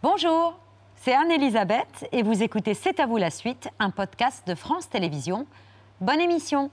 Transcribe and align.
Bonjour, 0.00 0.56
c'est 0.94 1.12
Anne-Elisabeth 1.12 2.06
et 2.12 2.22
vous 2.22 2.44
écoutez 2.44 2.72
C'est 2.74 3.00
à 3.00 3.06
vous 3.06 3.16
la 3.16 3.30
suite, 3.30 3.68
un 3.80 3.90
podcast 3.90 4.46
de 4.46 4.54
France 4.54 4.88
Télévisions. 4.88 5.44
Bonne 6.00 6.20
émission 6.20 6.70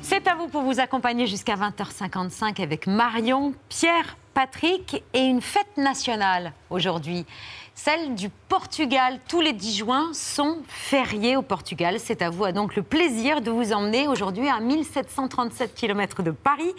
C'est 0.00 0.26
à 0.26 0.34
vous 0.34 0.48
pour 0.48 0.62
vous 0.62 0.80
accompagner 0.80 1.28
jusqu'à 1.28 1.54
20h55 1.54 2.60
avec 2.60 2.88
Marion, 2.88 3.54
Pierre, 3.68 4.16
Patrick 4.34 5.04
et 5.14 5.20
une 5.20 5.40
fête 5.40 5.76
nationale 5.76 6.54
aujourd'hui 6.70 7.24
celle 7.74 8.14
du 8.14 8.28
Portugal. 8.48 9.18
Tous 9.28 9.40
les 9.40 9.52
10 9.52 9.76
juin 9.76 10.10
sont 10.12 10.58
fériés 10.68 11.36
au 11.36 11.42
Portugal. 11.42 11.96
C'est 11.98 12.22
à 12.22 12.30
vous 12.30 12.50
donc 12.52 12.76
le 12.76 12.82
plaisir 12.82 13.40
de 13.40 13.50
vous 13.50 13.72
emmener 13.72 14.08
aujourd'hui 14.08 14.48
à 14.48 14.60
1737 14.60 15.74
km 15.74 16.22
de 16.22 16.30
Paris, 16.30 16.72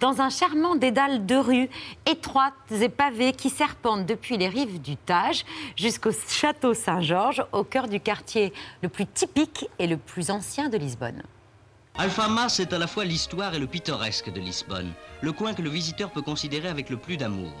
dans 0.00 0.20
un 0.20 0.30
charmant 0.30 0.74
dédale 0.74 1.26
de 1.26 1.36
rues 1.36 1.68
étroites 2.06 2.54
et 2.70 2.88
pavées 2.88 3.32
qui 3.32 3.50
serpentent 3.50 4.06
depuis 4.06 4.36
les 4.36 4.48
rives 4.48 4.80
du 4.80 4.96
Tage 4.96 5.44
jusqu'au 5.76 6.10
château 6.12 6.74
Saint-Georges, 6.74 7.44
au 7.52 7.64
cœur 7.64 7.88
du 7.88 8.00
quartier 8.00 8.52
le 8.82 8.88
plus 8.88 9.06
typique 9.06 9.68
et 9.78 9.86
le 9.86 9.96
plus 9.96 10.30
ancien 10.30 10.68
de 10.68 10.76
Lisbonne. 10.76 11.22
Alfama, 11.96 12.48
c'est 12.48 12.72
à 12.72 12.78
la 12.78 12.86
fois 12.86 13.04
l'histoire 13.04 13.54
et 13.54 13.58
le 13.58 13.66
pittoresque 13.66 14.32
de 14.32 14.40
Lisbonne, 14.40 14.92
le 15.20 15.32
coin 15.32 15.52
que 15.52 15.62
le 15.62 15.70
visiteur 15.70 16.10
peut 16.10 16.22
considérer 16.22 16.68
avec 16.68 16.88
le 16.88 16.96
plus 16.96 17.16
d'amour. 17.16 17.52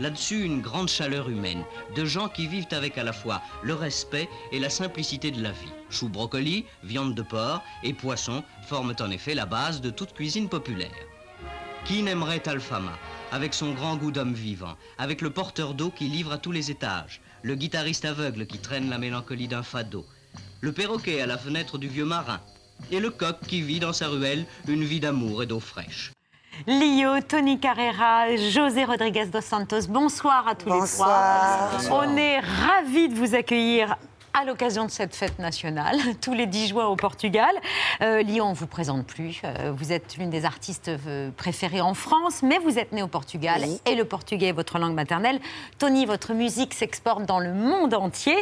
Là-dessus, 0.00 0.42
une 0.42 0.60
grande 0.60 0.88
chaleur 0.88 1.28
humaine, 1.28 1.64
de 1.94 2.04
gens 2.04 2.28
qui 2.28 2.46
vivent 2.46 2.66
avec 2.72 2.98
à 2.98 3.04
la 3.04 3.12
fois 3.12 3.42
le 3.62 3.74
respect 3.74 4.28
et 4.50 4.58
la 4.58 4.70
simplicité 4.70 5.30
de 5.30 5.42
la 5.42 5.52
vie. 5.52 5.72
Choux 5.90 6.08
brocoli, 6.08 6.64
viande 6.82 7.14
de 7.14 7.22
porc 7.22 7.62
et 7.82 7.92
poisson 7.92 8.42
forment 8.66 8.96
en 9.00 9.10
effet 9.10 9.34
la 9.34 9.46
base 9.46 9.80
de 9.80 9.90
toute 9.90 10.12
cuisine 10.12 10.48
populaire. 10.48 10.90
Qui 11.84 12.02
n'aimerait 12.02 12.48
Alfama, 12.48 12.98
avec 13.30 13.54
son 13.54 13.72
grand 13.72 13.96
goût 13.96 14.10
d'homme 14.10 14.34
vivant, 14.34 14.76
avec 14.98 15.20
le 15.20 15.30
porteur 15.30 15.74
d'eau 15.74 15.90
qui 15.90 16.04
livre 16.06 16.32
à 16.32 16.38
tous 16.38 16.52
les 16.52 16.70
étages, 16.70 17.20
le 17.42 17.54
guitariste 17.54 18.04
aveugle 18.04 18.46
qui 18.46 18.58
traîne 18.58 18.88
la 18.88 18.98
mélancolie 18.98 19.48
d'un 19.48 19.62
fado, 19.62 20.06
le 20.60 20.72
perroquet 20.72 21.20
à 21.20 21.26
la 21.26 21.36
fenêtre 21.36 21.76
du 21.76 21.88
vieux 21.88 22.06
marin, 22.06 22.40
et 22.90 23.00
le 23.00 23.10
coq 23.10 23.36
qui 23.46 23.60
vit 23.60 23.80
dans 23.80 23.92
sa 23.92 24.08
ruelle 24.08 24.46
une 24.66 24.84
vie 24.84 25.00
d'amour 25.00 25.42
et 25.42 25.46
d'eau 25.46 25.60
fraîche. 25.60 26.13
Lio, 26.66 27.20
Tony 27.20 27.58
Carrera, 27.58 28.36
José 28.36 28.84
Rodriguez 28.84 29.26
dos 29.26 29.40
Santos, 29.40 29.86
bonsoir 29.88 30.48
à 30.48 30.54
tous 30.54 30.72
les 30.72 30.86
trois. 30.86 31.70
On 31.90 32.16
est 32.16 32.40
ravis 32.40 33.08
de 33.08 33.14
vous 33.14 33.34
accueillir 33.34 33.96
à 34.34 34.44
l'occasion 34.44 34.84
de 34.84 34.90
cette 34.90 35.14
fête 35.14 35.38
nationale, 35.38 35.96
tous 36.20 36.34
les 36.34 36.46
10 36.46 36.68
juin 36.68 36.86
au 36.86 36.96
Portugal. 36.96 37.52
Euh, 38.02 38.20
Lyon, 38.22 38.46
on 38.46 38.50
ne 38.50 38.54
vous 38.56 38.66
présente 38.66 39.06
plus. 39.06 39.40
Euh, 39.44 39.72
vous 39.74 39.92
êtes 39.92 40.16
l'une 40.16 40.30
des 40.30 40.44
artistes 40.44 40.88
euh, 40.88 41.30
préférées 41.36 41.80
en 41.80 41.94
France, 41.94 42.42
mais 42.42 42.58
vous 42.58 42.78
êtes 42.78 42.92
né 42.92 43.02
au 43.02 43.06
Portugal 43.06 43.62
et 43.86 43.94
le 43.94 44.04
portugais 44.04 44.48
est 44.48 44.52
votre 44.52 44.78
langue 44.78 44.94
maternelle. 44.94 45.40
Tony, 45.78 46.04
votre 46.04 46.34
musique 46.34 46.74
s'exporte 46.74 47.24
dans 47.24 47.38
le 47.38 47.54
monde 47.54 47.94
entier. 47.94 48.36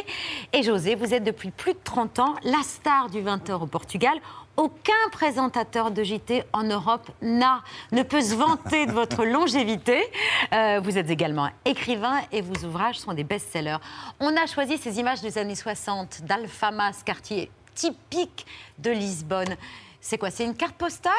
Et 0.51 0.63
José, 0.63 0.95
vous 0.95 1.13
êtes 1.13 1.23
depuis 1.23 1.51
plus 1.51 1.73
de 1.73 1.79
30 1.83 2.19
ans 2.19 2.33
la 2.43 2.63
star 2.63 3.09
du 3.09 3.21
20h 3.21 3.61
au 3.61 3.67
Portugal. 3.67 4.17
Aucun 4.55 5.09
présentateur 5.11 5.89
de 5.89 6.03
JT 6.03 6.43
en 6.53 6.63
Europe 6.63 7.09
n'a, 7.23 7.63
ne 7.91 8.03
peut 8.03 8.21
se 8.21 8.35
vanter 8.35 8.85
de 8.85 8.91
votre 8.91 9.25
longévité. 9.25 10.03
Euh, 10.53 10.79
vous 10.83 10.97
êtes 10.99 11.09
également 11.09 11.49
écrivain 11.65 12.21
et 12.31 12.41
vos 12.41 12.67
ouvrages 12.67 12.99
sont 12.99 13.13
des 13.13 13.23
best-sellers. 13.23 13.77
On 14.19 14.35
a 14.37 14.45
choisi 14.45 14.77
ces 14.77 14.99
images 14.99 15.21
des 15.21 15.39
années 15.39 15.55
60 15.55 16.21
d'Alfama, 16.23 16.93
ce 16.93 17.03
quartier 17.03 17.49
typique 17.73 18.45
de 18.77 18.91
Lisbonne. 18.91 19.55
C'est 19.99 20.19
quoi 20.19 20.29
C'est 20.29 20.45
une 20.45 20.55
carte 20.55 20.75
postale 20.75 21.11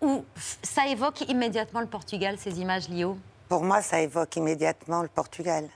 ou 0.00 0.24
ça 0.34 0.88
évoque 0.88 1.20
immédiatement 1.28 1.80
le 1.80 1.86
Portugal, 1.86 2.36
ces 2.36 2.60
images, 2.60 2.88
Lio? 2.88 3.16
Pour 3.48 3.62
moi, 3.62 3.80
ça 3.80 4.00
évoque 4.00 4.34
immédiatement 4.34 5.02
le 5.02 5.08
Portugal. 5.08 5.68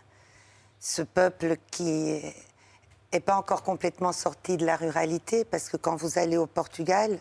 Ce 0.80 1.02
peuple 1.02 1.56
qui 1.70 2.20
n'est 3.12 3.20
pas 3.20 3.36
encore 3.36 3.62
complètement 3.62 4.12
sorti 4.12 4.56
de 4.56 4.66
la 4.66 4.76
ruralité, 4.76 5.44
parce 5.44 5.68
que 5.68 5.76
quand 5.76 5.96
vous 5.96 6.18
allez 6.18 6.36
au 6.36 6.46
Portugal, 6.46 7.18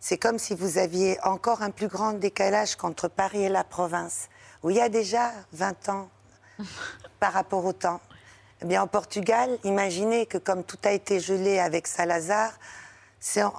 c'est 0.00 0.18
comme 0.18 0.38
si 0.38 0.54
vous 0.54 0.78
aviez 0.78 1.18
encore 1.24 1.62
un 1.62 1.70
plus 1.70 1.88
grand 1.88 2.12
décalage 2.12 2.76
qu'entre 2.76 3.08
Paris 3.08 3.44
et 3.44 3.48
la 3.48 3.64
province, 3.64 4.28
où 4.62 4.70
il 4.70 4.76
y 4.76 4.80
a 4.80 4.88
déjà 4.88 5.32
20 5.52 5.88
ans 5.88 6.10
par 7.20 7.32
rapport 7.32 7.64
au 7.64 7.72
temps. 7.72 8.00
Eh 8.62 8.66
bien, 8.66 8.82
au 8.82 8.86
Portugal, 8.86 9.58
imaginez 9.64 10.26
que 10.26 10.38
comme 10.38 10.62
tout 10.62 10.78
a 10.84 10.92
été 10.92 11.20
gelé 11.20 11.58
avec 11.58 11.86
Salazar, 11.86 12.52
ça 13.18 13.50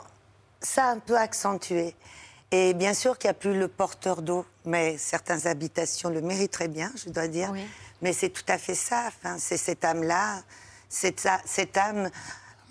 a 0.77 0.91
un 0.91 0.99
peu 0.99 1.17
accentué. 1.17 1.95
Et 2.51 2.73
bien 2.73 2.93
sûr 2.93 3.17
qu'il 3.17 3.27
n'y 3.27 3.31
a 3.31 3.39
plus 3.39 3.57
le 3.57 3.67
porteur 3.67 4.21
d'eau, 4.21 4.45
mais 4.65 4.97
certaines 4.97 5.47
habitations 5.47 6.09
le 6.09 6.21
mériteraient 6.21 6.67
bien, 6.67 6.91
je 6.95 7.09
dois 7.09 7.27
dire. 7.27 7.51
Mais 8.01 8.13
c'est 8.13 8.29
tout 8.29 8.45
à 8.47 8.57
fait 8.57 8.75
ça. 8.75 9.05
Enfin, 9.07 9.37
c'est 9.39 9.57
cette 9.57 9.83
âme-là 9.83 10.43
cette, 10.95 11.27
cette 11.45 11.77
âme. 11.77 12.09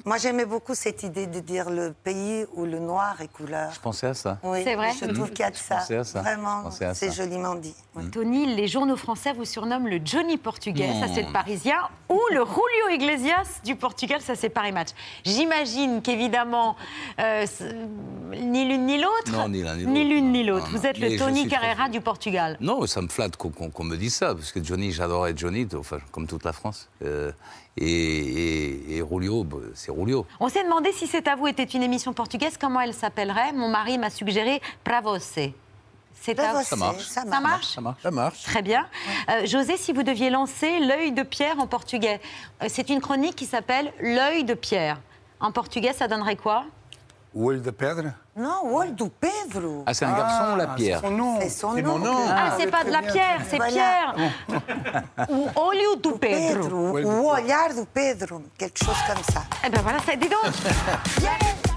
Moi, 0.07 0.19
j'aimais 0.19 0.45
beaucoup 0.45 0.75
cette 0.75 1.03
idée 1.03 1.27
de 1.27 1.41
dire 1.41 1.71
le 1.71 1.93
pays 1.93 2.45
où 2.55 2.67
le 2.67 2.79
noir 2.79 3.19
est 3.23 3.33
couleur. 3.33 3.73
Je 3.73 3.81
pensais 3.81 4.09
à 4.09 4.15
ça. 4.15 4.39
Oui, 4.43 4.61
c'est 4.63 4.75
vrai. 4.75 4.91
Je 5.01 5.07
trouve 5.07 5.31
qu'il 5.31 5.41
y 5.41 5.45
a 5.45 5.51
de 5.51 5.57
ça. 5.57 5.81
ça. 5.81 6.21
Vraiment, 6.21 6.71
c'est 6.71 7.15
joliment 7.15 7.55
dit. 7.55 7.75
Tony, 8.13 8.55
les 8.55 8.69
journaux 8.69 8.97
français 8.97 9.33
vous 9.33 9.45
surnomment 9.47 9.87
le 9.87 10.01
Johnny 10.05 10.37
portugais, 10.37 10.91
ça 11.01 11.07
c'est 11.15 11.23
le 11.23 11.33
parisien, 11.33 11.79
ou 12.09 12.21
le 12.33 12.45
Julio 12.45 12.89
Iglesias 12.93 13.61
du 13.65 13.77
Portugal, 13.77 14.21
ça 14.21 14.35
c'est 14.35 14.51
Paris 14.51 14.73
Match. 14.73 14.89
J'imagine 15.25 16.03
qu'évidemment, 16.03 16.77
euh, 17.21 17.47
ni 18.33 18.67
l'une 18.67 18.87
ni 18.87 19.01
l'autre. 19.01 19.49
ni 19.49 19.63
l'un 19.63 19.77
ni 19.77 20.05
l'une 20.05 20.33
ni 20.33 20.45
l'autre. 20.45 20.69
Vous 20.71 20.87
êtes 20.87 20.99
le 20.99 21.17
Tony 21.17 21.47
Carrera 21.47 21.89
du 21.89 22.01
Portugal. 22.01 22.59
Non, 22.61 22.87
ça 22.87 23.01
me 23.01 23.09
flatte 23.09 23.37
qu'on 23.37 23.85
me 23.85 23.97
dise 23.97 24.17
ça, 24.17 24.35
parce 24.35 24.53
que 24.53 24.63
Johnny, 24.63 24.93
j'adorais 24.93 25.35
Johnny, 25.37 25.67
enfin, 25.79 25.99
comme 26.11 26.27
toute 26.27 26.45
la 26.45 26.53
France. 26.53 26.89
Euh, 27.05 27.33
et, 27.77 28.97
et, 28.97 29.03
Rulio, 29.03 29.43
bah, 29.45 29.59
c'est 29.75 29.91
Rulio. 29.91 30.27
On 30.39 30.49
s'est 30.49 30.63
demandé 30.63 30.93
si 30.93 31.07
C'est 31.07 31.27
à 31.27 31.35
vous 31.35 31.49
était 31.49 31.65
une 31.65 31.83
émission 31.83 32.13
portugaise, 32.13 32.57
comment 32.59 32.81
elle 32.81 32.95
s'appellerait. 32.95 33.53
Mon 33.53 33.69
mari 33.69 33.99
m'a 33.99 34.11
suggéré 34.11 34.61
Pravose. 34.85 35.23
C'est 35.23 36.39
à... 36.39 36.63
ça, 36.63 36.77
marche. 36.77 37.03
Ça, 37.03 37.25
marche. 37.25 37.67
ça 37.67 37.81
marche. 37.81 38.03
Ça 38.03 38.11
marche. 38.11 38.43
Très 38.45 38.63
bien. 38.63 38.87
Euh, 39.29 39.45
José, 39.45 39.77
si 39.77 39.93
vous 39.93 40.03
deviez 40.03 40.31
lancer 40.31 40.79
l'œil 40.79 41.13
de 41.13 41.23
Pierre 41.23 41.59
en 41.59 41.67
portugais, 41.67 42.21
euh, 42.63 42.67
c'est 42.69 42.89
une 42.89 43.01
chronique 43.01 43.37
qui 43.37 43.47
s'appelle 43.47 43.93
L'œil 44.01 44.45
de 44.45 44.55
Pierre. 44.55 45.01
En 45.41 45.53
portugais, 45.53 45.93
ça 45.93 46.09
donnerait 46.09 46.37
quoi? 46.37 46.65
O 47.37 47.47
olho 47.47 47.61
da 47.61 47.73
pedra 47.73 48.15
Non, 48.37 48.63
o 48.67 48.75
olho 48.75 48.93
do 48.93 49.11
Pedro. 49.11 49.83
Ah, 49.87 49.93
c'est 49.93 50.05
un 50.05 50.13
garçon 50.13 50.53
ou 50.53 50.57
la 50.57 50.69
pierre 50.69 51.01
C'est 51.01 51.07
son 51.09 51.13
nom. 51.13 51.39
C'est 51.41 51.49
son 51.49 51.75
C'est 51.75 51.83
nom. 51.83 51.99
mon 51.99 52.05
nom. 52.13 52.27
Ah, 52.31 52.55
c'est 52.57 52.69
pas 52.71 52.85
de 52.85 52.91
la 52.91 53.03
pierre, 53.03 53.41
c'est 53.51 53.57
Voilà. 53.57 53.73
Pierre. 53.73 54.15
o 55.29 55.61
olho 55.61 55.97
do 55.97 56.13
Pedro. 56.17 56.93
Pedro, 56.93 57.11
o 57.11 57.33
olhar 57.35 57.75
do 57.75 57.87
Pedro, 57.87 58.41
quelque 58.57 58.79
chose 58.85 58.97
comme 59.09 59.23
ça. 59.35 59.43
Eh 59.65 59.69
ben 59.69 59.83
voilà, 59.83 59.99
ça, 60.01 60.15
dis 60.15 60.29
donc. 60.29 60.45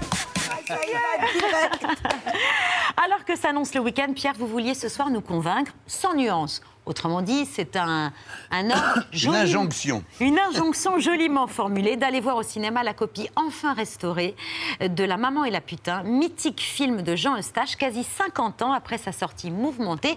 Alors 2.96 3.24
que 3.24 3.36
s'annonce 3.36 3.74
le 3.74 3.80
week-end, 3.80 4.12
Pierre, 4.14 4.34
vous 4.38 4.46
vouliez 4.46 4.74
ce 4.74 4.88
soir 4.88 5.10
nous 5.10 5.20
convaincre 5.20 5.72
sans 5.86 6.14
nuance. 6.14 6.60
Autrement 6.86 7.20
dit, 7.20 7.44
c'est 7.44 7.76
un, 7.76 8.12
un 8.50 8.70
ordre 8.70 9.04
Une 9.12 9.34
injonction. 9.34 10.02
Une 10.20 10.38
injonction 10.38 10.98
joliment 10.98 11.46
formulée 11.46 11.96
d'aller 11.96 12.20
voir 12.20 12.36
au 12.36 12.42
cinéma 12.42 12.82
la 12.82 12.94
copie 12.94 13.28
enfin 13.36 13.74
restaurée 13.74 14.34
de 14.80 15.04
La 15.04 15.18
Maman 15.18 15.44
et 15.44 15.50
la 15.50 15.60
Putain, 15.60 16.02
mythique 16.04 16.62
film 16.62 17.02
de 17.02 17.14
Jean 17.14 17.36
Eustache, 17.36 17.76
quasi 17.76 18.04
50 18.04 18.62
ans 18.62 18.72
après 18.72 18.96
sa 18.96 19.12
sortie 19.12 19.50
mouvementée. 19.50 20.16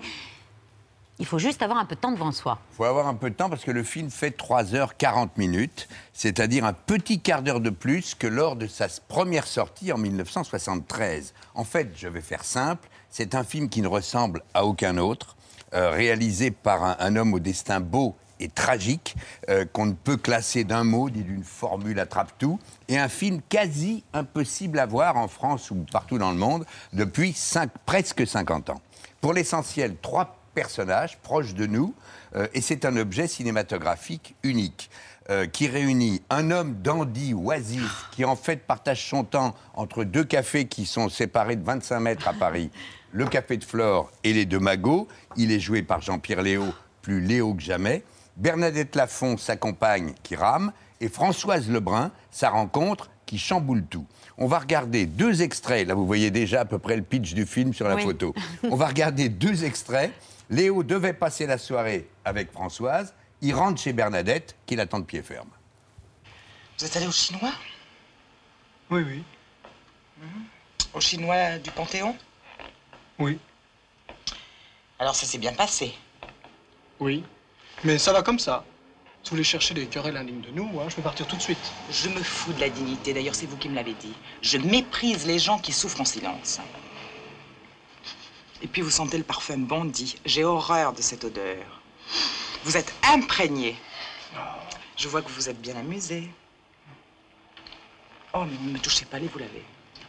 Il 1.19 1.25
faut 1.25 1.37
juste 1.37 1.61
avoir 1.61 1.77
un 1.77 1.85
peu 1.85 1.95
de 1.95 1.99
temps 1.99 2.11
devant 2.11 2.31
soi. 2.31 2.59
Il 2.71 2.75
faut 2.77 2.83
avoir 2.83 3.07
un 3.07 3.13
peu 3.13 3.29
de 3.29 3.35
temps 3.35 3.49
parce 3.49 3.63
que 3.63 3.71
le 3.71 3.83
film 3.83 4.09
fait 4.09 4.35
3h40 4.35 5.29
minutes, 5.37 5.87
c'est-à-dire 6.13 6.65
un 6.65 6.73
petit 6.73 7.19
quart 7.19 7.43
d'heure 7.43 7.59
de 7.59 7.69
plus 7.69 8.15
que 8.15 8.27
lors 8.27 8.55
de 8.55 8.65
sa 8.65 8.87
première 9.07 9.45
sortie 9.45 9.91
en 9.91 9.97
1973. 9.97 11.33
En 11.53 11.63
fait, 11.63 11.91
je 11.95 12.07
vais 12.07 12.21
faire 12.21 12.43
simple, 12.43 12.89
c'est 13.09 13.35
un 13.35 13.43
film 13.43 13.69
qui 13.69 13.81
ne 13.81 13.87
ressemble 13.87 14.41
à 14.53 14.65
aucun 14.65 14.97
autre, 14.97 15.35
euh, 15.73 15.91
réalisé 15.91 16.49
par 16.49 16.99
un, 16.99 17.15
homme 17.15 17.33
au 17.33 17.39
destin 17.39 17.79
beau 17.79 18.15
et 18.39 18.49
tragique, 18.49 19.15
euh, 19.49 19.65
qu'on 19.65 19.85
ne 19.85 19.93
peut 19.93 20.17
classer 20.17 20.63
d'un 20.63 20.83
mot, 20.83 21.09
dit 21.09 21.23
d'une 21.23 21.43
formule 21.43 21.99
attrape-tout, 21.99 22.59
et 22.87 22.97
un 22.97 23.09
film 23.09 23.41
quasi 23.47 24.03
impossible 24.13 24.79
à 24.79 24.87
voir 24.87 25.17
en 25.17 25.27
France 25.27 25.69
ou 25.69 25.85
partout 25.91 26.17
dans 26.17 26.31
le 26.31 26.37
monde 26.37 26.65
depuis 26.93 27.37
presque 27.85 28.25
50 28.25 28.71
ans. 28.71 28.81
Pour 29.21 29.33
l'essentiel, 29.33 29.95
trois 30.01 30.40
personnages 30.53 31.17
proches 31.19 31.53
de 31.53 31.65
nous, 31.65 31.93
euh, 32.35 32.47
et 32.53 32.61
c'est 32.61 32.85
un 32.85 32.95
objet 32.97 33.27
cinématographique 33.27 34.35
unique. 34.43 34.89
euh, 35.29 35.45
qui 35.45 35.67
réunit 35.67 36.23
un 36.31 36.49
homme 36.49 36.73
dandy, 36.81 37.33
oisif, 37.35 38.07
qui 38.11 38.25
en 38.25 38.35
fait 38.35 38.57
partage 38.65 39.07
son 39.07 39.23
temps 39.23 39.53
entre 39.75 40.03
deux 40.03 40.23
cafés 40.23 40.65
qui 40.65 40.85
sont 40.87 41.09
séparés 41.09 41.55
de 41.55 41.63
25 41.63 41.99
mètres 41.99 42.27
à 42.27 42.33
Paris, 42.33 42.71
le 43.11 43.27
café 43.27 43.55
de 43.57 43.63
Flore 43.63 44.11
et 44.23 44.33
les 44.33 44.45
deux 44.45 44.59
magots. 44.59 45.07
Il 45.37 45.51
est 45.51 45.59
joué 45.59 45.83
par 45.83 46.01
Jean-Pierre 46.01 46.41
Léo, 46.41 46.65
plus 47.03 47.21
Léo 47.21 47.53
que 47.53 47.61
jamais. 47.61 48.03
Bernadette 48.35 48.95
Lafont, 48.95 49.37
sa 49.37 49.55
compagne, 49.55 50.13
qui 50.23 50.35
rame, 50.35 50.73
et 50.99 51.07
Françoise 51.07 51.69
Lebrun, 51.69 52.11
sa 52.31 52.49
rencontre, 52.49 53.09
qui 53.27 53.37
chamboule 53.37 53.83
tout. 53.85 54.07
On 54.39 54.47
va 54.47 54.57
regarder 54.59 55.05
deux 55.05 55.43
extraits. 55.43 55.87
Là, 55.87 55.93
vous 55.93 56.07
voyez 56.07 56.31
déjà 56.31 56.61
à 56.61 56.65
peu 56.65 56.79
près 56.79 56.95
le 56.95 57.03
pitch 57.03 57.35
du 57.35 57.45
film 57.45 57.73
sur 57.75 57.87
la 57.87 57.95
Oui. 57.95 58.03
photo. 58.03 58.33
On 58.63 58.75
va 58.75 58.87
regarder 58.87 59.29
deux 59.29 59.63
extraits. 59.65 60.11
Léo 60.51 60.83
devait 60.83 61.13
passer 61.13 61.47
la 61.47 61.57
soirée 61.57 62.09
avec 62.25 62.51
Françoise. 62.51 63.13
Il 63.41 63.55
rentre 63.55 63.81
chez 63.81 63.93
Bernadette, 63.93 64.55
qui 64.65 64.75
l'attend 64.75 64.99
de 64.99 65.05
pied 65.05 65.23
ferme. 65.23 65.49
Vous 66.77 66.85
êtes 66.85 66.95
allé 66.97 67.07
au 67.07 67.11
Chinois? 67.11 67.53
Oui, 68.89 69.01
oui. 69.01 69.23
Au 70.93 70.99
Chinois 70.99 71.57
du 71.57 71.71
Panthéon? 71.71 72.15
Oui. 73.17 73.39
Alors 74.99 75.15
ça 75.15 75.25
s'est 75.25 75.37
bien 75.37 75.53
passé? 75.53 75.93
Oui. 76.99 77.23
Mais 77.85 77.97
ça 77.97 78.11
va 78.11 78.21
comme 78.21 78.37
ça. 78.37 78.65
Si 79.23 79.29
vous 79.29 79.35
voulez 79.35 79.43
chercher 79.43 79.73
des 79.73 79.87
querelles 79.87 80.17
indignes 80.17 80.41
de 80.41 80.51
nous, 80.51 80.79
hein, 80.79 80.87
je 80.89 80.95
peux 80.95 81.01
partir 81.01 81.27
tout 81.27 81.37
de 81.37 81.41
suite. 81.41 81.71
Je 81.89 82.09
me 82.09 82.21
fous 82.21 82.51
de 82.53 82.59
la 82.59 82.69
dignité, 82.69 83.13
d'ailleurs 83.13 83.35
c'est 83.35 83.45
vous 83.45 83.57
qui 83.57 83.69
me 83.69 83.75
l'avez 83.75 83.93
dit. 83.93 84.13
Je 84.41 84.57
méprise 84.57 85.25
les 85.25 85.39
gens 85.39 85.59
qui 85.59 85.71
souffrent 85.71 86.01
en 86.01 86.05
silence. 86.05 86.59
Et 88.61 88.67
puis 88.67 88.81
vous 88.81 88.91
sentez 88.91 89.17
le 89.17 89.23
parfum 89.23 89.57
bondi. 89.57 90.15
J'ai 90.25 90.43
horreur 90.43 90.93
de 90.93 91.01
cette 91.01 91.23
odeur. 91.23 91.81
Vous 92.63 92.77
êtes 92.77 92.93
imprégné. 93.03 93.75
Je 94.97 95.07
vois 95.07 95.21
que 95.21 95.31
vous 95.31 95.49
êtes 95.49 95.59
bien 95.59 95.75
amusé. 95.75 96.29
Oh, 98.33 98.45
mais 98.45 98.67
ne 98.67 98.73
me 98.73 98.79
touchez 98.79 99.05
pas 99.05 99.19
les, 99.19 99.27
vous 99.27 99.39
l'avez. 99.39 99.63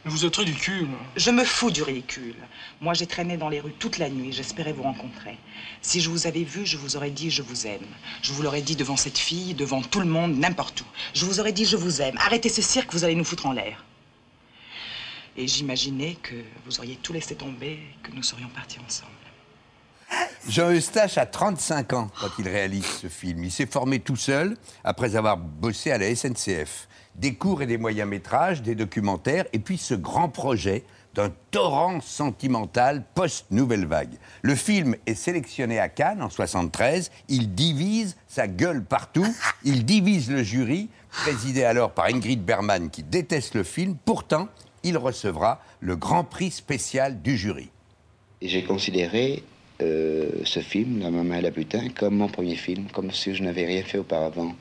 Mais 0.05 0.11
vous 0.11 0.25
êtes 0.27 0.37
ridicule. 0.37 0.89
Je 1.17 1.31
me 1.31 1.45
fous 1.45 1.71
du 1.71 1.83
ridicule. 1.83 2.37
Moi, 2.81 2.93
j'ai 2.93 3.07
traîné 3.07 3.37
dans 3.37 3.49
les 3.49 3.61
rues 3.61 3.73
toute 3.79 3.99
la 3.99 4.11
nuit. 4.11 4.33
J'espérais 4.33 4.73
vous 4.73 4.83
rencontrer. 4.83 5.39
Si 5.81 6.01
je 6.01 6.11
vous 6.11 6.27
avais 6.27 6.43
vu, 6.43 6.67
je 6.67 6.77
vous 6.77 6.97
aurais 6.97 7.11
dit 7.11 7.31
je 7.31 7.43
vous 7.43 7.67
aime. 7.67 7.87
Je 8.21 8.33
vous 8.33 8.43
l'aurais 8.43 8.63
dit 8.63 8.77
devant 8.77 8.97
cette 8.97 9.19
fille, 9.19 9.55
devant 9.55 9.81
tout 9.81 10.01
le 10.01 10.07
monde, 10.07 10.37
n'importe 10.37 10.83
où. 10.83 10.85
Je 11.15 11.25
vous 11.25 11.41
aurais 11.41 11.53
dit 11.53 11.65
je 11.65 11.77
vous 11.77 12.03
aime. 12.03 12.17
Arrêtez 12.19 12.49
ce 12.49 12.63
cirque, 12.63 12.93
vous 12.93 13.05
allez 13.05 13.15
nous 13.15 13.25
foutre 13.25 13.47
en 13.47 13.53
l'air. 13.53 13.85
Et 15.37 15.47
j'imaginais 15.47 16.17
que 16.23 16.35
vous 16.67 16.79
auriez 16.79 16.97
tout 16.97 17.13
laissé 17.13 17.35
tomber 17.35 17.79
que 18.03 18.13
nous 18.13 18.23
serions 18.23 18.49
partis 18.49 18.79
ensemble. 18.87 19.11
Jean 20.49 20.71
Eustache 20.71 21.17
a 21.19 21.27
35 21.27 21.93
ans 21.95 22.11
quand 22.21 22.29
il 22.39 22.49
réalise 22.49 22.85
ce 22.85 23.07
film. 23.07 23.45
Il 23.45 23.51
s'est 23.51 23.67
formé 23.67 24.01
tout 24.01 24.17
seul 24.17 24.57
après 24.85 25.17
avoir 25.17 25.39
bossé 25.39 25.91
à 25.91 25.99
la 25.99 26.15
SNCF. 26.15 26.89
Des 27.15 27.35
cours 27.35 27.63
et 27.63 27.67
des 27.67 27.79
moyens 27.79 28.09
métrages, 28.09 28.63
des 28.63 28.75
documentaires, 28.75 29.47
et 29.53 29.59
puis 29.59 29.79
ce 29.79 29.95
grand 29.95 30.29
projet 30.29 30.85
d'un 31.15 31.31
torrent 31.51 32.01
sentimental 32.01 33.05
post-Nouvelle 33.15 33.87
Vague. 33.87 34.15
Le 34.41 34.55
film 34.55 34.97
est 35.07 35.15
sélectionné 35.15 35.79
à 35.79 35.89
Cannes 35.89 36.23
en 36.23 36.31
73. 36.31 37.11
Il 37.29 37.55
divise 37.55 38.17
sa 38.29 38.49
gueule 38.49 38.83
partout. 38.83 39.27
Il 39.63 39.85
divise 39.85 40.31
le 40.31 40.43
jury, 40.43 40.89
présidé 41.11 41.65
alors 41.65 41.93
par 41.93 42.07
Ingrid 42.07 42.43
Bergman, 42.43 42.91
qui 42.91 43.03
déteste 43.03 43.55
le 43.55 43.63
film. 43.63 43.97
Pourtant, 44.05 44.49
il 44.83 44.97
recevra 44.99 45.61
le 45.81 45.97
grand 45.97 46.25
prix 46.25 46.51
spécial 46.51 47.23
du 47.23 47.37
jury. 47.37 47.71
J'ai 48.41 48.65
considéré 48.65 49.43
euh, 49.81 50.31
ce 50.45 50.61
film, 50.61 51.01
La 51.01 51.11
maman 51.11 51.35
et 51.37 51.41
la 51.41 51.51
putain, 51.51 51.89
comme 51.91 52.17
mon 52.17 52.29
premier 52.29 52.57
film, 52.57 52.87
comme 52.93 53.11
si 53.11 53.35
je 53.35 53.43
n'avais 53.43 53.65
rien 53.65 53.83
fait 53.83 53.99
auparavant. 53.99 54.55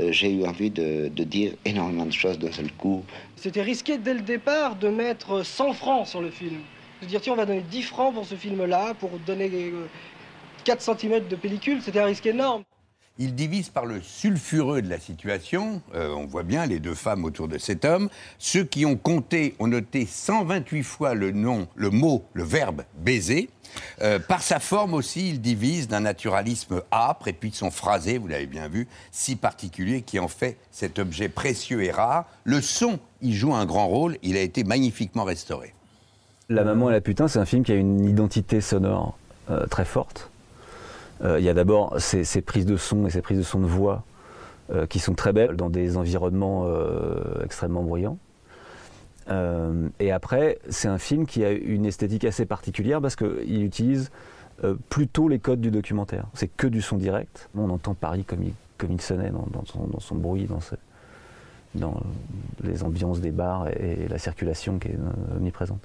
Euh, 0.00 0.12
J'ai 0.12 0.30
eu 0.32 0.44
envie 0.44 0.70
de, 0.70 1.08
de 1.08 1.24
dire 1.24 1.52
énormément 1.64 2.06
de 2.06 2.12
choses 2.12 2.38
d'un 2.38 2.52
seul 2.52 2.70
coup. 2.72 3.04
C'était 3.36 3.62
risqué 3.62 3.98
dès 3.98 4.14
le 4.14 4.20
départ 4.20 4.76
de 4.76 4.88
mettre 4.88 5.42
100 5.42 5.72
francs 5.72 6.06
sur 6.06 6.20
le 6.20 6.30
film. 6.30 6.60
De 7.00 7.06
dire, 7.06 7.20
tiens, 7.20 7.34
on 7.34 7.36
va 7.36 7.46
donner 7.46 7.62
10 7.62 7.82
francs 7.82 8.14
pour 8.14 8.26
ce 8.26 8.34
film-là, 8.34 8.94
pour 8.94 9.18
donner 9.18 9.50
euh, 9.52 9.86
4 10.64 10.80
cm 10.98 11.28
de 11.28 11.36
pellicule, 11.36 11.80
c'était 11.82 12.00
un 12.00 12.06
risque 12.06 12.26
énorme. 12.26 12.64
Il 13.18 13.34
divise 13.34 13.70
par 13.70 13.86
le 13.86 14.02
sulfureux 14.02 14.82
de 14.82 14.90
la 14.90 15.00
situation. 15.00 15.80
Euh, 15.94 16.12
on 16.14 16.26
voit 16.26 16.42
bien 16.42 16.66
les 16.66 16.80
deux 16.80 16.94
femmes 16.94 17.24
autour 17.24 17.48
de 17.48 17.56
cet 17.56 17.86
homme. 17.86 18.10
Ceux 18.38 18.62
qui 18.62 18.84
ont 18.84 18.96
compté 18.96 19.54
ont 19.58 19.68
noté 19.68 20.04
128 20.04 20.82
fois 20.82 21.14
le 21.14 21.30
nom, 21.30 21.66
le 21.76 21.88
mot, 21.88 22.24
le 22.34 22.44
verbe 22.44 22.82
baiser. 22.98 23.48
Euh, 24.02 24.18
par 24.18 24.42
sa 24.42 24.60
forme 24.60 24.92
aussi, 24.92 25.30
il 25.30 25.40
divise 25.40 25.88
d'un 25.88 26.00
naturalisme 26.00 26.82
âpre 26.92 27.28
et 27.28 27.32
puis 27.32 27.50
de 27.50 27.54
son 27.54 27.70
phrasé, 27.70 28.18
vous 28.18 28.28
l'avez 28.28 28.46
bien 28.46 28.68
vu, 28.68 28.86
si 29.12 29.34
particulier 29.34 30.02
qui 30.02 30.18
en 30.18 30.28
fait 30.28 30.58
cet 30.70 30.98
objet 30.98 31.30
précieux 31.30 31.82
et 31.82 31.90
rare. 31.90 32.26
Le 32.44 32.60
son 32.60 32.98
y 33.22 33.32
joue 33.32 33.54
un 33.54 33.64
grand 33.64 33.88
rôle. 33.88 34.18
Il 34.22 34.36
a 34.36 34.42
été 34.42 34.62
magnifiquement 34.62 35.24
restauré. 35.24 35.72
La 36.50 36.64
maman 36.64 36.90
et 36.90 36.92
la 36.92 37.00
putain, 37.00 37.28
c'est 37.28 37.38
un 37.38 37.46
film 37.46 37.64
qui 37.64 37.72
a 37.72 37.76
une 37.76 38.04
identité 38.04 38.60
sonore 38.60 39.18
euh, 39.50 39.66
très 39.66 39.84
forte. 39.84 40.30
Euh, 41.22 41.38
Il 41.38 41.44
y 41.44 41.48
a 41.48 41.54
d'abord 41.54 42.00
ces, 42.00 42.24
prises 42.42 42.66
de 42.66 42.76
son 42.76 43.06
et 43.06 43.10
ces 43.10 43.22
prises 43.22 43.38
de 43.38 43.42
son 43.42 43.60
de 43.60 43.66
voix 43.66 44.04
euh, 44.70 44.86
qui 44.86 44.98
sont 44.98 45.14
très 45.14 45.32
belles 45.32 45.56
dans 45.56 45.70
des 45.70 45.96
environnements 45.96 46.64
euh, 46.66 47.42
extrêmement 47.44 47.82
bruyants. 47.82 48.18
Et 49.98 50.12
après, 50.12 50.60
c'est 50.68 50.86
un 50.86 50.98
film 50.98 51.26
qui 51.26 51.44
a 51.44 51.50
une 51.50 51.84
esthétique 51.84 52.24
assez 52.24 52.46
particulière 52.46 53.00
parce 53.00 53.16
qu'il 53.16 53.64
utilise 53.64 54.12
plutôt 54.88 55.28
les 55.28 55.40
codes 55.40 55.60
du 55.60 55.72
documentaire. 55.72 56.26
C'est 56.32 56.46
que 56.46 56.68
du 56.68 56.80
son 56.80 56.96
direct. 56.96 57.48
On 57.56 57.68
entend 57.70 57.94
Paris 57.94 58.22
comme 58.22 58.44
il, 58.44 58.52
comme 58.78 58.92
il 58.92 59.00
sonnait 59.00 59.30
dans, 59.30 59.64
son, 59.64 59.88
dans 59.88 59.98
son 59.98 60.14
bruit, 60.14 60.48
dans, 61.74 62.00
les 62.62 62.84
ambiances 62.84 63.20
des 63.20 63.32
bars 63.32 63.66
et, 63.66 64.04
et 64.04 64.08
la 64.08 64.18
circulation 64.18 64.78
qui 64.78 64.90
est 64.90 64.98
omniprésente. 65.36 65.82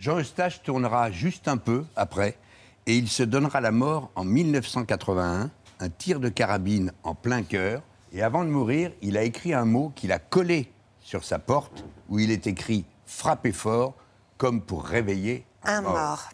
Jean 0.00 0.18
Eustache 0.18 0.62
tournera 0.62 1.10
juste 1.10 1.48
un 1.48 1.58
peu 1.58 1.84
après 1.94 2.38
et 2.86 2.96
il 2.96 3.08
se 3.08 3.22
donnera 3.22 3.60
la 3.60 3.70
mort 3.70 4.10
en 4.14 4.24
1981, 4.24 5.50
un 5.80 5.88
tir 5.88 6.20
de 6.20 6.28
carabine 6.28 6.92
en 7.02 7.14
plein 7.14 7.42
cœur. 7.42 7.82
Et 8.12 8.22
avant 8.22 8.44
de 8.44 8.50
mourir, 8.50 8.90
il 9.00 9.16
a 9.16 9.22
écrit 9.22 9.54
un 9.54 9.64
mot 9.64 9.92
qu'il 9.94 10.12
a 10.12 10.18
collé 10.18 10.70
sur 11.00 11.24
sa 11.24 11.38
porte 11.38 11.84
où 12.08 12.18
il 12.18 12.30
est 12.30 12.46
écrit 12.46 12.84
Frappez 13.06 13.52
fort, 13.52 13.94
comme 14.36 14.60
pour 14.60 14.84
réveiller 14.84 15.44
Un 15.64 15.82
mort. 15.82 16.28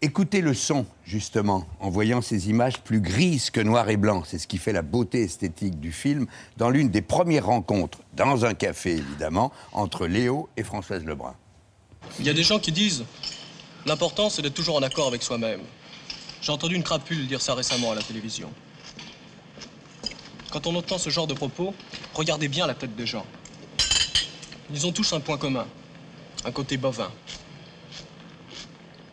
Écoutez 0.00 0.42
le 0.42 0.52
son, 0.52 0.84
justement, 1.04 1.66
en 1.80 1.88
voyant 1.88 2.20
ces 2.20 2.50
images 2.50 2.80
plus 2.82 3.00
grises 3.00 3.50
que 3.50 3.60
noir 3.60 3.88
et 3.88 3.96
blanc. 3.96 4.22
C'est 4.26 4.38
ce 4.38 4.46
qui 4.46 4.58
fait 4.58 4.72
la 4.72 4.82
beauté 4.82 5.22
esthétique 5.22 5.80
du 5.80 5.92
film, 5.92 6.26
dans 6.58 6.68
l'une 6.68 6.90
des 6.90 7.00
premières 7.00 7.46
rencontres, 7.46 8.00
dans 8.12 8.44
un 8.44 8.52
café 8.52 8.96
évidemment, 8.96 9.50
entre 9.72 10.06
Léo 10.06 10.50
et 10.58 10.62
Françoise 10.62 11.04
Lebrun. 11.04 11.34
Il 12.18 12.26
y 12.26 12.28
a 12.28 12.34
des 12.34 12.42
gens 12.42 12.58
qui 12.58 12.70
disent 12.70 13.04
l'important 13.86 14.28
c'est 14.28 14.42
d'être 14.42 14.54
toujours 14.54 14.76
en 14.76 14.82
accord 14.82 15.06
avec 15.06 15.22
soi-même. 15.22 15.60
J'ai 16.44 16.52
entendu 16.52 16.74
une 16.74 16.82
crapule 16.82 17.26
dire 17.26 17.40
ça 17.40 17.54
récemment 17.54 17.92
à 17.92 17.94
la 17.94 18.02
télévision. 18.02 18.52
Quand 20.50 20.66
on 20.66 20.74
entend 20.76 20.98
ce 20.98 21.08
genre 21.08 21.26
de 21.26 21.32
propos, 21.32 21.74
regardez 22.12 22.48
bien 22.48 22.66
la 22.66 22.74
tête 22.74 22.94
des 22.94 23.06
gens. 23.06 23.24
Ils 24.70 24.86
ont 24.86 24.92
tous 24.92 25.10
un 25.14 25.20
point 25.20 25.38
commun, 25.38 25.66
un 26.44 26.52
côté 26.52 26.76
bovin. 26.76 27.10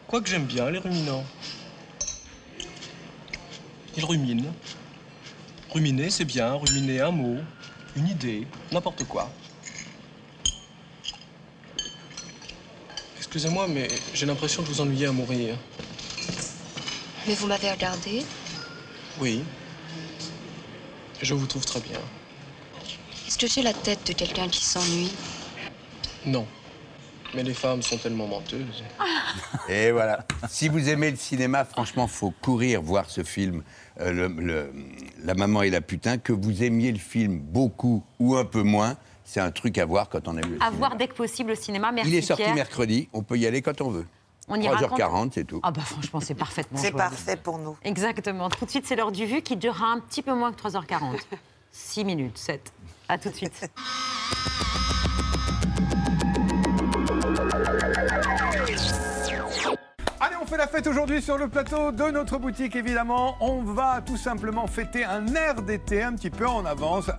Quoique 0.07 0.29
j'aime 0.29 0.43
bien 0.43 0.69
les 0.69 0.79
ruminants. 0.79 1.23
Ils 3.95 4.03
ruminent. 4.03 4.53
Ruminer, 5.69 6.09
c'est 6.09 6.25
bien. 6.25 6.55
Ruminer 6.55 6.99
un 6.99 7.11
mot, 7.11 7.37
une 7.95 8.09
idée, 8.09 8.45
n'importe 8.73 9.05
quoi. 9.05 9.31
Excusez-moi, 13.15 13.69
mais 13.69 13.87
j'ai 14.13 14.25
l'impression 14.25 14.63
de 14.63 14.67
vous 14.67 14.81
ennuyer 14.81 15.05
à 15.05 15.13
mourir. 15.13 15.55
Mais 17.27 17.33
vous 17.35 17.47
m'avez 17.47 17.69
regardé 17.71 18.23
Oui. 19.19 19.43
Je 21.21 21.33
vous 21.33 21.45
trouve 21.45 21.65
très 21.65 21.79
bien. 21.81 21.99
Est-ce 23.27 23.37
que 23.37 23.47
j'ai 23.47 23.61
la 23.61 23.73
tête 23.73 24.07
de 24.07 24.13
quelqu'un 24.13 24.47
qui 24.49 24.63
s'ennuie? 24.63 25.11
Non. 26.25 26.45
Mais 27.33 27.43
les 27.43 27.53
femmes 27.53 27.81
sont 27.81 27.97
tellement 27.97 28.27
menteuses. 28.27 28.83
Et 29.69 29.91
voilà. 29.91 30.25
si 30.49 30.67
vous 30.67 30.89
aimez 30.89 31.11
le 31.11 31.17
cinéma, 31.17 31.63
franchement, 31.63 32.07
faut 32.07 32.31
courir 32.41 32.81
voir 32.81 33.09
ce 33.09 33.23
film, 33.23 33.63
euh, 34.01 34.11
le- 34.11 34.27
le- 34.27 34.73
La 35.23 35.33
maman 35.35 35.61
et 35.61 35.69
la 35.69 35.79
putain. 35.81 36.17
Que 36.17 36.33
vous 36.33 36.63
aimiez 36.63 36.91
le 36.91 36.97
film 36.99 37.39
beaucoup 37.39 38.03
ou 38.19 38.35
un 38.35 38.43
peu 38.43 38.63
moins, 38.63 38.97
c'est 39.23 39.39
un 39.39 39.51
truc 39.51 39.77
à 39.77 39.85
voir 39.85 40.09
quand 40.09 40.27
on 40.27 40.35
aime 40.37 40.49
le 40.51 40.57
À 40.57 40.65
cinéma. 40.65 40.69
voir 40.77 40.95
dès 40.97 41.07
que 41.07 41.13
possible 41.13 41.51
au 41.51 41.55
cinéma. 41.55 41.91
Merci 41.93 42.09
Il 42.11 42.15
est 42.17 42.21
sorti 42.21 42.43
Pierre. 42.43 42.55
mercredi, 42.55 43.07
on 43.13 43.21
peut 43.21 43.37
y 43.37 43.45
aller 43.45 43.61
quand 43.61 43.79
on 43.81 43.91
veut. 43.91 44.07
On 44.47 44.55
y 44.55 44.67
3h40, 44.67 45.31
c'est 45.33 45.45
tout. 45.45 45.59
Ah 45.63 45.71
bah 45.71 45.81
franchement, 45.81 46.19
c'est 46.19 46.35
parfaitement 46.35 46.77
C'est 46.77 46.91
parfait 46.91 47.37
pour 47.37 47.57
nous. 47.57 47.77
Exactement. 47.83 48.49
Tout 48.49 48.65
de 48.65 48.69
suite, 48.69 48.85
c'est 48.87 48.95
l'heure 48.95 49.11
du 49.11 49.25
vu 49.25 49.41
qui 49.41 49.55
durera 49.55 49.87
un 49.87 49.99
petit 49.99 50.21
peu 50.21 50.33
moins 50.33 50.51
que 50.51 50.61
3h40. 50.61 51.19
6 51.71 52.03
minutes, 52.05 52.37
7. 52.37 52.73
À 53.07 53.17
tout 53.17 53.29
de 53.29 53.35
suite. 53.35 53.69
Allez, 60.19 60.35
on 60.41 60.45
fait 60.45 60.57
la 60.57 60.67
fête 60.67 60.85
aujourd'hui 60.87 61.21
sur 61.21 61.37
le 61.37 61.47
plateau 61.47 61.91
de 61.91 62.11
notre 62.11 62.37
boutique, 62.37 62.75
évidemment. 62.75 63.35
On 63.39 63.63
va 63.63 64.01
tout 64.01 64.17
simplement 64.17 64.67
fêter 64.67 65.03
un 65.03 65.25
air 65.33 65.61
d'été 65.61 66.03
un 66.03 66.13
petit 66.13 66.29
peu 66.29 66.47
en 66.47 66.65
avance. 66.65 67.09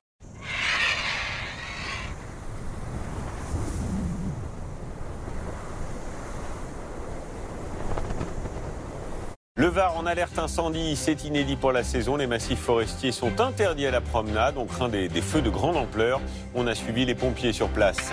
Le 9.56 9.66
Var 9.66 9.98
en 9.98 10.06
alerte 10.06 10.38
incendie, 10.38 10.96
c'est 10.96 11.24
inédit 11.24 11.56
pour 11.56 11.72
la 11.72 11.84
saison. 11.84 12.16
Les 12.16 12.26
massifs 12.26 12.58
forestiers 12.58 13.12
sont 13.12 13.38
interdits 13.38 13.86
à 13.86 13.90
la 13.90 14.00
promenade. 14.00 14.56
On 14.56 14.64
craint 14.64 14.88
des, 14.88 15.08
feux 15.20 15.42
de 15.42 15.50
grande 15.50 15.76
ampleur. 15.76 16.22
On 16.54 16.66
a 16.66 16.74
suivi 16.74 17.04
les 17.04 17.14
pompiers 17.14 17.52
sur 17.52 17.68
place. 17.68 18.12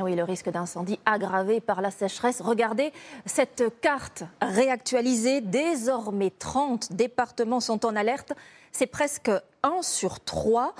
oui, 0.00 0.14
le 0.14 0.22
risque 0.22 0.50
d'incendie 0.50 1.00
aggravé 1.06 1.60
par 1.60 1.80
la 1.80 1.90
sécheresse. 1.90 2.40
Regardez 2.40 2.92
cette 3.26 3.64
carte 3.80 4.22
réactualisée. 4.40 5.40
Désormais, 5.40 6.30
30 6.30 6.92
départements 6.92 7.60
sont 7.60 7.84
en 7.84 7.96
alerte. 7.96 8.32
C'est 8.70 8.86
presque 8.86 9.30
1 9.62 9.82
sur 9.82 10.20
3. 10.20 10.74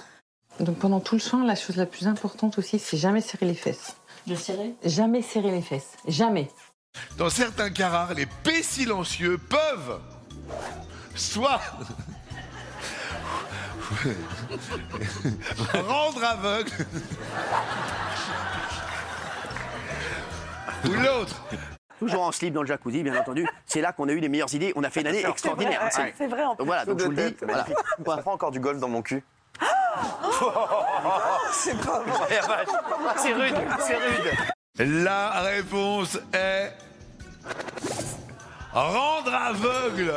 Donc 0.61 0.79
pendant 0.79 1.01
tout 1.01 1.17
le 1.17 1.21
soin, 1.21 1.45
la 1.45 1.55
chose 1.57 1.77
la 1.77 1.87
plus 1.87 2.07
importante 2.07 2.59
aussi, 2.59 2.79
c'est 2.79 2.97
jamais 2.97 3.21
serrer 3.21 3.47
les 3.47 3.55
fesses. 3.55 3.97
De 4.27 4.35
serrer? 4.35 4.75
Jamais 4.85 5.21
serrer 5.23 5.51
les 5.51 5.63
fesses. 5.63 5.93
Jamais. 6.07 6.49
Dans 7.19 7.29
certains 7.29 7.71
cas 7.71 7.89
rares, 7.89 8.15
les 8.15 8.27
paix 8.27 8.63
silencieux 8.63 9.37
peuvent 9.39 10.01
soit 11.17 11.61
rendre 15.75 16.25
aveugle 16.25 16.71
ou 20.87 20.93
l'autre. 20.93 21.43
Toujours 21.99 22.23
en 22.23 22.33
slip 22.33 22.53
dans 22.53 22.63
le 22.63 22.67
jacuzzi, 22.69 23.03
bien 23.03 23.19
entendu. 23.19 23.47
C'est 23.67 23.81
là 23.81 23.93
qu'on 23.93 24.09
a 24.09 24.13
eu 24.13 24.19
les 24.21 24.29
meilleures 24.29 24.53
idées. 24.55 24.73
On 24.77 24.85
a 24.85 24.91
fait 24.91 25.01
une 25.01 25.07
année 25.07 25.25
extraordinaire. 25.25 25.81
hein, 25.83 25.89
c'est- 26.17 26.27
vrai 26.27 26.45
en 26.45 26.57
plus. 26.57 26.65
Voilà, 26.67 26.85
donc 26.85 26.99
je 26.99 27.05
vous 27.05 27.11
le 27.13 27.31
dis. 27.31 27.37
Voilà. 27.43 27.67
Ça 28.07 28.17
prend 28.19 28.33
encore 28.33 28.51
du 28.51 28.61
golf 28.61 28.79
dans 28.79 28.89
mon 28.89 29.01
cul. 29.03 29.23
C'est 31.53 31.81
pas 31.85 32.01
vrai. 32.01 32.65
C'est 33.17 33.33
rude, 33.33 33.55
c'est 33.81 33.97
rude. 33.97 34.33
La 35.05 35.31
réponse 35.41 36.19
est 36.33 36.73
rendre 38.73 39.33
aveugle. 39.33 40.13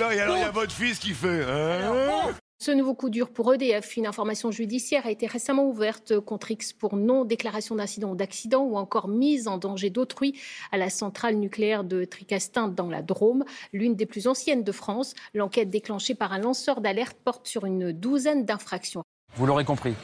Non, 0.00 0.10
et 0.10 0.20
alors 0.20 0.36
il 0.36 0.40
y 0.40 0.44
a 0.44 0.50
votre 0.50 0.72
fils 0.72 0.98
qui 0.98 1.12
fait. 1.12 1.44
hein? 1.44 2.32
Ce 2.58 2.70
nouveau 2.70 2.94
coup 2.94 3.10
dur 3.10 3.28
pour 3.28 3.52
EDF, 3.52 3.98
une 3.98 4.06
information 4.06 4.50
judiciaire 4.50 5.04
a 5.04 5.10
été 5.10 5.26
récemment 5.26 5.68
ouverte 5.68 6.18
contre 6.18 6.50
X 6.50 6.72
pour 6.72 6.96
non-déclaration 6.96 7.74
d'incident 7.74 8.10
ou 8.12 8.16
d'accident 8.16 8.64
ou 8.64 8.78
encore 8.78 9.08
mise 9.08 9.46
en 9.46 9.58
danger 9.58 9.90
d'autrui 9.90 10.40
à 10.72 10.78
la 10.78 10.88
centrale 10.88 11.36
nucléaire 11.36 11.84
de 11.84 12.06
Tricastin 12.06 12.68
dans 12.68 12.88
la 12.88 13.02
Drôme, 13.02 13.44
l'une 13.74 13.94
des 13.94 14.06
plus 14.06 14.26
anciennes 14.26 14.64
de 14.64 14.72
France. 14.72 15.14
L'enquête 15.34 15.68
déclenchée 15.68 16.14
par 16.14 16.32
un 16.32 16.38
lanceur 16.38 16.80
d'alerte 16.80 17.18
porte 17.22 17.46
sur 17.46 17.66
une 17.66 17.92
douzaine 17.92 18.46
d'infractions. 18.46 19.04
Vous 19.36 19.44
l'aurez 19.44 19.66
compris, 19.66 19.94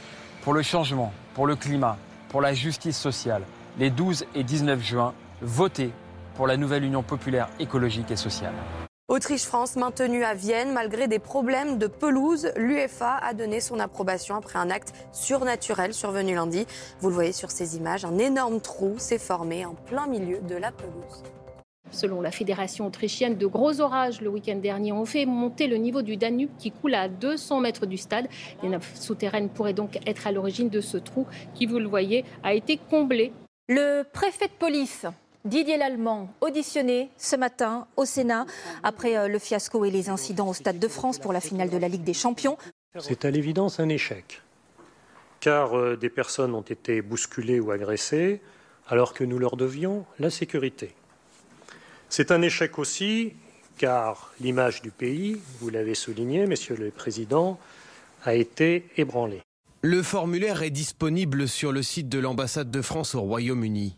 pour 0.42 0.52
le 0.52 0.60
changement, 0.60 1.10
pour 1.34 1.46
le 1.46 1.56
climat, 1.56 1.96
pour 2.28 2.42
la 2.42 2.52
justice 2.52 2.98
sociale, 2.98 3.44
les 3.78 3.88
12 3.88 4.26
et 4.34 4.44
19 4.44 4.80
juin, 4.84 5.14
votez 5.40 5.90
pour 6.34 6.46
la 6.46 6.58
nouvelle 6.58 6.84
Union 6.84 7.02
populaire 7.02 7.48
écologique 7.58 8.10
et 8.10 8.16
sociale. 8.16 8.54
Autriche-France 9.12 9.76
maintenue 9.76 10.24
à 10.24 10.32
Vienne 10.32 10.72
malgré 10.72 11.06
des 11.06 11.18
problèmes 11.18 11.76
de 11.76 11.86
pelouse. 11.86 12.50
L'UEFA 12.56 13.16
a 13.16 13.34
donné 13.34 13.60
son 13.60 13.78
approbation 13.78 14.36
après 14.36 14.58
un 14.58 14.70
acte 14.70 14.94
surnaturel 15.12 15.92
survenu 15.92 16.34
lundi. 16.34 16.66
Vous 17.00 17.10
le 17.10 17.14
voyez 17.14 17.32
sur 17.32 17.50
ces 17.50 17.76
images, 17.76 18.06
un 18.06 18.16
énorme 18.16 18.62
trou 18.62 18.94
s'est 18.96 19.18
formé 19.18 19.66
en 19.66 19.74
plein 19.74 20.06
milieu 20.06 20.38
de 20.38 20.54
la 20.54 20.72
pelouse. 20.72 21.22
Selon 21.90 22.22
la 22.22 22.30
Fédération 22.30 22.86
autrichienne, 22.86 23.36
de 23.36 23.46
gros 23.46 23.82
orages 23.82 24.22
le 24.22 24.30
week-end 24.30 24.56
dernier 24.56 24.92
ont 24.92 25.04
fait 25.04 25.26
monter 25.26 25.66
le 25.66 25.76
niveau 25.76 26.00
du 26.00 26.16
Danube 26.16 26.48
qui 26.56 26.70
coule 26.70 26.94
à 26.94 27.10
200 27.10 27.60
mètres 27.60 27.84
du 27.84 27.98
stade. 27.98 28.28
Les 28.62 28.70
nappes 28.70 28.86
souterraines 28.94 29.50
pourraient 29.50 29.74
donc 29.74 29.98
être 30.06 30.26
à 30.26 30.32
l'origine 30.32 30.70
de 30.70 30.80
ce 30.80 30.96
trou 30.96 31.26
qui, 31.54 31.66
vous 31.66 31.78
le 31.78 31.86
voyez, 31.86 32.24
a 32.42 32.54
été 32.54 32.78
comblé. 32.78 33.34
Le 33.68 34.04
préfet 34.10 34.46
de 34.46 34.52
police, 34.58 35.04
Didier 35.44 35.76
Lallemand, 35.76 36.32
auditionné 36.40 37.10
ce 37.18 37.34
matin 37.34 37.88
au 37.96 38.04
Sénat 38.04 38.46
après 38.84 39.16
euh, 39.16 39.26
le 39.26 39.40
fiasco 39.40 39.84
et 39.84 39.90
les 39.90 40.08
incidents 40.08 40.48
au 40.48 40.54
Stade 40.54 40.78
de 40.78 40.86
France 40.86 41.18
pour 41.18 41.32
la 41.32 41.40
finale 41.40 41.68
de 41.68 41.78
la 41.78 41.88
Ligue 41.88 42.04
des 42.04 42.14
Champions. 42.14 42.56
C'est 43.00 43.24
à 43.24 43.30
l'évidence 43.30 43.80
un 43.80 43.88
échec, 43.88 44.40
car 45.40 45.76
euh, 45.76 45.96
des 45.96 46.10
personnes 46.10 46.54
ont 46.54 46.62
été 46.62 47.02
bousculées 47.02 47.58
ou 47.58 47.72
agressées 47.72 48.40
alors 48.86 49.14
que 49.14 49.24
nous 49.24 49.40
leur 49.40 49.56
devions 49.56 50.06
la 50.20 50.30
sécurité. 50.30 50.94
C'est 52.08 52.30
un 52.30 52.40
échec 52.40 52.78
aussi 52.78 53.32
car 53.78 54.32
l'image 54.40 54.80
du 54.80 54.92
pays, 54.92 55.40
vous 55.58 55.70
l'avez 55.70 55.96
souligné, 55.96 56.46
Monsieur 56.46 56.76
le 56.76 56.92
Président, 56.92 57.58
a 58.24 58.34
été 58.34 58.86
ébranlée. 58.96 59.40
Le 59.80 60.04
formulaire 60.04 60.62
est 60.62 60.70
disponible 60.70 61.48
sur 61.48 61.72
le 61.72 61.82
site 61.82 62.08
de 62.08 62.20
l'ambassade 62.20 62.70
de 62.70 62.80
France 62.80 63.16
au 63.16 63.22
Royaume-Uni. 63.22 63.96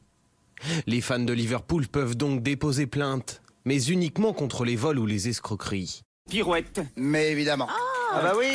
Les 0.87 1.01
fans 1.01 1.19
de 1.19 1.33
Liverpool 1.33 1.87
peuvent 1.89 2.17
donc 2.17 2.43
déposer 2.43 2.87
plainte, 2.87 3.43
mais 3.65 3.83
uniquement 3.85 4.33
contre 4.33 4.65
les 4.65 4.77
vols 4.77 4.99
ou 4.99 5.07
les 5.07 5.29
escroqueries. 5.29 6.03
Pirouette. 6.29 6.81
Mais 6.97 7.31
évidemment. 7.31 7.69
Ah, 8.13 8.21
bah 8.23 8.33
oui. 8.39 8.51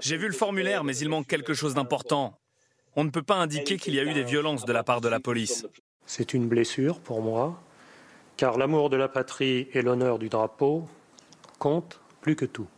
J'ai 0.00 0.16
vu 0.16 0.26
le 0.26 0.32
formulaire, 0.32 0.84
mais 0.84 0.96
il 0.96 1.08
manque 1.08 1.26
quelque 1.26 1.54
chose 1.54 1.74
d'important. 1.74 2.38
On 2.96 3.04
ne 3.04 3.10
peut 3.10 3.22
pas 3.22 3.36
indiquer 3.36 3.76
qu'il 3.76 3.94
y 3.94 4.00
a 4.00 4.04
eu 4.04 4.14
des 4.14 4.22
violences 4.22 4.64
de 4.64 4.72
la 4.72 4.84
part 4.84 5.00
de 5.00 5.08
la 5.08 5.20
police. 5.20 5.66
C'est 6.06 6.34
une 6.34 6.46
blessure 6.46 7.00
pour 7.00 7.22
moi, 7.22 7.60
car 8.36 8.58
l'amour 8.58 8.90
de 8.90 8.96
la 8.96 9.08
patrie 9.08 9.68
et 9.72 9.82
l'honneur 9.82 10.18
du 10.18 10.28
drapeau 10.28 10.86
comptent 11.58 12.00
plus 12.20 12.36
que 12.36 12.44
tout. 12.44 12.68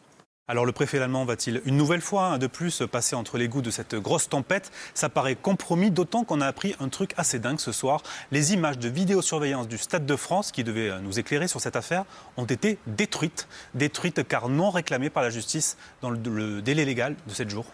Alors 0.49 0.65
le 0.65 0.71
préfet 0.71 1.01
allemand 1.01 1.25
va-t-il 1.25 1.61
une 1.65 1.77
nouvelle 1.77 2.01
fois, 2.01 2.27
un 2.29 2.39
de 2.39 2.47
plus, 2.47 2.83
passer 2.91 3.17
entre 3.17 3.37
les 3.37 3.49
goûts 3.49 3.63
de 3.63 3.73
cette 3.73 3.97
grosse 3.97 4.29
tempête? 4.29 4.71
Ça 4.95 5.09
paraît 5.09 5.35
compromis, 5.35 5.91
d'autant 5.91 6.23
qu'on 6.23 6.41
a 6.41 6.47
appris 6.47 6.77
un 6.79 6.89
truc 6.89 7.15
assez 7.17 7.41
dingue 7.41 7.59
ce 7.59 7.73
soir. 7.73 8.01
Les 8.31 8.53
images 8.55 8.79
de 8.79 8.89
vidéosurveillance 8.89 9.67
du 9.67 9.77
Stade 9.77 10.07
de 10.07 10.15
France, 10.15 10.53
qui 10.53 10.63
devaient 10.63 11.01
nous 11.01 11.19
éclairer 11.19 11.49
sur 11.49 11.61
cette 11.61 11.75
affaire, 11.75 12.05
ont 12.37 12.45
été 12.45 12.79
détruites. 12.87 13.49
Détruites 13.75 14.23
car 14.29 14.49
non 14.49 14.71
réclamées 14.71 15.11
par 15.11 15.25
la 15.25 15.31
justice 15.31 15.77
dans 16.01 16.11
le, 16.11 16.19
le 16.25 16.63
délai 16.63 16.85
légal 16.85 17.17
de 17.27 17.35
7 17.35 17.51
jours. 17.51 17.67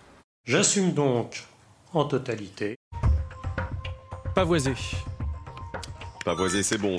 J'assume 0.47 0.95
donc 0.95 1.45
en 1.93 2.07
totalité. 2.07 2.76
Pavoisé. 4.35 4.73
Pavoisé, 6.25 6.62
c'est 6.62 6.79
bon. 6.79 6.97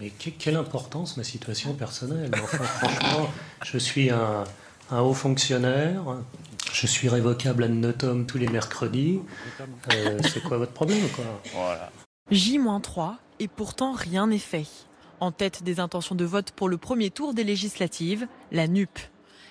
Mais 0.00 0.10
que- 0.10 0.30
quelle 0.30 0.56
importance 0.56 1.16
ma 1.16 1.22
situation 1.22 1.72
personnelle? 1.74 2.32
Enfin, 2.42 2.64
franchement, 2.64 3.28
je 3.64 3.78
suis 3.78 4.10
un, 4.10 4.42
un 4.90 5.00
haut 5.00 5.14
fonctionnaire. 5.14 6.02
Je 6.72 6.86
suis 6.86 7.08
révocable 7.08 7.64
ad 7.64 7.70
notum 7.72 8.26
tous 8.26 8.38
les 8.38 8.48
mercredis. 8.48 9.20
Euh, 9.92 10.18
c'est 10.22 10.42
quoi 10.42 10.58
votre 10.58 10.72
problème, 10.72 11.08
quoi? 11.10 11.24
Voilà. 11.54 11.90
J-3 12.30 13.14
et 13.38 13.48
pourtant 13.48 13.92
rien 13.92 14.26
n'est 14.26 14.38
fait. 14.38 14.66
En 15.20 15.30
tête 15.30 15.62
des 15.62 15.80
intentions 15.80 16.14
de 16.14 16.24
vote 16.24 16.50
pour 16.50 16.68
le 16.68 16.76
premier 16.76 17.10
tour 17.10 17.34
des 17.34 17.44
législatives, 17.44 18.26
la 18.50 18.66
NUP. 18.66 18.98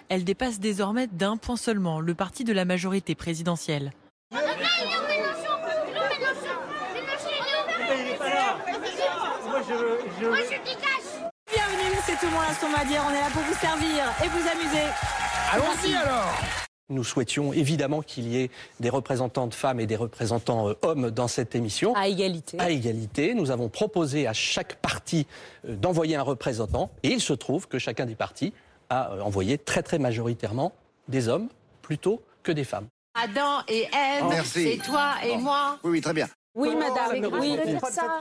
Elle 0.10 0.24
dépasse 0.24 0.60
désormais 0.60 1.08
d'un 1.08 1.38
point 1.38 1.56
seulement 1.56 2.00
le 2.00 2.14
parti 2.14 2.44
de 2.44 2.54
la 2.54 2.66
majorité 2.66 3.16
présidentielle. 3.16 3.94
Bienvenue, 11.52 11.98
c'est 12.06 12.20
tout 12.20 12.26
le 12.26 12.32
monde 12.32 12.44
à 12.50 12.54
son. 12.54 12.68
On 12.68 13.12
est 13.12 13.20
là 13.20 13.30
pour 13.32 13.44
vous 13.44 13.56
servir 13.60 14.04
et 14.24 14.28
vous 14.28 14.48
amuser. 14.50 15.23
Allons-y 15.54 15.94
alors 15.94 16.34
Nous 16.90 17.04
souhaitions 17.04 17.54
évidemment 17.54 18.02
qu'il 18.02 18.28
y 18.28 18.42
ait 18.42 18.50
des 18.80 18.90
représentantes 18.90 19.54
femmes 19.54 19.80
et 19.80 19.86
des 19.86 19.96
représentants 19.96 20.70
euh, 20.70 20.74
hommes 20.82 21.12
dans 21.12 21.28
cette 21.28 21.54
émission. 21.54 21.94
À 21.96 22.08
égalité. 22.08 22.60
À 22.60 22.72
égalité. 22.72 23.36
Nous 23.36 23.52
avons 23.52 23.70
proposé 23.70 24.26
à 24.26 24.34
chaque 24.34 24.78
parti 24.78 25.28
euh, 25.70 25.76
d'envoyer 25.76 26.16
un 26.16 26.24
représentant. 26.24 26.90
Et 27.04 27.10
il 27.10 27.22
se 27.22 27.34
trouve 27.34 27.68
que 27.68 27.78
chacun 27.78 28.08
des 28.08 28.16
partis 28.16 28.52
a 28.90 29.12
euh, 29.12 29.22
envoyé 29.22 29.60
très 29.60 29.84
très 29.84 30.00
majoritairement 30.00 30.72
des 31.08 31.28
hommes 31.28 31.50
plutôt 31.84 32.24
que 32.42 32.52
des 32.52 32.64
femmes. 32.64 32.88
Adam 33.14 33.60
et 33.68 33.84
Ève, 33.84 34.26
Merci. 34.32 34.72
c'est 34.72 34.78
toi 34.84 35.12
et 35.24 35.38
moi. 35.38 35.78
Oui, 35.84 35.92
oui, 35.92 36.02
très 36.02 36.14
bien. 36.14 36.28
Oui, 36.56 36.70
Oh, 36.72 36.78
madame. 36.78 37.20
mais 37.20 37.28
Oui, 37.28 37.58
de 37.58 37.80
ça. 37.92 38.20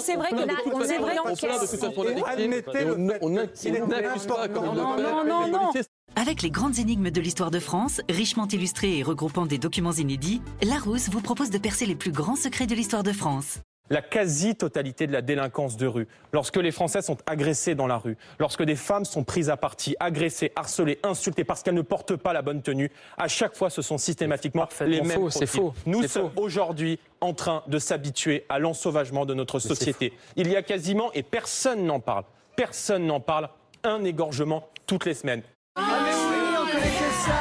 c'est 0.00 0.16
vrai 0.16 0.30
que 0.30 0.36
là, 0.36 0.54
on 0.66 0.80
est 0.80 0.86
façon, 0.86 1.02
vrai 1.02 1.16
on 1.24 1.30
de 1.30 1.36
toute 1.36 1.40
façon. 1.40 2.24
Admettez 2.26 2.84
le 2.84 2.96
n'importe 2.96 4.28
quoi. 4.28 4.48
Non, 4.48 4.74
non, 4.74 5.24
non, 5.24 5.48
non. 5.48 5.72
Avec 6.16 6.42
les 6.42 6.50
grandes 6.50 6.78
énigmes 6.78 7.10
de 7.10 7.20
l'histoire 7.20 7.50
de 7.50 7.60
France, 7.60 8.00
richement 8.10 8.48
illustrées 8.48 8.98
et 8.98 9.02
regroupant 9.02 9.46
des 9.46 9.58
documents 9.58 9.92
inédits, 9.92 10.42
Larousse 10.62 11.08
vous 11.08 11.20
propose 11.20 11.50
de 11.50 11.58
percer 11.58 11.86
les 11.86 11.94
plus 11.94 12.10
grands 12.10 12.36
secrets 12.36 12.66
de 12.66 12.74
l'histoire 12.74 13.02
de 13.02 13.12
France. 13.12 13.60
la 13.92 14.02
quasi-totalité 14.02 15.08
de 15.08 15.12
la 15.12 15.20
délinquance 15.20 15.76
de 15.76 15.86
rue. 15.88 16.06
Lorsque 16.32 16.58
les 16.58 16.70
Français 16.70 17.02
sont 17.02 17.18
agressés 17.26 17.74
dans 17.74 17.88
la 17.88 17.98
rue, 17.98 18.16
lorsque 18.38 18.62
des 18.62 18.76
femmes 18.76 19.04
sont 19.04 19.24
prises 19.24 19.50
à 19.50 19.56
partie, 19.56 19.96
agressées, 19.98 20.52
harcelées, 20.54 21.00
insultées 21.02 21.42
parce 21.42 21.64
qu'elles 21.64 21.74
ne 21.74 21.82
portent 21.82 22.14
pas 22.14 22.32
la 22.32 22.40
bonne 22.40 22.62
tenue, 22.62 22.92
à 23.18 23.26
chaque 23.26 23.56
fois 23.56 23.68
ce 23.68 23.82
sont 23.82 23.98
systématiquement 23.98 24.68
les 24.86 25.00
mêmes 25.00 25.18
faux, 25.18 25.30
c'est 25.30 25.46
faux, 25.46 25.74
Nous 25.86 26.06
sommes 26.06 26.30
aujourd'hui 26.36 27.00
en 27.20 27.34
train 27.34 27.64
de 27.66 27.80
s'habituer 27.80 28.46
à 28.48 28.60
l'ensauvagement 28.60 29.26
de 29.26 29.34
notre 29.34 29.58
société. 29.58 30.12
Il 30.36 30.48
y 30.48 30.54
a 30.54 30.62
quasiment, 30.62 31.12
et 31.12 31.24
personne 31.24 31.84
n'en 31.84 31.98
parle, 31.98 32.22
personne 32.54 33.06
n'en 33.06 33.18
parle, 33.18 33.48
un 33.82 34.04
égorgement 34.04 34.68
toutes 34.86 35.04
les 35.04 35.14
semaines. 35.14 35.42
Ah 35.82 36.02
mais 36.04 36.14
oui, 36.14 36.56
on 36.60 36.66
connaissait 36.66 37.14
ça. 37.24 37.40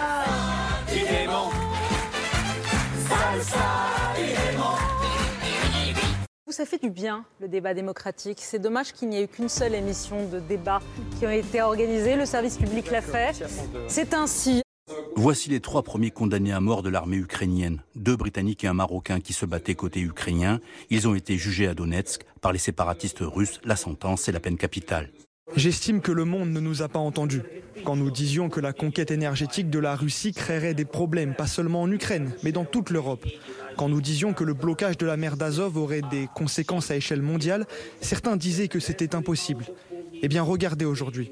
Élément. 0.93 1.49
Salsa, 3.07 3.57
Ça 6.47 6.65
fait 6.65 6.81
du 6.81 6.89
bien, 6.89 7.25
le 7.39 7.47
débat 7.47 7.73
démocratique. 7.73 8.39
C'est 8.41 8.59
dommage 8.59 8.91
qu'il 8.93 9.09
n'y 9.09 9.17
ait 9.19 9.23
eu 9.23 9.27
qu'une 9.27 9.49
seule 9.49 9.75
émission 9.75 10.27
de 10.27 10.39
débat 10.39 10.79
qui 11.17 11.25
a 11.25 11.33
été 11.35 11.61
organisée. 11.61 12.15
Le 12.15 12.25
service 12.25 12.57
public 12.57 12.91
l'a 12.91 13.01
fait. 13.01 13.43
C'est 13.87 14.13
ainsi. 14.13 14.61
Voici 15.15 15.49
les 15.49 15.59
trois 15.59 15.83
premiers 15.83 16.11
condamnés 16.11 16.53
à 16.53 16.59
mort 16.59 16.81
de 16.81 16.89
l'armée 16.89 17.17
ukrainienne, 17.17 17.81
deux 17.95 18.15
Britanniques 18.15 18.63
et 18.63 18.67
un 18.67 18.73
Marocain 18.73 19.19
qui 19.19 19.33
se 19.33 19.45
battaient 19.45 19.75
côté 19.75 19.99
ukrainien. 19.99 20.59
Ils 20.89 21.07
ont 21.07 21.15
été 21.15 21.37
jugés 21.37 21.67
à 21.67 21.73
Donetsk 21.73 22.23
par 22.41 22.51
les 22.51 22.59
séparatistes 22.59 23.19
russes. 23.21 23.59
La 23.63 23.75
sentence, 23.75 24.21
c'est 24.23 24.31
la 24.31 24.39
peine 24.39 24.57
capitale. 24.57 25.09
J'estime 25.55 26.01
que 26.01 26.11
le 26.11 26.25
monde 26.25 26.49
ne 26.51 26.59
nous 26.59 26.81
a 26.81 26.87
pas 26.87 26.99
entendus. 26.99 27.41
Quand 27.83 27.95
nous 27.95 28.11
disions 28.11 28.49
que 28.49 28.59
la 28.59 28.73
conquête 28.73 29.11
énergétique 29.11 29.69
de 29.69 29.79
la 29.79 29.95
Russie 29.95 30.33
créerait 30.33 30.73
des 30.73 30.85
problèmes, 30.85 31.33
pas 31.33 31.47
seulement 31.47 31.81
en 31.81 31.91
Ukraine, 31.91 32.31
mais 32.43 32.51
dans 32.51 32.65
toute 32.65 32.89
l'Europe. 32.89 33.25
Quand 33.77 33.89
nous 33.89 34.01
disions 34.01 34.33
que 34.33 34.43
le 34.43 34.53
blocage 34.53 34.97
de 34.97 35.05
la 35.05 35.17
mer 35.17 35.37
d'Azov 35.37 35.77
aurait 35.77 36.01
des 36.11 36.27
conséquences 36.35 36.91
à 36.91 36.97
échelle 36.97 37.21
mondiale, 37.21 37.65
certains 38.01 38.35
disaient 38.35 38.67
que 38.67 38.79
c'était 38.79 39.15
impossible. 39.15 39.65
Eh 40.21 40.27
bien, 40.27 40.43
regardez 40.43 40.85
aujourd'hui. 40.85 41.31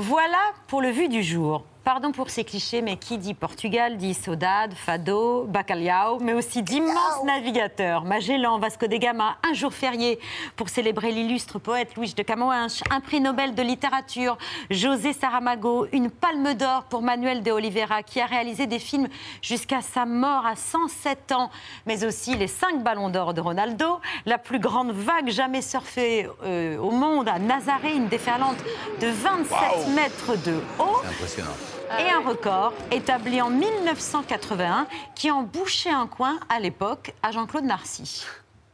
Voilà 0.00 0.38
pour 0.68 0.80
le 0.80 0.90
vu 0.90 1.08
du 1.08 1.24
jour. 1.24 1.64
Pardon 1.88 2.12
pour 2.12 2.28
ces 2.28 2.44
clichés, 2.44 2.82
mais 2.82 2.98
qui 2.98 3.16
dit 3.16 3.32
Portugal 3.32 3.96
dit 3.96 4.12
Saudade, 4.12 4.74
Fado, 4.74 5.44
Bacalhau, 5.44 6.18
mais 6.20 6.34
aussi 6.34 6.62
d'immenses 6.62 7.24
navigateurs. 7.24 8.04
Magellan, 8.04 8.58
Vasco 8.58 8.86
de 8.86 8.98
Gama, 8.98 9.38
un 9.42 9.54
jour 9.54 9.72
férié 9.72 10.18
pour 10.54 10.68
célébrer 10.68 11.12
l'illustre 11.12 11.58
poète 11.58 11.96
Luis 11.96 12.12
de 12.12 12.22
Camões, 12.22 12.50
un 12.90 13.00
prix 13.00 13.22
Nobel 13.22 13.54
de 13.54 13.62
littérature, 13.62 14.36
José 14.70 15.14
Saramago, 15.14 15.86
une 15.92 16.10
palme 16.10 16.52
d'or 16.52 16.84
pour 16.90 17.00
Manuel 17.00 17.42
de 17.42 17.52
Oliveira, 17.52 18.02
qui 18.02 18.20
a 18.20 18.26
réalisé 18.26 18.66
des 18.66 18.80
films 18.80 19.08
jusqu'à 19.40 19.80
sa 19.80 20.04
mort 20.04 20.44
à 20.44 20.56
107 20.56 21.32
ans, 21.32 21.48
mais 21.86 22.04
aussi 22.04 22.36
les 22.36 22.48
cinq 22.48 22.82
ballons 22.82 23.08
d'or 23.08 23.32
de 23.32 23.40
Ronaldo, 23.40 23.98
la 24.26 24.36
plus 24.36 24.58
grande 24.58 24.90
vague 24.90 25.30
jamais 25.30 25.62
surfée 25.62 26.28
euh, 26.44 26.76
au 26.76 26.90
monde 26.90 27.30
à 27.30 27.38
Nazaré, 27.38 27.94
une 27.94 28.08
déferlante 28.08 28.58
de 29.00 29.06
27 29.06 29.88
mètres 29.94 30.36
de 30.44 30.60
haut. 30.78 31.00
C'est 31.00 31.08
impressionnant. 31.08 31.77
Et 31.96 32.10
un 32.10 32.20
record 32.20 32.74
établi 32.90 33.40
en 33.40 33.50
1981 33.50 34.86
qui 35.14 35.30
en 35.30 35.42
bouchait 35.42 35.90
un 35.90 36.06
coin 36.06 36.38
à 36.48 36.60
l'époque 36.60 37.14
à 37.22 37.32
Jean-Claude 37.32 37.64
Narcy. 37.64 38.24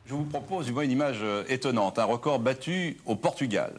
Je 0.07 0.15
vous 0.15 0.25
propose 0.25 0.69
une 0.69 0.91
image 0.91 1.21
euh, 1.23 1.45
étonnante, 1.49 1.99
un 1.99 2.05
record 2.05 2.39
battu 2.39 2.99
au 3.07 3.15
Portugal. 3.15 3.73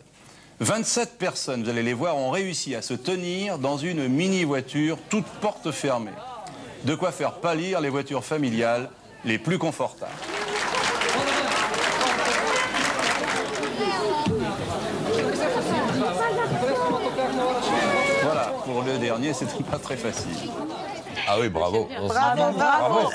27 0.61 1.17
personnes, 1.17 1.63
vous 1.63 1.69
allez 1.69 1.83
les 1.83 1.93
voir, 1.93 2.17
ont 2.17 2.31
réussi 2.31 2.75
à 2.75 2.81
se 2.81 2.93
tenir 2.93 3.59
dans 3.59 3.77
une 3.77 4.07
mini-voiture, 4.07 4.97
toute 5.09 5.25
porte 5.41 5.69
fermée. 5.71 6.11
De 6.85 6.95
quoi 6.95 7.11
faire 7.11 7.33
pâlir 7.33 7.81
les 7.81 7.89
voitures 7.89 8.23
familiales 8.23 8.89
les 9.25 9.37
plus 9.37 9.57
confortables. 9.57 10.11
Voilà, 18.23 18.53
pour 18.65 18.81
le 18.83 18.97
dernier, 18.97 19.33
c'était 19.33 19.63
pas 19.63 19.77
très 19.79 19.95
facile. 19.97 20.51
Ah 21.27 21.37
oui, 21.39 21.49
bravo. 21.49 21.87
Bravo, 22.07 22.51
bravo. 22.53 23.09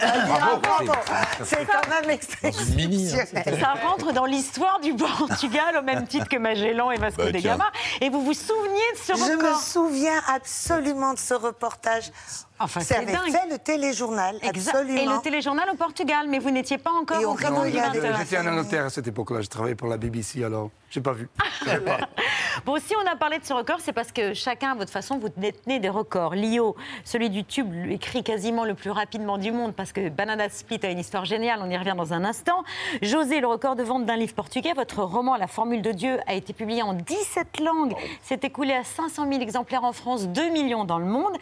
C'est 1.45 1.67
quand 1.67 1.89
même 1.89 2.11
exceptionnel. 2.11 3.59
Ça 3.61 3.75
rentre 3.87 4.13
dans 4.13 4.25
l'histoire 4.25 4.81
du 4.81 4.95
Portugal 4.95 5.77
au 5.79 5.83
même 5.83 6.07
titre 6.07 6.29
que 6.29 6.37
Magellan 6.39 6.91
et 6.91 6.97
Vasco 6.97 7.23
Bah, 7.23 7.31
de. 7.33 7.39
Gama. 7.39 7.71
Et 8.01 8.09
vous 8.09 8.23
vous 8.25 8.35
souveniez 8.35 8.93
de 8.95 8.99
ce 8.99 9.13
Je 9.15 9.33
me 9.37 9.37
record? 9.45 9.61
souviens 9.61 10.21
absolument 10.33 11.13
de 11.15 11.19
ce 11.19 11.35
reportage. 11.35 12.11
Enfin, 12.61 12.81
c'est 12.81 13.05
dingue. 13.07 13.33
fait 13.33 13.49
le 13.51 13.59
téléjournal, 13.59 14.37
Exact. 14.43 14.75
absolument. 14.77 15.01
Et 15.01 15.07
le 15.07 15.23
téléjournal 15.23 15.69
au 15.73 15.77
Portugal, 15.77 16.27
mais 16.29 16.39
vous 16.39 16.51
n'étiez 16.51 16.77
pas 16.79 16.91
encore 16.91 17.21
au 17.23 17.35
20 17.35 17.65
J'étais 18.19 18.39
en 18.39 18.47
Angleterre 18.47 18.85
à 18.85 18.91
cette 18.91 19.09
époque-là, 19.09 19.41
je 19.41 19.49
travaillais 19.49 19.75
pour 19.75 19.89
la 19.89 19.97
BBC, 19.97 20.45
alors 20.45 20.71
j'ai 20.91 21.01
pas 21.01 21.13
vu. 21.13 21.29
Je 21.61 21.65
savais 21.65 21.85
pas. 21.85 21.99
Bon, 22.67 22.77
si 22.79 22.95
on 22.97 23.07
a 23.11 23.17
parlé 23.17 23.39
de 23.39 23.45
ce 23.45 23.53
record, 23.53 23.79
c'est 23.81 23.93
parce 23.93 24.13
que 24.13 24.35
chacun, 24.35 24.73
à 24.73 24.75
votre 24.75 24.91
façon, 24.91 25.19
vous 25.19 25.29
détenez 25.37 25.79
des 25.79 25.89
records. 25.89 26.35
Lio, 26.35 26.77
celui 27.05 27.31
du 27.31 27.45
tube, 27.45 27.73
écrit 27.91 28.23
quasiment 28.23 28.65
le 28.65 28.75
plus 28.75 28.91
rapidement 28.91 29.39
du 29.39 29.53
monde, 29.53 29.73
parce 29.75 29.93
que 29.93 30.09
Banana 30.09 30.49
Split 30.51 30.81
a 30.83 30.91
une 30.91 30.99
histoire 30.99 31.25
géniale, 31.25 31.61
on 31.63 31.71
y 31.71 31.77
revient 31.79 31.95
dans 31.97 32.13
un 32.13 32.25
instant. 32.25 32.65
José, 33.03 33.41
le 33.41 33.47
record 33.47 33.77
de 33.77 33.83
vente 33.85 34.05
d'un 34.05 34.17
livre 34.17 34.35
portugais, 34.35 34.73
votre 34.75 35.03
roman 35.03 35.37
La 35.37 35.47
Formule 35.47 35.81
de 35.81 35.93
Dieu 35.93 36.19
a 36.27 36.35
été 36.35 36.53
publié 36.53 36.83
en 36.83 36.93
17 36.93 37.61
langues, 37.61 37.95
s'est 38.23 38.41
écoulé 38.43 38.75
à 38.75 38.85
500 38.85 39.27
000 39.31 39.41
exemplaires 39.41 39.85
en 39.85 39.93
France, 39.93 40.27
2 40.29 40.51
millions 40.51 40.85
dans 40.85 40.99
le 40.99 41.07
monde. 41.07 41.37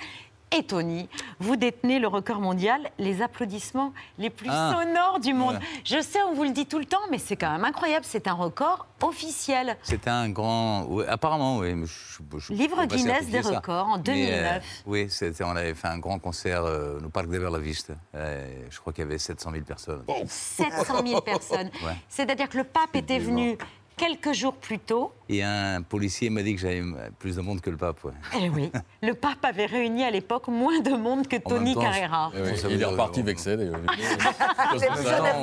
Et 0.56 0.62
Tony, 0.62 1.08
vous 1.40 1.56
détenez 1.56 1.98
le 1.98 2.08
record 2.08 2.40
mondial, 2.40 2.90
les 2.98 3.20
applaudissements 3.20 3.92
les 4.16 4.30
plus 4.30 4.48
Ah. 4.50 4.72
sonores 4.72 5.20
du 5.20 5.34
monde. 5.34 5.58
Je 5.84 6.00
sais, 6.00 6.22
on 6.22 6.32
vous 6.34 6.44
le 6.44 6.50
dit 6.50 6.64
tout 6.64 6.78
le 6.78 6.86
temps, 6.86 6.96
mais 7.10 7.18
c'est 7.18 7.36
quand 7.36 7.50
même 7.52 7.64
incroyable, 7.64 8.06
c'est 8.08 8.26
un 8.28 8.32
record 8.32 8.86
officiel. 9.02 9.76
C'était 9.82 10.08
un 10.08 10.30
grand. 10.30 10.84
oui, 10.88 11.04
apparemment, 11.06 11.58
oui. 11.58 11.74
mais 11.74 11.86
je- 11.86 12.38
je- 12.38 12.52
Livre 12.54 12.78
je 12.82 12.86
Guinness 12.96 13.26
des 13.28 13.42
ça. 13.42 13.56
records 13.56 13.86
en 13.88 13.96
Mais, 13.98 14.02
2009. 14.04 14.62
euh, 14.64 14.82
oui, 14.86 15.06
c'était- 15.10 15.44
on 15.44 15.50
avait 15.54 15.74
fait 15.74 15.88
un 15.88 15.98
grand 15.98 16.18
concert 16.18 16.64
euh, 16.64 16.98
au 17.04 17.08
Parc 17.10 17.28
de 17.28 17.58
Vista. 17.58 17.92
Euh, 18.14 18.46
je 18.70 18.80
crois 18.80 18.92
qu'il 18.94 19.04
y 19.04 19.06
avait 19.06 19.18
700 19.18 19.50
000 19.52 19.64
personnes. 19.64 20.02
700 20.26 21.04
000 21.06 21.20
personnes. 21.20 21.70
Ouais. 21.84 21.94
C'est-à-dire 22.08 22.48
que 22.48 22.56
le 22.56 22.64
pape 22.64 22.94
était 22.96 23.18
venu 23.18 23.58
quelques 23.98 24.32
jours 24.32 24.54
plus 24.54 24.78
tôt. 24.78 25.12
Et 25.28 25.42
un 25.42 25.82
policier 25.82 26.30
m'a 26.30 26.42
dit 26.42 26.54
que 26.54 26.60
j'avais 26.62 26.82
plus 27.18 27.36
de 27.36 27.42
monde 27.42 27.60
que 27.60 27.68
le 27.68 27.76
pape. 27.76 28.02
ouais. 28.04 28.12
Eh 28.40 28.48
oui, 28.48 28.70
le 29.02 29.12
pape 29.12 29.44
avait 29.44 29.66
réuni 29.66 30.02
à 30.04 30.10
l'époque 30.10 30.48
moins 30.48 30.80
de 30.80 30.92
monde 30.92 31.26
que 31.26 31.36
Tony 31.36 31.74
temps, 31.74 31.82
Carrera. 31.82 32.30
je- 32.34 32.54
ça 32.54 32.68
veut 32.68 32.72
il 32.72 32.76
est 32.76 32.78
dire- 32.78 32.90
reparti 32.90 33.20
vexé. 33.22 33.56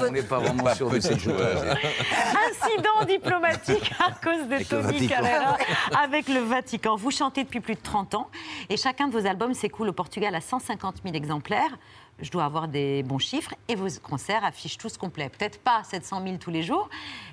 on 0.02 0.12
n'est 0.12 0.22
pas 0.24 0.40
vraiment 0.40 0.74
sûr 0.74 0.90
de 0.90 1.00
cette 1.00 1.20
chose. 1.20 1.40
Incident 1.40 3.06
diplomatique 3.08 3.92
à 4.00 4.12
cause 4.12 4.48
de 4.48 4.54
Avec 4.56 4.70
Tony 4.70 4.84
Vatican. 4.84 5.16
Carrera 5.16 5.58
avec 6.02 6.28
le 6.30 6.40
Vatican. 6.40 6.96
Vous 6.96 7.12
chantez 7.12 7.44
depuis 7.44 7.60
plus 7.60 7.76
de 7.76 7.82
30 7.82 8.16
ans 8.16 8.30
et 8.70 8.78
chacun 8.78 9.08
de 9.08 9.18
vos 9.20 9.28
albums 9.28 9.54
s'écoule 9.54 9.90
au 9.90 9.94
Portugal 9.94 10.34
à 10.36 10.42
150 10.42 10.96
000 11.04 11.16
exemplaires. 11.16 11.78
Je 12.20 12.32
dois 12.32 12.46
avoir 12.46 12.68
des 12.68 13.04
bons 13.04 13.20
chiffres 13.20 13.54
et 13.68 13.76
vos 13.76 13.88
concerts 14.02 14.44
affichent 14.44 14.78
tous 14.78 14.98
complets. 14.98 15.30
Peut-être 15.30 15.60
pas 15.60 15.84
700 15.84 16.24
000 16.24 16.38
tous 16.38 16.52
les 16.52 16.64
jours, 16.64 16.90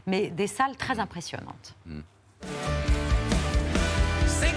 mais 0.07 0.29
des 0.31 0.47
salles 0.47 0.77
très 0.77 0.99
impressionnantes. 0.99 1.75
Sei 4.27 4.51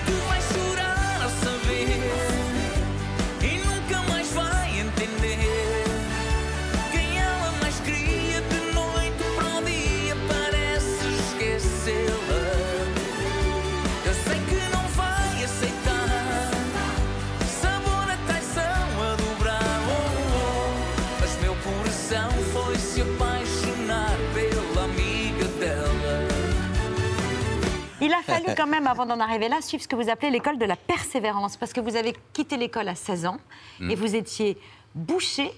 fallu 28.26 28.56
quand 28.58 28.68
même, 28.68 28.88
avant 28.88 29.06
d'en 29.06 29.20
arriver 29.20 29.48
là, 29.50 29.62
suivre 29.62 29.84
ce 29.84 29.88
que 29.88 29.96
vous 29.96 30.10
appelez 30.10 30.30
l'école 30.32 30.58
de 30.58 30.66
la 30.66 30.76
persévérance, 30.76 31.58
parce 31.58 31.74
que 31.74 31.80
vous 31.82 31.96
avez 31.96 32.16
quitté 32.34 32.58
l'école 32.58 32.88
à 32.88 32.96
16 32.96 33.26
ans 33.26 33.38
Mm. 33.80 33.92
et 33.92 33.96
vous 33.96 34.16
étiez 34.16 34.58
bouché 34.94 35.52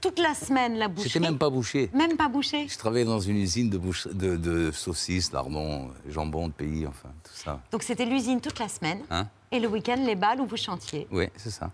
toute 0.00 0.18
la 0.18 0.34
semaine, 0.34 0.76
la 0.76 0.88
boucherie. 0.88 1.08
J'étais 1.10 1.24
même 1.26 1.38
pas 1.38 1.48
bouché. 1.50 1.88
Même 1.94 2.16
pas 2.16 2.28
bouché. 2.28 2.68
Je 2.68 2.76
travaillais 2.76 3.06
dans 3.06 3.20
une 3.20 3.36
usine 3.38 3.70
de, 3.70 3.78
bouche- 3.78 4.06
de, 4.08 4.36
de 4.36 4.70
saucisses, 4.70 5.32
lardons, 5.32 5.90
jambon 6.08 6.48
de 6.48 6.52
pays, 6.52 6.86
enfin, 6.86 7.08
tout 7.24 7.32
ça. 7.34 7.60
Donc 7.72 7.82
c'était 7.82 8.04
l'usine 8.04 8.40
toute 8.40 8.58
la 8.58 8.68
semaine 8.68 9.00
Hein? 9.10 9.26
Et 9.50 9.60
le 9.60 9.68
week-end, 9.68 9.96
les 10.04 10.14
balles 10.16 10.40
où 10.40 10.46
vous 10.46 10.56
chantiez. 10.58 11.06
Oui, 11.10 11.28
c'est 11.36 11.50
ça. 11.50 11.70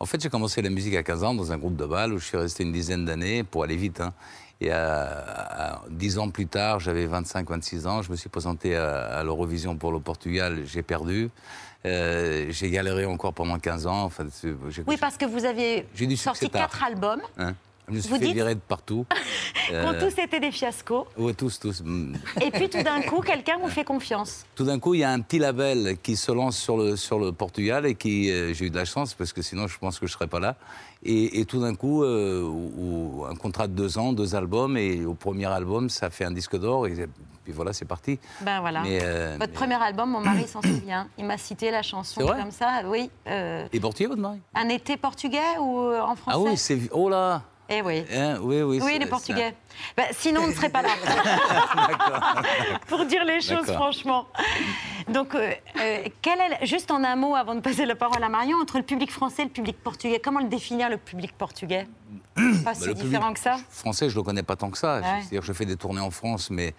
En 0.00 0.06
fait, 0.06 0.20
j'ai 0.20 0.28
commencé 0.30 0.62
la 0.62 0.70
musique 0.70 0.94
à 0.96 1.02
15 1.02 1.24
ans 1.24 1.34
dans 1.34 1.52
un 1.52 1.58
groupe 1.58 1.76
de 1.76 1.86
bal 1.86 2.12
où 2.12 2.18
je 2.18 2.24
suis 2.24 2.36
resté 2.36 2.62
une 2.62 2.72
dizaine 2.72 3.04
d'années 3.04 3.42
pour 3.44 3.64
aller 3.64 3.76
vite. 3.76 4.00
hein. 4.00 4.12
Et 4.60 4.70
à, 4.70 5.72
à- 5.74 5.82
dix 5.90 6.18
ans 6.18 6.30
plus 6.30 6.46
tard, 6.46 6.78
j'avais 6.80 7.06
25-26 7.06 7.86
ans, 7.86 8.02
je 8.02 8.10
me 8.10 8.16
suis 8.16 8.28
présenté 8.28 8.76
à, 8.76 9.18
à 9.18 9.24
l'Eurovision 9.24 9.76
pour 9.76 9.90
le 9.92 9.98
Portugal, 10.00 10.62
j'ai 10.64 10.82
perdu. 10.82 11.28
Euh, 11.86 12.46
j'ai 12.50 12.70
galéré 12.70 13.04
encore 13.04 13.34
pendant 13.34 13.58
15 13.58 13.86
ans. 13.86 14.04
Enfin, 14.04 14.24
Oui, 14.86 14.96
parce 14.96 15.16
que 15.18 15.26
vous 15.26 15.44
avez 15.44 15.86
sorti 16.16 16.48
quatre 16.60 16.82
albums, 16.84 17.20
hein. 17.36 17.54
Je 17.88 17.92
me 17.94 18.00
suis 18.00 18.08
Vous 18.10 18.16
fait 18.16 18.24
dites 18.24 18.34
virer 18.34 18.54
de 18.54 18.60
partout. 18.60 19.04
qui 19.68 19.72
ont 19.74 19.76
Euh, 19.92 20.00
tous 20.00 20.18
été 20.20 20.40
des 20.40 20.50
fiascos. 20.50 21.06
ouais, 21.18 21.34
tous, 21.34 21.58
tous. 21.60 21.82
Mm. 21.84 22.14
Et 22.42 22.50
puis 22.50 22.68
tout 22.70 22.82
d'un 22.82 23.02
coup, 23.02 23.20
quelqu'un 23.26 23.58
vous 23.60 23.68
fait 23.68 23.84
confiance. 23.84 24.46
Tout 24.54 24.64
d'un 24.64 24.78
coup, 24.78 24.94
il 24.94 25.00
y 25.00 25.04
a 25.04 25.10
un 25.10 25.20
petit 25.20 25.38
label 25.38 25.96
qui 26.02 26.16
se 26.16 26.32
lance 26.32 26.56
sur 26.56 26.76
le, 26.78 26.96
sur 26.96 27.18
le 27.18 27.32
Portugal 27.32 27.84
et 27.86 27.94
qui, 27.94 28.30
euh, 28.30 28.54
j'ai 28.54 28.66
eu 28.66 28.70
de 28.70 28.76
la 28.76 28.84
chance 28.86 29.12
parce 29.14 29.32
que 29.34 29.42
sinon 29.42 29.66
je 29.66 29.78
pense 29.78 29.98
que 29.98 30.06
je 30.06 30.12
ne 30.12 30.14
serais 30.14 30.26
pas 30.28 30.40
là. 30.40 30.56
Et, 31.02 31.40
et 31.40 31.44
tout 31.44 31.60
d'un 31.60 31.74
coup, 31.74 32.02
euh, 32.04 32.42
ou- 32.42 33.26
un 33.30 33.34
contrat 33.34 33.66
de 33.66 33.74
deux 33.74 33.98
ans, 33.98 34.14
deux 34.14 34.34
albums, 34.34 34.78
et 34.78 35.04
au 35.04 35.12
premier 35.12 35.44
album, 35.46 35.90
ça 35.90 36.08
fait 36.08 36.24
un 36.24 36.30
disque 36.30 36.56
d'or. 36.58 36.86
Et 36.86 37.06
puis 37.44 37.52
voilà, 37.52 37.74
c'est 37.74 37.84
parti. 37.84 38.18
Ben 38.40 38.60
voilà. 38.60 38.80
Mais, 38.80 39.00
euh, 39.02 39.36
Votre 39.38 39.52
mais- 39.52 39.58
premier 39.58 39.74
album, 39.82 40.10
mon 40.10 40.20
mari 40.20 40.48
s'en 40.48 40.62
souvient. 40.62 41.06
Il 41.18 41.26
m'a 41.26 41.36
cité 41.36 41.70
la 41.70 41.82
chanson 41.82 42.26
comme 42.26 42.50
ça. 42.50 42.80
Oui. 42.86 43.10
Et 43.26 43.80
portugais, 43.80 44.08
votre 44.08 44.22
mari? 44.22 44.38
Un 44.54 44.70
été 44.70 44.96
portugais 44.96 45.58
ou 45.60 45.92
en 45.94 46.16
français 46.16 46.30
Ah 46.32 46.38
oui, 46.38 46.56
c'est. 46.56 46.78
Oh 46.92 47.10
là 47.10 47.42
Eh 47.68 47.80
oui. 47.82 48.04
Hein, 48.12 48.38
Oui, 48.42 48.60
oui. 48.62 48.98
Les 48.98 49.06
Portugais. 49.06 49.54
Ben, 49.96 50.04
sinon, 50.12 50.42
on 50.42 50.46
ne 50.48 50.52
serait 50.52 50.68
pas 50.68 50.82
là. 50.82 50.90
Pour 52.88 53.04
dire 53.06 53.24
les 53.24 53.40
choses 53.40 53.66
franchement. 53.72 54.26
Donc, 55.08 55.34
euh, 55.34 55.50
euh, 55.80 56.04
quel 56.22 56.38
est, 56.40 56.66
juste 56.66 56.90
en 56.90 57.02
un 57.04 57.16
mot, 57.16 57.34
avant 57.34 57.54
de 57.54 57.60
passer 57.60 57.86
la 57.86 57.94
parole 57.96 58.22
à 58.22 58.28
Marion, 58.28 58.58
entre 58.58 58.76
le 58.78 58.82
public 58.84 59.10
français 59.10 59.42
et 59.42 59.44
le 59.46 59.50
public 59.50 59.76
portugais, 59.82 60.20
comment 60.22 60.40
le 60.40 60.48
définir 60.48 60.88
le 60.90 60.98
public 60.98 61.32
portugais? 61.36 61.86
Pas 62.34 62.42
Bah, 62.64 62.74
si 62.74 62.86
le 62.86 62.94
différent 62.94 63.28
public 63.28 63.34
que 63.34 63.40
ça 63.40 63.56
Français, 63.70 64.08
je 64.08 64.14
ne 64.14 64.20
le 64.20 64.24
connais 64.24 64.42
pas 64.42 64.56
tant 64.56 64.70
que 64.70 64.78
ça. 64.78 64.96
Ouais. 64.96 65.02
C'est-à-dire 65.20 65.40
que 65.40 65.46
je 65.46 65.52
fais 65.52 65.66
des 65.66 65.76
tournées 65.76 66.00
en 66.00 66.10
France, 66.10 66.50
mais. 66.50 66.74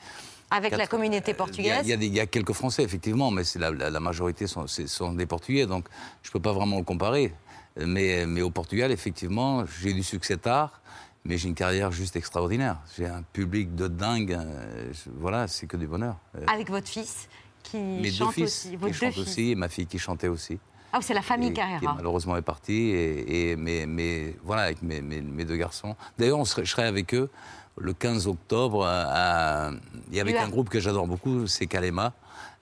Avec 0.52 0.78
la 0.78 0.86
communauté 0.86 1.32
a, 1.32 1.36
portugaise 1.36 1.88
il 1.88 2.04
y 2.14 2.20
a 2.20 2.24
y 2.24 2.28
quelques 2.28 2.54
Français, 2.54 2.84
effectivement, 2.84 3.32
mais 3.32 3.42
la, 3.56 3.72
la- 3.72 3.90
la 3.90 4.00
majorité 4.00 4.46
sont, 4.46 4.66
sont 4.68 5.12
des 5.14 5.26
Portugais, 5.26 5.66
donc 5.66 5.86
je 6.22 6.30
ne 6.30 6.34
peux 6.34 6.40
pas 6.40 6.54
vraiment 6.54 6.78
le 6.78 6.84
comparer. 6.84 7.34
Mais, 7.80 8.26
mais 8.26 8.42
au 8.42 8.50
Portugal, 8.52 8.92
effectivement, 8.92 9.66
j'ai 9.82 9.94
du 9.94 10.04
succès 10.04 10.38
tard, 10.38 10.82
mais 11.26 11.38
j'ai 11.38 11.50
une 11.50 11.56
carrière 11.56 11.92
juste 11.92 12.16
extraordinaire. 12.16 12.78
J'ai 12.98 13.06
un 13.08 13.22
public 13.34 13.76
de 13.76 13.88
dingue. 13.88 14.34
euh, 14.34 14.92
je- 14.94 15.10
voilà, 15.20 15.48
c'est 15.48 15.68
que 15.68 15.76
du 15.76 15.88
bonheur. 15.88 16.16
Euh, 16.38 16.46
Avec 16.48 16.70
votre 16.70 16.88
fils 16.88 17.28
qui 17.64 17.78
Mes 17.78 18.04
deux 18.12 18.16
chante 18.18 18.34
fils 18.34 18.44
aussi. 18.46 18.70
qui 18.70 18.76
Vos 18.78 18.88
deux 18.88 18.94
chantent 18.94 19.14
fils. 19.14 19.28
aussi, 19.28 19.52
et 19.52 19.56
ma 19.56 19.68
fille 19.70 19.88
qui 19.88 20.00
chantait 20.00 20.28
aussi. 20.30 20.58
Ah, 20.94 21.00
c'est 21.02 21.14
la 21.14 21.22
famille 21.22 21.50
et 21.50 21.54
qui 21.54 21.60
Carrera. 21.60 21.96
malheureusement 21.96 22.38
est 22.38 22.42
partie. 22.42 22.72
Et, 22.92 23.52
et- 23.52 23.56
mais, 23.58 23.86
mais 23.86 24.38
voilà, 24.44 24.62
avec 24.64 24.82
mes, 24.82 25.02
mes- 25.02 25.20
mes 25.22 25.44
deux 25.44 25.58
garçons. 25.58 25.96
D'ailleurs, 26.18 26.46
serait- 26.48 26.64
je 26.64 26.72
serai 26.72 26.84
avec 26.86 27.14
eux 27.14 27.30
le 27.78 27.92
15 27.94 28.28
octobre 28.28 28.86
à, 28.86 29.68
à- 29.68 29.72
et 30.14 30.22
avec 30.22 30.36
Lui, 30.36 30.42
un 30.42 30.48
groupe 30.48 30.70
que 30.70 30.80
j'adore 30.80 31.08
beaucoup, 31.08 31.46
c'est 31.48 31.66
Kalema, 31.68 32.14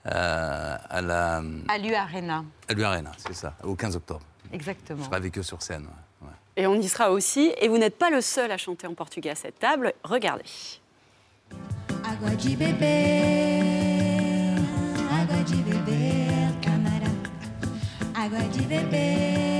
euh, 0.06 0.76
à 0.90 1.00
la 1.00 1.36
À 1.68 1.78
l'U 1.78 1.94
Arena, 1.94 2.44
à 2.68 2.72
l'U-Arena, 2.72 3.12
c'est 3.18 3.34
ça, 3.34 3.54
au 3.62 3.76
15 3.76 3.94
octobre. 3.94 4.22
Je 4.54 4.58
exactement. 4.58 5.04
serai 5.04 5.16
avec 5.16 5.36
eux 5.38 5.42
sur 5.42 5.60
scène. 5.62 5.86
ouais. 6.22 6.28
Et 6.56 6.66
on 6.66 6.74
y 6.76 6.88
sera 6.88 7.10
aussi. 7.10 7.52
Et 7.60 7.68
vous 7.68 7.78
n'êtes 7.78 7.98
pas 7.98 8.10
le 8.10 8.20
seul 8.20 8.50
à 8.52 8.56
chanter 8.56 8.86
en 8.86 8.94
portugais 8.94 9.30
à 9.30 9.34
cette 9.34 9.58
table. 9.58 9.92
Regardez. 10.04 10.44
Água 12.04 12.30
de 12.30 12.54
beber, 12.56 13.64
água 15.10 15.42
de 15.42 15.56
beber, 15.56 16.60
camarada. 16.60 17.10
Água 18.14 18.38
de 18.56 18.62
beber, 18.62 19.53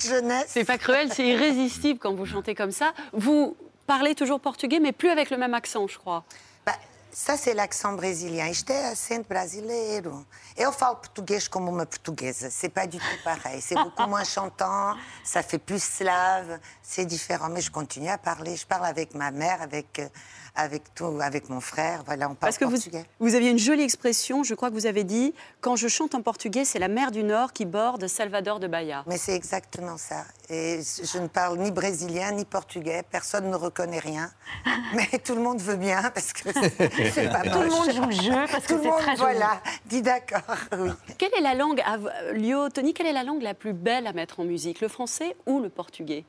Jeunesse. 0.00 0.46
C'est 0.48 0.64
pas 0.64 0.78
cruel, 0.78 1.12
c'est 1.12 1.26
irrésistible 1.26 1.98
quand 1.98 2.14
vous 2.14 2.26
chantez 2.26 2.54
comme 2.54 2.72
ça. 2.72 2.92
Vous 3.12 3.56
parlez 3.86 4.14
toujours 4.14 4.40
portugais, 4.40 4.80
mais 4.80 4.92
plus 4.92 5.10
avec 5.10 5.30
le 5.30 5.36
même 5.36 5.54
accent, 5.54 5.86
je 5.86 5.98
crois. 5.98 6.24
Bah, 6.64 6.72
ça, 7.10 7.36
c'est 7.36 7.54
l'accent 7.54 7.92
brésilien. 7.92 8.46
Isto 8.46 8.72
é 8.72 8.90
acento 8.90 9.28
brasileiro. 9.28 10.24
Eu 10.56 10.72
falo 10.72 10.96
português 10.96 11.48
como 11.48 11.70
uma 11.70 11.86
portuguesa. 11.86 12.48
C'est 12.50 12.70
pas 12.70 12.86
du 12.86 12.98
tout 12.98 13.22
pareil. 13.24 13.60
C'est 13.60 13.74
beaucoup 13.74 14.06
moins 14.06 14.24
chantant, 14.24 14.94
ça 15.24 15.42
fait 15.42 15.58
plus 15.58 15.82
slave, 15.82 16.58
c'est 16.82 17.04
différent. 17.04 17.48
Mais 17.50 17.60
je 17.60 17.70
continue 17.70 18.08
à 18.08 18.18
parler. 18.18 18.56
Je 18.56 18.66
parle 18.66 18.86
avec 18.86 19.14
ma 19.14 19.30
mère, 19.30 19.60
avec, 19.62 19.98
euh, 19.98 20.08
avec, 20.54 21.48
mon 21.48 21.60
frère. 21.60 22.02
Voilà, 22.04 22.26
on 22.26 22.34
parle 22.34 22.38
Parce 22.40 22.58
que 22.58 22.64
vous, 22.64 22.72
portugais. 22.72 23.04
vous 23.20 23.34
aviez 23.34 23.50
une 23.50 23.58
jolie 23.58 23.82
expression, 23.82 24.42
je 24.42 24.54
crois 24.54 24.68
que 24.68 24.74
vous 24.74 24.86
avez 24.86 25.04
dit 25.04 25.32
quand 25.60 25.76
je 25.76 25.88
chante 25.88 26.14
en 26.14 26.22
portugais, 26.22 26.64
c'est 26.64 26.78
la 26.78 26.88
mer 26.88 27.10
du 27.10 27.22
Nord 27.24 27.52
qui 27.52 27.64
borde 27.64 28.06
Salvador 28.06 28.60
de 28.60 28.66
Bahia. 28.66 29.04
Mais 29.06 29.16
c'est 29.16 29.34
exactement 29.34 29.96
ça. 29.96 30.24
Et 30.50 30.80
je 30.82 31.18
ne 31.18 31.26
parle 31.28 31.58
ni 31.58 31.70
brésilien 31.70 32.32
ni 32.32 32.44
portugais. 32.44 33.02
Personne 33.10 33.50
ne 33.50 33.56
reconnaît 33.56 33.98
rien. 33.98 34.30
Mais 34.94 35.18
tout 35.18 35.34
le 35.34 35.40
monde 35.40 35.60
veut 35.60 35.76
bien 35.76 36.10
parce 36.10 36.32
que 36.32 36.50
c'est 36.52 37.28
pas 37.32 37.42
Tout 37.42 37.60
le 37.60 37.70
monde 37.70 37.90
joue 37.90 38.04
le 38.04 38.12
jeu 38.12 38.44
parce 38.50 38.66
que 38.66 38.74
Tout 38.74 38.78
le 38.78 38.82
c'est 38.82 38.90
très 39.02 39.16
joli. 39.16 39.36
voilà, 39.36 39.62
dit 39.86 40.02
d'accord, 40.02 40.56
oui. 40.78 40.90
Quelle 41.16 41.32
est 41.34 41.40
la 41.40 41.54
langue, 41.54 41.80
à 41.80 41.96
Lio, 42.34 42.68
Tony, 42.68 42.92
quelle 42.92 43.06
est 43.06 43.12
la 43.12 43.24
langue 43.24 43.42
la 43.42 43.54
plus 43.54 43.72
belle 43.72 44.06
à 44.06 44.12
mettre 44.12 44.40
en 44.40 44.44
musique, 44.44 44.80
le 44.80 44.88
français 44.88 45.34
ou 45.46 45.60
le 45.60 45.70
portugais? 45.70 46.24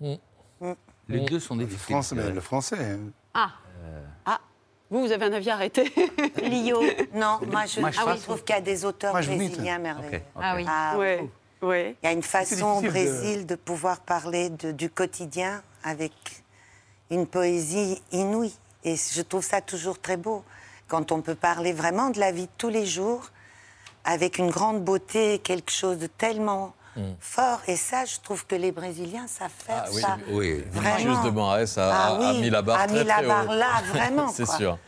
Les 0.00 1.20
deux 1.20 1.40
sont 1.40 1.56
difficiles. 1.56 1.78
français, 1.94 2.14
mais 2.14 2.30
le 2.30 2.40
français. 2.40 2.98
Ah. 3.34 3.50
Ah, 4.26 4.40
vous, 4.90 5.00
vous 5.00 5.12
avez 5.12 5.26
un 5.26 5.32
avis 5.32 5.50
arrêté. 5.50 5.92
Lio. 6.42 6.82
Non, 7.14 7.40
moi 7.50 7.66
je, 7.66 7.80
Moi, 7.80 7.90
je 7.90 7.98
ah 8.00 8.04
oui, 8.06 8.12
pense- 8.12 8.18
je 8.18 8.22
trouve 8.22 8.44
qu'il 8.44 8.54
y 8.54 8.58
a 8.58 8.62
des 8.62 8.84
auteurs 8.84 9.12
brésiliens 9.12 9.78
merveilleux. 9.78 10.22
Ah 10.40 10.54
oui. 10.56 10.66
Ouais, 10.98 11.28
ouais. 11.62 11.96
Il 12.02 12.06
y 12.06 12.08
a 12.08 12.12
une 12.12 12.22
façon 12.22 12.78
au 12.78 12.82
de- 12.82 12.88
Brésil 12.88 13.46
de... 13.46 13.54
pouvoir 13.56 14.00
parler 14.00 14.50
de- 14.50 14.72
du 14.72 14.88
quotidien 14.90 15.62
avec 15.82 16.12
une 17.10 17.26
poésie 17.26 18.00
inouïe. 18.12 18.54
Et 18.84 18.96
je 18.96 19.22
trouve 19.22 19.44
ça 19.44 19.60
toujours 19.60 19.98
très 20.00 20.16
beau. 20.16 20.44
Quand 20.88 21.10
on 21.12 21.22
peut 21.22 21.34
parler 21.34 21.72
vraiment 21.72 22.10
de 22.10 22.20
la 22.20 22.30
vie 22.32 22.46
de 22.46 22.52
tous 22.58 22.68
les 22.68 22.86
jours 22.86 23.30
avec 24.04 24.38
une 24.38 24.50
grande 24.50 24.84
beauté, 24.84 25.38
quelque 25.38 25.70
chose 25.72 25.98
de 25.98 26.06
tellement 26.06 26.74
fort. 27.20 27.60
Et 27.68 27.76
ça, 27.76 28.04
je 28.04 28.16
trouve 28.22 28.46
que 28.46 28.54
les 28.54 28.72
Brésiliens 28.72 29.26
savent 29.26 29.50
faire 29.56 29.84
Ah 29.86 29.90
oui, 29.92 30.00
ça. 30.00 30.16
oui. 30.30 30.64
Vraiment. 30.70 30.96
Vinicius 30.96 31.24
de 31.24 31.30
Moraes 31.30 31.78
a, 31.78 31.90
Ah 31.90 32.06
a- 32.06 32.08
a 32.28 32.32
oui, 32.34 32.40
mis 32.40 32.50
la 32.50 32.62
barre 32.62 32.80
a 32.80 32.86
très, 32.86 32.98
mis 33.02 33.04
la 33.04 33.14
très 33.16 33.26
barre 33.26 33.48
haut. 33.48 33.54
là, 33.54 33.82
vraiment, 33.92 34.28
C'est 34.32 34.46
sûr, 34.48 34.78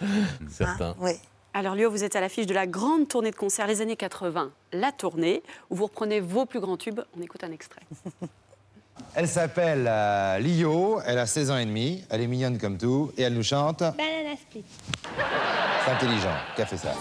certain. 0.50 0.94
oui. 1.00 1.12
Alors, 1.54 1.74
Lio, 1.74 1.90
vous 1.90 2.04
êtes 2.04 2.14
à 2.16 2.20
l'affiche 2.20 2.44
de 2.46 2.52
la 2.52 2.66
grande 2.66 3.08
tournée 3.08 3.30
de 3.30 3.36
concerts 3.36 3.66
les 3.66 3.80
années 3.80 3.96
80, 3.96 4.50
La 4.74 4.92
Tournée, 4.92 5.42
où 5.70 5.76
vous 5.76 5.84
reprenez 5.84 6.20
vos 6.20 6.44
plus 6.44 6.60
grands 6.60 6.76
tubes. 6.76 7.00
On 7.18 7.22
écoute 7.22 7.42
un 7.44 7.50
extrait. 7.52 7.80
Elle 9.14 9.28
s'appelle 9.28 9.86
euh, 9.88 10.38
Lio, 10.38 11.00
elle 11.06 11.18
a 11.18 11.26
16 11.26 11.50
ans 11.50 11.56
et 11.58 11.66
demi, 11.66 12.02
elle 12.10 12.22
est 12.22 12.26
mignonne 12.26 12.58
comme 12.58 12.78
tout, 12.78 13.12
et 13.18 13.22
elle 13.22 13.34
nous 13.34 13.42
chante. 13.42 13.80
Banana 13.80 14.36
split. 14.40 14.64
C'est 15.84 15.90
intelligent, 15.92 16.34
qui 16.54 16.62
a 16.62 16.66
fait 16.66 16.76
ça 16.78 16.92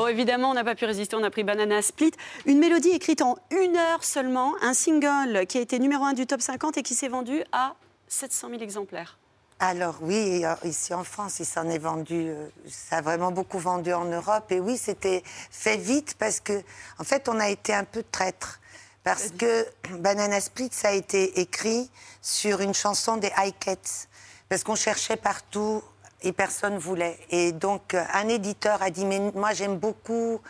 Bon, 0.00 0.06
évidemment, 0.06 0.48
on 0.48 0.54
n'a 0.54 0.64
pas 0.64 0.74
pu 0.74 0.86
résister, 0.86 1.14
on 1.14 1.22
a 1.24 1.30
pris 1.30 1.44
Banana 1.44 1.82
Split. 1.82 2.12
Une 2.46 2.58
mélodie 2.58 2.88
écrite 2.88 3.20
en 3.20 3.36
une 3.50 3.76
heure 3.76 4.02
seulement, 4.02 4.54
un 4.62 4.72
single 4.72 5.44
qui 5.46 5.58
a 5.58 5.60
été 5.60 5.78
numéro 5.78 6.04
un 6.04 6.14
du 6.14 6.26
top 6.26 6.40
50 6.40 6.78
et 6.78 6.82
qui 6.82 6.94
s'est 6.94 7.08
vendu 7.08 7.42
à 7.52 7.74
700 8.08 8.48
000 8.48 8.62
exemplaires. 8.62 9.18
Alors 9.58 9.98
oui, 10.00 10.42
euh, 10.42 10.54
ici 10.64 10.94
en 10.94 11.04
France, 11.04 11.40
il 11.40 11.44
s'en 11.44 11.68
est 11.68 11.76
vendu, 11.76 12.30
euh, 12.30 12.46
ça 12.66 12.96
a 12.96 13.00
vraiment 13.02 13.30
beaucoup 13.30 13.58
vendu 13.58 13.92
en 13.92 14.06
Europe. 14.06 14.50
Et 14.50 14.58
oui, 14.58 14.78
c'était 14.78 15.22
fait 15.50 15.76
vite 15.76 16.14
parce 16.18 16.40
que, 16.40 16.62
en 16.98 17.04
fait, 17.04 17.28
on 17.28 17.38
a 17.38 17.50
été 17.50 17.74
un 17.74 17.84
peu 17.84 18.02
traître. 18.10 18.58
Parce 19.04 19.28
que 19.36 19.66
Banana 19.98 20.40
Split, 20.40 20.70
ça 20.72 20.88
a 20.88 20.92
été 20.92 21.40
écrit 21.40 21.90
sur 22.22 22.62
une 22.62 22.72
chanson 22.72 23.18
des 23.18 23.30
High 23.36 23.52
Cats. 23.60 24.06
Parce 24.48 24.64
qu'on 24.64 24.76
cherchait 24.76 25.18
partout 25.18 25.82
et 26.22 26.32
personne 26.32 26.78
voulait. 26.78 27.18
Et 27.30 27.52
donc, 27.52 27.94
euh, 27.94 28.04
un 28.12 28.28
éditeur 28.28 28.82
a 28.82 28.90
dit, 28.90 29.04
mais 29.04 29.20
moi 29.34 29.52
j'aime 29.52 29.78
beaucoup. 29.78 30.40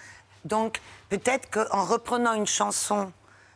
Donc, 0.44 0.80
peut-être 1.08 1.50
qu'en 1.50 1.84
reprenant 1.84 2.34
une 2.34 2.46
chanson 2.46 3.12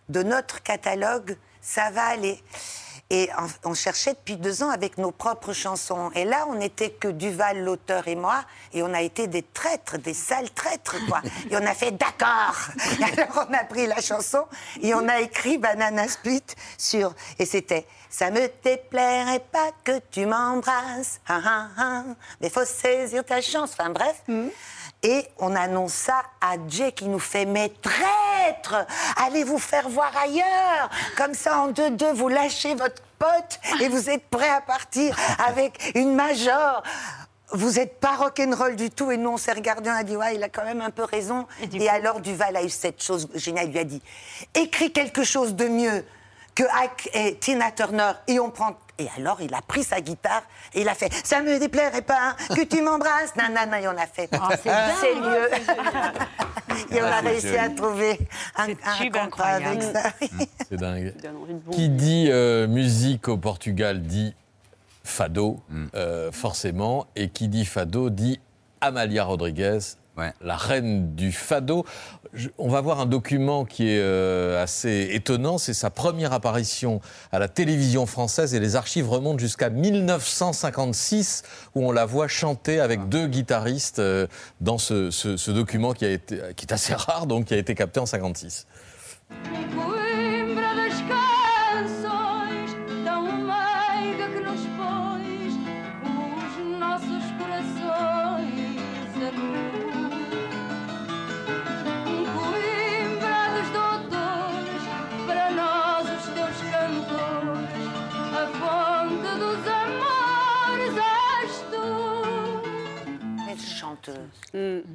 de 0.09 0.23
notre 0.23 0.63
catalogue, 0.63 1.37
ça 1.61 1.91
va 1.91 2.05
aller. 2.05 2.43
Et 3.11 3.29
on 3.65 3.75
cherchait 3.75 4.15
depuis 4.15 4.37
deux 4.37 4.63
ans 4.63 4.71
avec 4.71 4.97
nos 4.97 5.11
propres 5.11 5.53
chansons. 5.53 6.11
Et 6.15 6.25
là, 6.25 6.47
on 6.49 6.55
n'était 6.55 6.91
que 6.91 7.09
Duval, 7.09 7.63
l'auteur 7.63 8.09
et 8.09 8.17
moi, 8.17 8.45
et 8.73 8.83
on 8.83 8.95
a 8.95 9.03
été 9.03 9.27
des 9.27 9.43
traîtres, 9.43 9.99
des 9.99 10.15
sales 10.15 10.51
traîtres, 10.51 10.97
quoi. 11.07 11.21
Et 11.51 11.57
on 11.57 11.67
a 11.67 11.75
fait 11.75 11.93
d'accord. 11.93 12.57
Alors, 13.13 13.47
on 13.49 13.55
a 13.55 13.65
pris 13.65 13.87
la 13.87 14.01
chanson 14.01 14.45
et 14.81 14.95
on 14.95 15.09
a 15.09 15.21
écrit 15.21 15.59
Banana 15.59 16.09
Split 16.09 16.43
sur. 16.79 17.15
Et 17.39 17.47
c'était 17.47 17.87
Ça 18.09 18.31
me 18.31 18.49
déplairait 18.63 19.45
pas 19.53 19.71
que 19.85 20.01
tu 20.11 20.27
m'embrasses, 20.27 21.21
ah, 21.29 21.41
ah, 21.45 21.69
ah, 21.77 22.03
mais 22.41 22.49
faut 22.49 22.65
saisir 22.65 23.25
ta 23.25 23.41
chance. 23.41 23.73
Enfin, 23.79 23.91
bref. 23.91 24.23
Et 25.05 25.27
on 25.39 25.55
annonce 25.55 25.93
ça 25.93 26.23
à 26.41 26.55
Jay 26.67 26.91
qui 26.93 27.07
nous 27.07 27.19
fait 27.19 27.45
Mais 27.45 27.71
traître 27.83 28.87
Allez 29.25 29.45
vous 29.45 29.59
faire 29.59 29.89
voir 29.89 30.11
ailleurs? 30.17 30.91
Comme 31.17 31.35
ça, 31.35 31.61
en 31.61 31.69
deux-deux, 31.69 32.13
vous 32.13 32.29
lâchez 32.29 32.75
votre 32.75 33.03
pote 33.19 33.61
et 33.83 33.89
vous 33.89 34.09
êtes 34.09 34.25
prêt 34.29 34.49
à 34.49 34.63
partir 34.63 35.17
avec 35.47 35.93
une 35.95 36.15
major. 36.15 36.83
Vous 37.53 37.73
n'êtes 37.73 38.01
pas 38.01 38.17
rock'n'roll 38.17 38.77
du 38.77 38.91
tout. 38.91 39.11
Et 39.11 39.19
nous, 39.19 39.31
on 39.31 39.37
s'est 39.37 39.53
regardé, 39.53 39.91
on 39.91 39.95
a 39.95 40.03
dit 40.05 40.17
Ouais, 40.17 40.35
il 40.35 40.43
a 40.43 40.49
quand 40.49 40.65
même 40.65 40.81
un 40.81 40.91
peu 40.91 41.05
raison. 41.05 41.47
Et, 41.73 41.89
alors, 41.89 42.21
Duval 42.21 42.57
a 42.57 42.63
eu 42.63 42.71
cette 42.71 43.03
chose 43.03 43.29
géniale. 43.35 43.67
Il 43.67 43.73
lui 43.73 43.79
a 43.79 43.85
dit 43.85 44.03
Écris 44.55 44.91
quelque 44.91 45.23
chose 45.23 45.55
de 45.55 45.67
mieux 45.67 46.05
que 46.55 46.63
Ike 46.63 47.11
et 47.13 47.37
Tina 47.37 47.71
Turner 47.73 48.13
et 48.29 48.41
on 48.41 48.51
prend 48.51 48.77
Et 48.99 49.09
alors, 49.17 49.41
il 49.41 49.53
a 49.55 49.61
pris 49.61 49.83
sa 49.83 50.01
guitare 50.01 50.43
et 50.73 50.83
il 50.83 50.89
a 50.89 50.95
fait 50.95 51.13
Ça 51.25 51.43
me 51.43 51.59
déplairait 51.59 52.03
pas 52.03 52.37
que 52.51 52.63
tu 52.65 52.81
m'embrasses. 52.81 53.35
Nanana, 53.37 53.81
et 53.81 53.89
on 53.89 53.97
a 53.99 54.07
fait. 54.07 54.29
Oh, 54.35 54.37
c'est 54.63 54.69
dingue. 54.71 55.23
mieux. 55.25 55.49
et 56.97 57.03
on 57.03 57.07
Ah, 57.07 57.17
a 57.17 57.21
c'est 57.23 57.29
réussi 57.29 57.57
à 57.57 57.69
trouver 57.71 58.19
un, 58.57 58.69
un 58.71 59.11
contrat 59.11 59.45
avec 59.47 59.67
incroyable. 59.67 59.83
ça. 59.93 60.11
C'est 60.69 60.77
dingue. 60.77 61.15
Qui 61.73 61.89
dit 61.89 62.29
euh, 62.31 62.67
musique 62.69 63.29
au 63.29 63.37
Portugal 63.37 64.01
dit 64.03 64.35
fado, 65.03 65.61
euh, 65.95 66.31
forcément. 66.33 67.07
Et 67.17 67.29
qui 67.31 67.49
dit 67.49 67.65
fado 67.65 68.11
dit 68.11 68.41
Amalia 68.81 69.25
Rodriguez, 69.25 69.79
la 70.41 70.57
reine 70.57 71.15
du 71.15 71.33
fado. 71.33 71.85
Je- 72.33 72.49
on 72.59 72.69
va 72.69 72.81
voir 72.81 73.01
un 73.01 73.07
document 73.07 73.65
qui 73.65 73.89
est 73.89 74.01
euh, 74.01 74.63
assez 74.63 75.09
étonnant. 75.13 75.59
C'est 75.59 75.75
sa 75.75 75.91
première 75.91 76.33
apparition 76.33 77.01
à 77.33 77.39
la 77.39 77.49
télévision 77.49 78.07
française 78.07 78.55
et 78.55 78.61
les 78.61 78.77
archives 78.77 79.09
remontent 79.09 79.39
jusqu'à 79.39 79.71
1956 79.71 81.43
où 81.75 81.87
on 81.87 81.93
la 81.93 82.05
voit 82.07 82.29
chanter 82.29 82.81
avec 82.81 83.09
deux 83.09 83.27
guitaristes 83.27 83.99
euh, 83.99 84.27
dans 84.61 84.79
ce, 84.79 85.11
ce- 85.11 85.37
ce 85.37 85.51
document 85.51 85.93
qui, 85.93 86.05
a 86.05 86.11
été, 86.11 86.39
qui 86.57 86.67
est 86.67 86.73
assez 86.73 86.95
rare, 86.97 87.27
donc 87.27 87.47
qui 87.47 87.55
a 87.55 87.59
été 87.59 87.75
capté 87.75 88.01
en 88.01 88.07
56. 88.07 88.67
Coimbra 89.31 90.14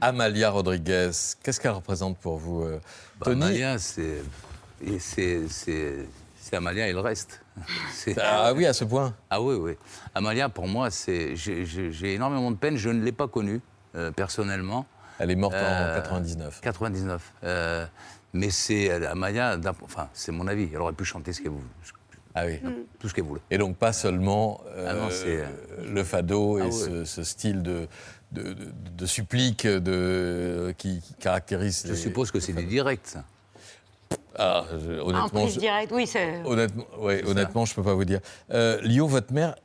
Amalia 0.01 0.49
Rodriguez, 0.49 1.11
qu'est-ce 1.43 1.59
qu'elle 1.59 1.71
représente 1.71 2.17
pour 2.17 2.37
vous, 2.37 2.63
euh, 2.63 2.79
Bah, 3.19 3.25
Tony 3.25 3.43
Amalia, 3.43 3.77
c'est. 3.79 4.21
c'est- 4.99 6.07
Amalia 6.51 6.87
et 6.87 6.93
le 6.93 6.99
reste. 6.99 7.41
Ah 8.21 8.53
oui, 8.55 8.65
à 8.65 8.73
ce 8.73 8.83
point 8.85 9.13
Ah 9.29 9.41
oui, 9.41 9.55
oui. 9.55 9.73
Amalia, 10.15 10.49
pour 10.49 10.67
moi, 10.67 10.89
c'est. 10.89 11.35
j'ai- 11.35 12.13
énormément 12.13 12.49
de 12.51 12.55
peine. 12.55 12.77
Je 12.77 12.89
ne 12.89 13.03
l'ai 13.03 13.11
pas 13.11 13.27
connue, 13.27 13.61
euh, 13.95 14.11
personnellement. 14.11 14.85
Elle 15.19 15.31
est 15.31 15.35
morte 15.35 15.53
en 15.55 15.57
Euh, 15.57 15.95
99. 15.95 16.61
99. 16.61 17.33
Euh, 17.43 17.85
mais 18.33 18.49
c'est. 18.49 18.89
Amalia, 19.05 19.57
enfin, 19.83 20.07
c'est 20.13 20.31
mon 20.31 20.47
avis. 20.47 20.69
Elle 20.73 20.79
aurait 20.81 20.93
pu 20.93 21.03
chanter 21.05 21.33
ce 21.33 21.41
qu'elle 21.41 21.51
voulait. 21.51 21.63
Ah 22.35 22.43
oui. 22.45 22.59
Tout 22.99 23.09
ce 23.09 23.13
qu'elle 23.13 23.23
voulait. 23.25 23.41
Et 23.49 23.57
donc 23.57 23.75
pas 23.77 23.91
seulement 23.93 24.61
euh, 24.75 24.87
Ah 24.89 24.93
non, 24.93 25.09
c'est- 25.09 25.43
le 25.91 26.03
fado 26.03 26.59
et 26.59 26.63
Ah 26.63 26.65
oui. 26.65 26.71
ce, 26.71 27.05
ce 27.05 27.23
style 27.23 27.63
de, 27.63 27.87
de, 28.31 28.43
de- 28.53 28.55
de 28.97 29.05
supplique 29.05 29.65
de, 29.65 30.73
qui, 30.77 31.01
qui 31.01 31.13
caractérise. 31.15 31.83
Je 31.87 31.95
suppose 31.95 32.29
que 32.31 32.39
c'est 32.39 32.53
du 32.53 32.65
direct, 32.65 33.07
ça. 33.07 33.23
Ah, 34.37 34.63
je- 34.71 34.99
En 35.01 35.07
honnêtement, 35.09 35.41
prise 35.41 35.55
je- 35.55 35.59
directe, 35.59 35.91
oui, 35.91 36.07
c'est. 36.07 36.41
honnêtement, 36.45 36.85
ouais, 36.99 37.23
honnêtement, 37.27 37.65
je 37.65 37.73
peux 37.75 37.83
pas 37.83 37.93
vous 37.95 38.05
dire. 38.05 38.19
Euh, 38.51 38.79
Lio, 38.83 39.07
votre 39.07 39.33
mère, 39.33 39.55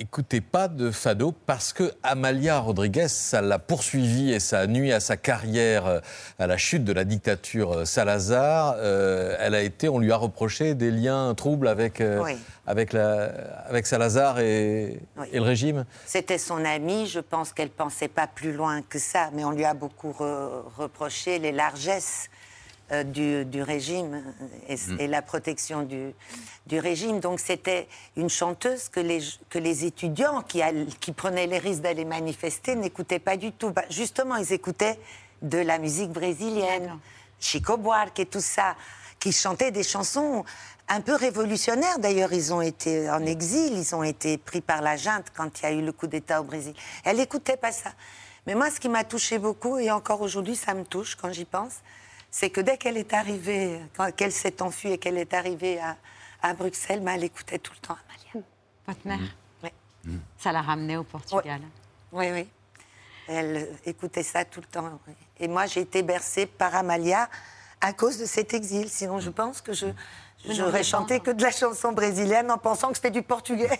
écoutez 0.00 0.40
pas 0.40 0.66
de 0.66 0.90
fado 0.90 1.32
parce 1.44 1.74
que 1.74 1.92
Amalia 2.02 2.58
Rodriguez, 2.58 3.08
ça 3.08 3.42
l'a 3.42 3.58
poursuivi 3.58 4.32
et 4.32 4.40
ça 4.40 4.60
a 4.60 4.66
nuit 4.66 4.92
à 4.92 4.98
sa 5.00 5.18
carrière 5.18 5.86
euh, 5.86 6.00
à 6.38 6.46
la 6.46 6.56
chute 6.56 6.84
de 6.84 6.92
la 6.94 7.04
dictature 7.04 7.72
euh, 7.80 7.84
Salazar. 7.84 8.76
Euh, 8.78 9.36
elle 9.38 9.54
a 9.54 9.60
été, 9.60 9.90
on 9.90 9.98
lui 9.98 10.10
a 10.10 10.16
reproché 10.16 10.74
des 10.74 10.90
liens 10.90 11.34
troubles 11.34 11.68
avec, 11.68 12.00
euh, 12.00 12.22
Oui. 12.24 12.38
avec, 12.66 12.94
la, 12.94 13.24
avec 13.68 13.86
Salazar 13.86 14.40
et, 14.40 15.00
Oui. 15.18 15.26
et 15.32 15.36
le 15.36 15.44
régime. 15.44 15.84
C'était 16.06 16.38
son 16.38 16.64
amie, 16.64 17.06
je 17.06 17.20
pense 17.20 17.52
qu'elle 17.52 17.68
pensait 17.70 18.08
pas 18.08 18.26
plus 18.26 18.54
loin 18.54 18.80
que 18.80 18.98
ça, 18.98 19.28
mais 19.34 19.44
on 19.44 19.50
lui 19.50 19.66
a 19.66 19.74
beaucoup 19.74 20.12
re- 20.18 20.62
reproché 20.78 21.38
les 21.38 21.52
largesses 21.52 22.30
euh, 22.92 23.02
du, 23.04 23.44
du 23.44 23.62
régime 23.62 24.14
euh, 24.14 24.46
et, 24.68 24.76
Mm. 24.76 25.00
et 25.00 25.06
la 25.06 25.22
protection 25.22 25.82
du, 25.82 26.12
du 26.66 26.78
régime. 26.78 27.20
Donc 27.20 27.40
c'était 27.40 27.86
une 28.16 28.28
chanteuse 28.30 28.88
que 28.88 29.00
les, 29.00 29.20
que 29.48 29.58
les 29.58 29.84
étudiants 29.84 30.42
qui, 30.42 30.62
all- 30.62 30.86
qui 31.00 31.12
prenaient 31.12 31.46
les 31.46 31.58
risques 31.58 31.82
d'aller 31.82 32.04
manifester 32.04 32.74
n'écoutaient 32.74 33.18
pas 33.18 33.36
du 33.36 33.52
tout. 33.52 33.70
Bah, 33.70 33.84
justement, 33.90 34.36
ils 34.36 34.52
écoutaient 34.52 34.98
de 35.42 35.58
la 35.58 35.78
musique 35.78 36.10
brésilienne, 36.10 36.98
Chico 37.40 37.76
Buarque 37.76 38.18
et 38.20 38.26
tout 38.26 38.40
ça, 38.40 38.76
qui 39.18 39.32
chantaient 39.32 39.70
des 39.70 39.82
chansons 39.84 40.44
un 40.88 41.00
peu 41.00 41.14
révolutionnaires. 41.14 41.98
D'ailleurs, 41.98 42.32
ils 42.32 42.52
ont 42.52 42.60
été 42.60 43.08
en 43.10 43.24
exil, 43.24 43.72
ils 43.78 43.94
ont 43.94 44.02
été 44.02 44.36
pris 44.38 44.60
par 44.60 44.82
la 44.82 44.96
junte 44.96 45.26
quand 45.36 45.60
il 45.60 45.62
y 45.62 45.66
a 45.66 45.72
eu 45.72 45.82
le 45.82 45.92
coup 45.92 46.06
d'État 46.08 46.40
au 46.40 46.44
Brésil. 46.44 46.74
Elle 47.04 47.18
n'écoutait 47.18 47.56
pas 47.56 47.70
ça. 47.72 47.92
Mais 48.46 48.54
moi, 48.54 48.70
ce 48.70 48.80
qui 48.80 48.88
m'a 48.88 49.04
touché 49.04 49.38
beaucoup, 49.38 49.78
et 49.78 49.90
encore 49.90 50.20
aujourd'hui, 50.22 50.56
ça 50.56 50.74
me 50.74 50.84
touche 50.84 51.14
quand 51.14 51.30
j'y 51.32 51.44
pense, 51.44 51.74
c'est 52.30 52.50
que 52.50 52.60
dès 52.60 52.76
qu'elle 52.78 52.96
est 52.96 53.12
arrivée, 53.12 53.80
quand 53.96 54.14
qu'elle 54.14 54.32
s'est 54.32 54.62
enfuie 54.62 54.92
et 54.92 54.98
qu'elle 54.98 55.18
est 55.18 55.34
arrivée 55.34 55.80
à, 55.80 55.96
à 56.42 56.54
Bruxelles, 56.54 57.00
ben, 57.00 57.12
elle 57.14 57.24
écoutait 57.24 57.58
tout 57.58 57.72
le 57.74 57.80
temps 57.86 57.96
Amalia. 58.08 58.46
Votre 58.86 59.06
mère 59.06 59.18
Oui. 59.62 59.70
Ça 60.38 60.52
l'a 60.52 60.62
ramenée 60.62 60.96
au 60.96 61.04
Portugal. 61.04 61.60
Oui, 62.12 62.30
oui. 62.32 62.48
Elle 63.28 63.68
écoutait 63.84 64.22
ça 64.22 64.44
tout 64.44 64.60
le 64.60 64.66
temps. 64.66 64.98
oui. 65.06 65.14
Et 65.38 65.48
moi, 65.48 65.66
j'ai 65.66 65.80
été 65.80 66.02
bercée 66.02 66.46
par 66.46 66.74
Amalia 66.74 67.28
à 67.80 67.92
cause 67.92 68.18
de 68.18 68.24
cet 68.26 68.54
exil. 68.54 68.88
Sinon, 68.88 69.20
je 69.20 69.30
pense 69.30 69.60
que 69.60 69.72
je 69.72 69.86
non, 69.86 69.94
j'aurais 70.48 70.82
chanté 70.82 71.20
que 71.20 71.30
de 71.30 71.42
la 71.42 71.50
chanson 71.50 71.92
brésilienne 71.92 72.50
en 72.50 72.58
pensant 72.58 72.88
que 72.88 72.96
c'était 72.96 73.10
du 73.10 73.22
portugais. 73.22 73.78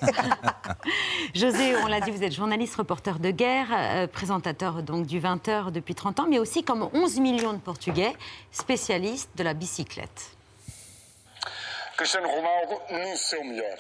José, 1.35 1.77
on 1.77 1.87
l'a 1.87 2.01
dit, 2.01 2.11
vous 2.11 2.23
êtes 2.23 2.33
journaliste, 2.33 2.77
reporter 2.77 3.19
de 3.19 3.31
guerre, 3.31 3.69
euh, 3.73 4.07
présentateur 4.07 4.83
donc 4.83 5.07
du 5.07 5.21
20h 5.21 5.71
depuis 5.71 5.95
30 5.95 6.21
ans, 6.21 6.27
mais 6.29 6.39
aussi 6.39 6.63
comme 6.63 6.89
11 6.93 7.21
millions 7.21 7.53
de 7.53 7.59
Portugais, 7.59 8.13
spécialiste 8.53 9.31
de 9.37 9.45
la 9.45 9.55
bicyclette. 9.55 10.37
Cristiano 12.01 12.31
Ronaldo 12.31 12.81
no 12.89 13.15
seu 13.15 13.45
melhor. 13.45 13.77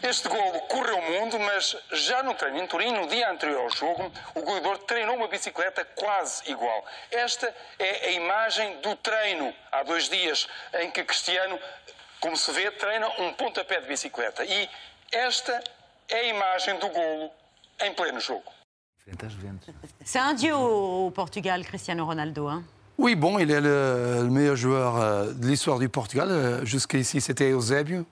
Este 0.00 0.28
golo 0.28 0.60
correu 0.68 0.96
o 0.96 1.10
mundo, 1.10 1.40
mas 1.40 1.76
já 1.90 2.22
no 2.22 2.32
treino 2.34 2.62
em 2.62 2.68
Turim, 2.68 2.92
no 2.92 3.08
dia 3.08 3.28
anterior 3.28 3.62
ao 3.62 3.70
jogo, 3.70 4.12
o 4.36 4.42
goleador 4.42 4.78
treinou 4.78 5.16
uma 5.16 5.26
bicicleta 5.26 5.84
quase 5.84 6.48
igual. 6.48 6.84
Esta 7.10 7.52
é 7.80 8.06
a 8.06 8.10
imagem 8.12 8.80
do 8.80 8.94
treino 8.94 9.52
há 9.72 9.82
dois 9.82 10.08
dias, 10.08 10.46
em 10.74 10.92
que 10.92 11.02
Cristiano, 11.02 11.58
como 12.24 12.36
se 12.38 12.50
vê, 12.52 12.70
treina 12.70 13.06
um 13.20 13.34
pontapé 13.34 13.82
de 13.82 13.86
bicicleta. 13.86 14.42
E 14.46 14.68
esta 15.12 15.52
é 16.08 16.20
a 16.20 16.28
imagem 16.34 16.78
do 16.78 16.88
golo 16.88 17.30
em 17.82 17.92
pleno 17.92 18.18
jogo. 18.18 18.50
C'est 20.02 20.18
un 20.18 20.32
dieu 20.32 20.56
au, 20.56 21.10
Portugal, 21.10 21.62
Cristiano 21.66 22.06
Ronaldo. 22.06 22.48
hein. 22.48 22.62
Oui, 22.96 23.14
bon, 23.14 23.38
il 23.38 23.50
est 23.50 23.60
le, 23.60 24.22
le 24.22 24.30
meilleur 24.30 24.56
joueur 24.56 24.96
euh, 24.96 25.32
de 25.34 25.46
l'histoire 25.46 25.78
du 25.78 25.90
Portugal. 25.90 26.28
Euh, 26.30 26.64
Jusqu'ici, 26.64 27.20
c'était 27.20 27.50
Eusébio. 27.50 28.06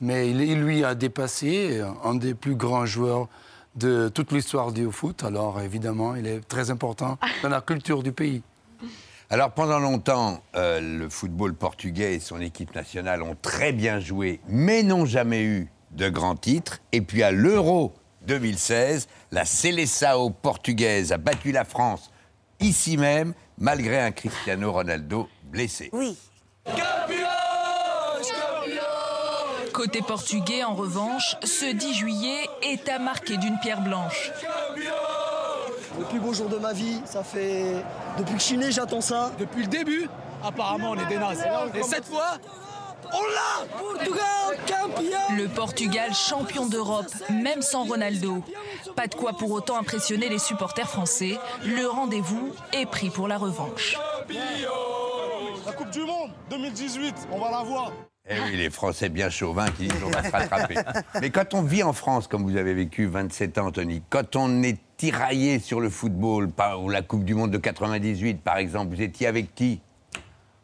Mais 0.00 0.28
il, 0.28 0.40
il 0.40 0.60
lui 0.60 0.84
a 0.84 0.96
dépassé 0.96 1.78
euh, 1.78 1.86
un 2.02 2.16
des 2.16 2.34
plus 2.34 2.56
grands 2.56 2.86
joueurs 2.86 3.28
de 3.76 4.08
toute 4.08 4.32
l'histoire 4.32 4.72
du 4.72 4.90
foot. 4.90 5.22
Alors, 5.22 5.60
évidemment, 5.60 6.16
il 6.16 6.26
est 6.26 6.40
très 6.48 6.70
important 6.72 7.16
dans 7.44 7.48
la 7.48 7.60
culture 7.60 8.02
du 8.02 8.10
pays. 8.10 8.42
Alors 9.32 9.50
pendant 9.50 9.78
longtemps, 9.78 10.42
euh, 10.56 10.78
le 10.78 11.08
football 11.08 11.54
portugais 11.54 12.16
et 12.16 12.20
son 12.20 12.38
équipe 12.38 12.74
nationale 12.74 13.22
ont 13.22 13.34
très 13.34 13.72
bien 13.72 13.98
joué, 13.98 14.40
mais 14.46 14.82
n'ont 14.82 15.06
jamais 15.06 15.42
eu 15.42 15.70
de 15.92 16.10
grands 16.10 16.36
titres. 16.36 16.80
Et 16.92 17.00
puis 17.00 17.22
à 17.22 17.30
l'Euro 17.30 17.94
2016, 18.26 19.08
la 19.30 19.46
Seleção 19.46 20.32
portugaise 20.32 21.12
a 21.12 21.16
battu 21.16 21.50
la 21.50 21.64
France 21.64 22.10
ici 22.60 22.98
même, 22.98 23.32
malgré 23.56 24.00
un 24.00 24.10
Cristiano 24.10 24.70
Ronaldo 24.70 25.30
blessé. 25.44 25.88
Oui. 25.94 26.14
Côté 29.72 30.02
portugais, 30.02 30.62
en 30.62 30.74
revanche, 30.74 31.36
ce 31.42 31.72
10 31.72 31.94
juillet 31.94 32.46
est 32.60 32.86
à 32.90 32.98
marquer 32.98 33.38
d'une 33.38 33.58
pierre 33.60 33.80
blanche. 33.80 34.30
Le 35.98 36.04
plus 36.06 36.20
beau 36.20 36.32
jour 36.32 36.48
de 36.48 36.56
ma 36.56 36.72
vie, 36.72 37.00
ça 37.04 37.22
fait. 37.22 37.64
Depuis 38.18 38.34
que 38.34 38.40
je 38.40 38.44
suis 38.44 38.56
né, 38.56 38.70
j'attends 38.72 39.00
ça. 39.00 39.30
Depuis 39.38 39.62
le 39.62 39.68
début, 39.68 40.08
apparemment, 40.42 40.90
on 40.90 40.98
est 40.98 41.06
des 41.06 41.18
nazes. 41.18 41.44
Et 41.74 41.82
cette 41.82 42.06
fois, 42.06 42.38
on 43.12 43.22
l'a 43.22 43.66
Portugal, 43.78 44.58
champion 44.66 45.36
Le 45.36 45.48
Portugal 45.48 46.14
champion 46.14 46.66
d'Europe, 46.66 47.12
même 47.30 47.62
sans 47.62 47.84
Ronaldo. 47.84 48.42
Pas 48.96 49.06
de 49.06 49.14
quoi 49.14 49.32
pour 49.32 49.50
autant 49.50 49.76
impressionner 49.78 50.28
les 50.28 50.38
supporters 50.38 50.88
français. 50.88 51.38
Le 51.64 51.86
rendez-vous 51.86 52.52
est 52.72 52.86
pris 52.86 53.10
pour 53.10 53.28
la 53.28 53.36
revanche. 53.36 53.98
La 55.66 55.72
Coupe 55.72 55.90
du 55.90 56.00
Monde 56.00 56.30
2018, 56.50 57.28
on 57.30 57.38
va 57.38 57.50
la 57.50 57.62
voir. 57.62 57.92
Eh 58.28 58.34
oui, 58.40 58.56
les 58.56 58.70
Français 58.70 59.08
bien 59.08 59.30
chauvins 59.30 59.66
qui 59.66 59.88
disent 59.88 60.02
on 60.04 60.10
va 60.10 60.22
se 60.22 60.30
rattraper. 60.30 60.76
Mais 61.20 61.30
quand 61.30 61.54
on 61.54 61.62
vit 61.62 61.82
en 61.82 61.92
France, 61.92 62.28
comme 62.28 62.44
vous 62.44 62.56
avez 62.56 62.72
vécu 62.72 63.06
27 63.06 63.58
ans, 63.58 63.72
Tony, 63.72 64.00
quand 64.10 64.36
on 64.36 64.62
est 64.62 64.78
tiraillé 65.06 65.58
sur 65.58 65.80
le 65.80 65.90
football, 65.90 66.48
par- 66.48 66.80
ou 66.80 66.88
la 66.88 67.02
Coupe 67.02 67.24
du 67.24 67.34
Monde 67.34 67.50
de 67.50 67.58
98, 67.58 68.40
par 68.40 68.58
exemple, 68.58 68.94
vous 68.94 69.02
étiez 69.02 69.26
avec 69.26 69.52
qui? 69.52 69.80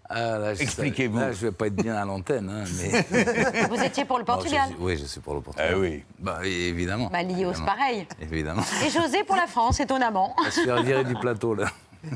Ah, 0.09 0.55
je- 0.55 0.62
Expliquez-vous. 0.62 1.18
Là, 1.18 1.33
je 1.33 1.46
vais 1.46 1.53
pas 1.53 1.66
être 1.66 1.74
bien 1.74 1.96
à 1.96 2.05
l'antenne, 2.05 2.48
hein, 2.48 2.64
mais... 3.11 3.66
Vous 3.68 3.83
étiez 3.83 4.05
pour 4.05 4.16
le 4.18 4.24
Portugal 4.24 4.61
Non, 4.62 4.70
je 4.70 4.74
suis- 4.77 4.85
oui, 4.85 4.96
je 4.96 5.05
suis 5.07 5.20
pour 5.20 5.35
le 5.35 5.40
Portugal. 5.40 5.72
Ah 5.74 5.79
oui. 5.79 6.05
Bah, 6.20 6.38
évidemment. 6.44 7.11
Bah, 7.12 7.22
Lios, 7.24 7.51
Évidemment. 7.51 7.66
pareil. 7.66 8.07
Évidemment. 8.22 8.62
Et 8.87 8.90
José 8.90 9.24
pour 9.24 9.35
la 9.37 9.46
France, 9.48 9.81
étonnamment. 9.81 10.35
Se 10.51 10.61
faire 10.62 10.83
virer 10.85 11.03
du 11.05 11.14
plateau, 11.14 11.55
là. 11.55 11.66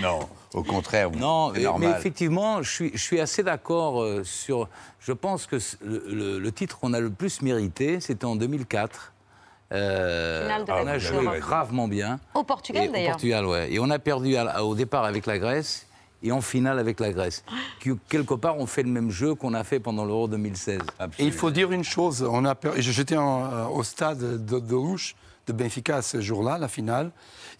Non, 0.00 0.20
au 0.54 0.62
contraire, 0.62 1.10
Non, 1.10 1.50
mais, 1.50 1.62
normal. 1.64 1.90
mais 1.90 1.98
effectivement, 1.98 2.62
je 2.62 2.70
suis, 2.70 2.90
je 2.94 3.02
suis 3.02 3.20
assez 3.20 3.42
d'accord 3.42 4.00
euh, 4.00 4.22
sur. 4.22 4.68
Je 5.00 5.10
pense 5.12 5.46
que 5.46 5.58
c- 5.58 5.76
le, 5.84 6.04
le- 6.08 6.38
le 6.38 6.52
titre 6.52 6.78
qu'on 6.78 6.92
a 6.94 7.00
le 7.00 7.10
plus 7.10 7.42
mérité, 7.42 7.98
c'était 8.00 8.24
en 8.24 8.36
2004. 8.36 9.12
Euh, 9.72 10.44
de 10.44 10.68
la 10.68 10.82
on 10.82 10.86
a 10.86 10.98
joué 10.98 11.26
gravement 11.40 11.88
bien. 11.88 12.20
Au 12.34 12.44
Portugal, 12.44 12.84
Et 12.84 12.88
Au 12.88 12.92
d'ailleurs. 12.92 13.10
Portugal, 13.12 13.46
ouais. 13.46 13.72
Et 13.72 13.78
on 13.80 13.90
a 13.90 13.98
perdu 13.98 14.36
à- 14.36 14.64
au 14.64 14.74
départ 14.74 15.04
avec 15.04 15.26
la 15.26 15.38
Grèce 15.38 15.86
et 16.22 16.30
en 16.32 16.40
finale 16.40 16.78
avec 16.78 17.00
la 17.00 17.12
Grèce. 17.12 17.44
Qui, 17.80 17.90
quelque 18.08 18.34
part, 18.34 18.56
on 18.58 18.66
fait 18.66 18.82
le 18.84 18.90
même 18.90 19.10
jeu 19.10 19.34
qu'on 19.34 19.54
a 19.54 19.64
fait 19.64 19.80
pendant 19.80 20.04
l'Euro 20.04 20.28
2016. 20.28 20.80
Et 21.18 21.24
il 21.24 21.32
faut 21.32 21.50
dire 21.50 21.72
une 21.72 21.84
chose, 21.84 22.22
on 22.28 22.44
a 22.44 22.54
per- 22.54 22.72
j'étais 22.76 23.16
euh, 23.16 23.66
au 23.66 23.82
stade 23.82 24.18
de, 24.44 24.58
de 24.60 24.74
Rouge 24.74 25.16
de 25.46 25.52
Benfica 25.52 26.00
ce 26.02 26.20
jour-là, 26.20 26.58
la 26.58 26.68
finale, 26.68 27.10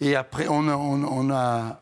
et 0.01 0.15
après 0.15 0.47
on 0.49 0.67
a, 0.67 0.75
on, 0.75 1.03
on 1.03 1.29
a- 1.31 1.81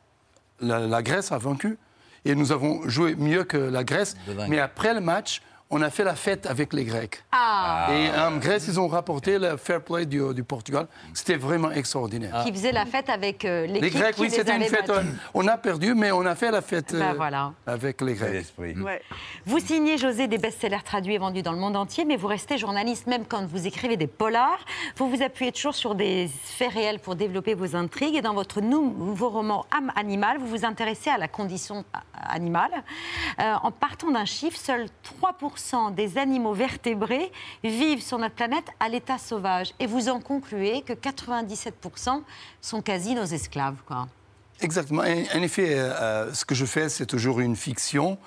la, 0.59 0.79
la 0.79 1.01
Grèce 1.03 1.31
a 1.31 1.37
vaincu 1.37 1.77
et 2.25 2.33
nous 2.35 2.51
avons 2.51 2.87
joué 2.87 3.15
mieux 3.15 3.43
que 3.43 3.57
la 3.57 3.83
Grèce, 3.83 4.15
mais 4.47 4.59
après 4.59 4.93
le 4.93 5.01
match, 5.01 5.41
on 5.71 5.81
a 5.81 5.89
fait 5.89 6.03
la 6.03 6.15
fête 6.15 6.45
avec 6.45 6.73
les 6.73 6.85
Grecs. 6.85 7.23
Ah 7.31 7.87
Et 7.91 8.09
en 8.19 8.37
Grèce, 8.37 8.65
ils 8.67 8.79
ont 8.79 8.87
rapporté 8.87 9.39
le 9.39 9.57
fair 9.57 9.81
play 9.81 10.05
du, 10.05 10.21
du 10.33 10.43
Portugal. 10.43 10.87
C'était 11.13 11.35
vraiment 11.37 11.71
extraordinaire. 11.71 12.43
Qui 12.45 12.51
faisait 12.53 12.71
la 12.71 12.85
fête 12.85 13.09
avec 13.09 13.43
euh, 13.45 13.65
Les 13.65 13.89
Grecs, 13.89 14.15
qui 14.15 14.21
oui, 14.21 14.29
c'était 14.29 14.55
une 14.55 14.63
fête. 14.65 14.87
battus. 14.87 15.03
euh, 15.09 15.29
On 15.33 15.47
a 15.47 15.57
perdu, 15.57 15.95
mais 15.95 16.11
on 16.11 16.25
a 16.25 16.35
fait 16.35 16.51
la 16.51 16.61
fête 16.61 16.93
Ben 16.93 17.01
euh, 17.01 17.13
voilà. 17.15 17.51
avec 17.65 17.99
les 18.01 18.13
Grecs. 18.13 18.45
Vous 19.45 19.59
signez, 19.59 19.97
José, 19.97 20.27
des 20.27 20.37
best-sellers 20.37 20.83
traduits 20.85 21.15
et 21.15 21.17
vendus 21.17 21.41
dans 21.41 21.51
le 21.51 21.57
monde 21.59 21.75
entier, 21.75 22.05
mais 22.05 22.15
vous 22.15 22.27
restez 22.27 22.57
journaliste 22.59 23.07
même 23.07 23.25
quand 23.25 23.45
vous 23.45 23.65
écrivez 23.65 23.97
des 23.97 24.07
polars. 24.07 24.59
Vous 24.97 25.09
vous 25.09 25.23
appuyez 25.23 25.51
toujours 25.51 25.75
sur 25.75 25.95
des 25.95 26.29
faits 26.43 26.73
réels 26.73 26.99
pour 26.99 27.15
développer 27.15 27.55
vos 27.55 27.75
intrigues. 27.75 28.15
Et 28.15 28.21
dans 28.21 28.33
votre 28.35 28.61
nou- 28.61 28.93
nouveau 28.97 29.29
roman 29.29 29.65
Âme 29.75 29.91
animale, 29.95 30.37
vous 30.37 30.47
vous 30.47 30.65
intéressez 30.65 31.09
à 31.09 31.17
la 31.17 31.27
condition 31.27 31.83
a- 31.93 32.33
animale. 32.33 32.71
Euh, 33.39 33.53
en 33.63 33.71
partant 33.71 34.11
d'un 34.11 34.25
chiffre, 34.25 34.57
seuls 34.57 34.85
3% 35.03 35.54
des 35.95 36.17
animaux 36.17 36.53
vertébrés 36.53 37.31
vivent 37.63 38.01
sur 38.01 38.17
notre 38.17 38.35
planète 38.35 38.65
à 38.79 38.89
l'état 38.89 39.17
sauvage. 39.17 39.73
Et 39.79 39.87
vous 39.87 40.09
en 40.09 40.19
concluez 40.19 40.81
que 40.81 40.93
97% 40.93 42.21
sont 42.61 42.81
quasi 42.81 43.15
nos 43.15 43.25
esclaves. 43.25 43.75
Exactement. 44.61 45.01
En, 45.01 45.37
en 45.37 45.41
effet, 45.41 45.77
euh, 45.77 45.93
euh, 45.93 46.33
ce 46.33 46.45
que 46.45 46.55
je 46.55 46.65
fais, 46.65 46.89
c'est 46.89 47.05
toujours 47.05 47.39
une 47.39 47.55
fiction 47.55 48.17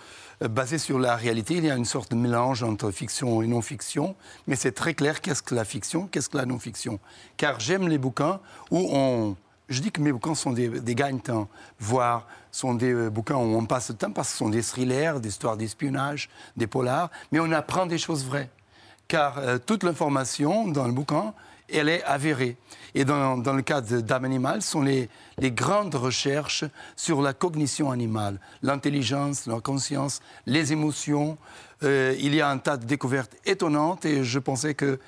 euh, 0.42 0.48
basée 0.48 0.78
sur 0.78 0.98
la 0.98 1.16
réalité. 1.16 1.54
Il 1.54 1.64
y 1.64 1.70
a 1.70 1.76
une 1.76 1.84
sorte 1.84 2.10
de 2.10 2.16
mélange 2.16 2.62
entre 2.62 2.90
fiction 2.90 3.42
et 3.42 3.46
non-fiction, 3.46 4.14
mais 4.46 4.56
c'est 4.56 4.72
très 4.72 4.94
clair 4.94 5.20
qu'est-ce 5.20 5.42
que 5.42 5.54
la 5.54 5.64
fiction, 5.64 6.06
qu'est-ce 6.06 6.28
que 6.28 6.36
la 6.36 6.46
non-fiction? 6.46 7.00
Car 7.36 7.60
j'aime 7.60 7.88
les 7.88 7.98
bouquins 7.98 8.40
où 8.70 8.88
on... 8.92 9.36
Je 9.68 9.80
dis 9.82 9.90
que 9.92 10.00
mes 10.00 10.12
bouquins 10.12 10.34
sont 10.34 10.52
des, 10.52 10.68
des 10.68 10.94
gagne-temps, 10.94 11.48
voire 11.78 12.26
sont 12.50 12.74
des 12.74 12.92
euh, 12.92 13.10
bouquins 13.10 13.36
où 13.36 13.56
on 13.56 13.66
passe 13.66 13.90
le 13.90 13.96
temps 13.96 14.10
parce 14.12 14.28
que 14.28 14.32
ce 14.32 14.38
sont 14.38 14.48
des 14.48 14.62
thrillers, 14.62 15.20
des 15.20 15.28
histoires 15.28 15.56
d'espionnage, 15.56 16.30
des 16.56 16.66
polars, 16.66 17.10
mais 17.32 17.40
on 17.40 17.52
apprend 17.52 17.84
des 17.86 17.98
choses 17.98 18.24
vraies 18.24 18.48
car 19.08 19.38
euh, 19.38 19.58
toute 19.58 19.82
l'information 19.84 20.68
dans 20.68 20.86
le 20.86 20.92
bouquin, 20.92 21.32
elle 21.72 21.88
est 21.90 22.02
avérée. 22.04 22.56
Et 22.94 23.04
dans, 23.04 23.36
dans 23.38 23.52
le 23.54 23.60
cas 23.62 23.80
de 23.82 24.00
Dame 24.00 24.24
Animale, 24.26 24.60
ce 24.62 24.70
sont 24.70 24.82
les, 24.82 25.08
les 25.38 25.50
grandes 25.50 25.94
recherches 25.94 26.64
sur 26.96 27.20
la 27.22 27.32
cognition 27.34 27.90
animale, 27.90 28.38
l'intelligence, 28.62 29.46
la 29.46 29.60
conscience, 29.60 30.20
les 30.46 30.72
émotions. 30.72 31.36
Euh, 31.82 32.14
il 32.18 32.34
y 32.34 32.40
a 32.40 32.48
un 32.50 32.58
tas 32.58 32.76
de 32.78 32.84
découvertes 32.86 33.34
étonnantes 33.46 34.04
et 34.06 34.24
je 34.24 34.38
pensais 34.38 34.74
que 34.74 34.98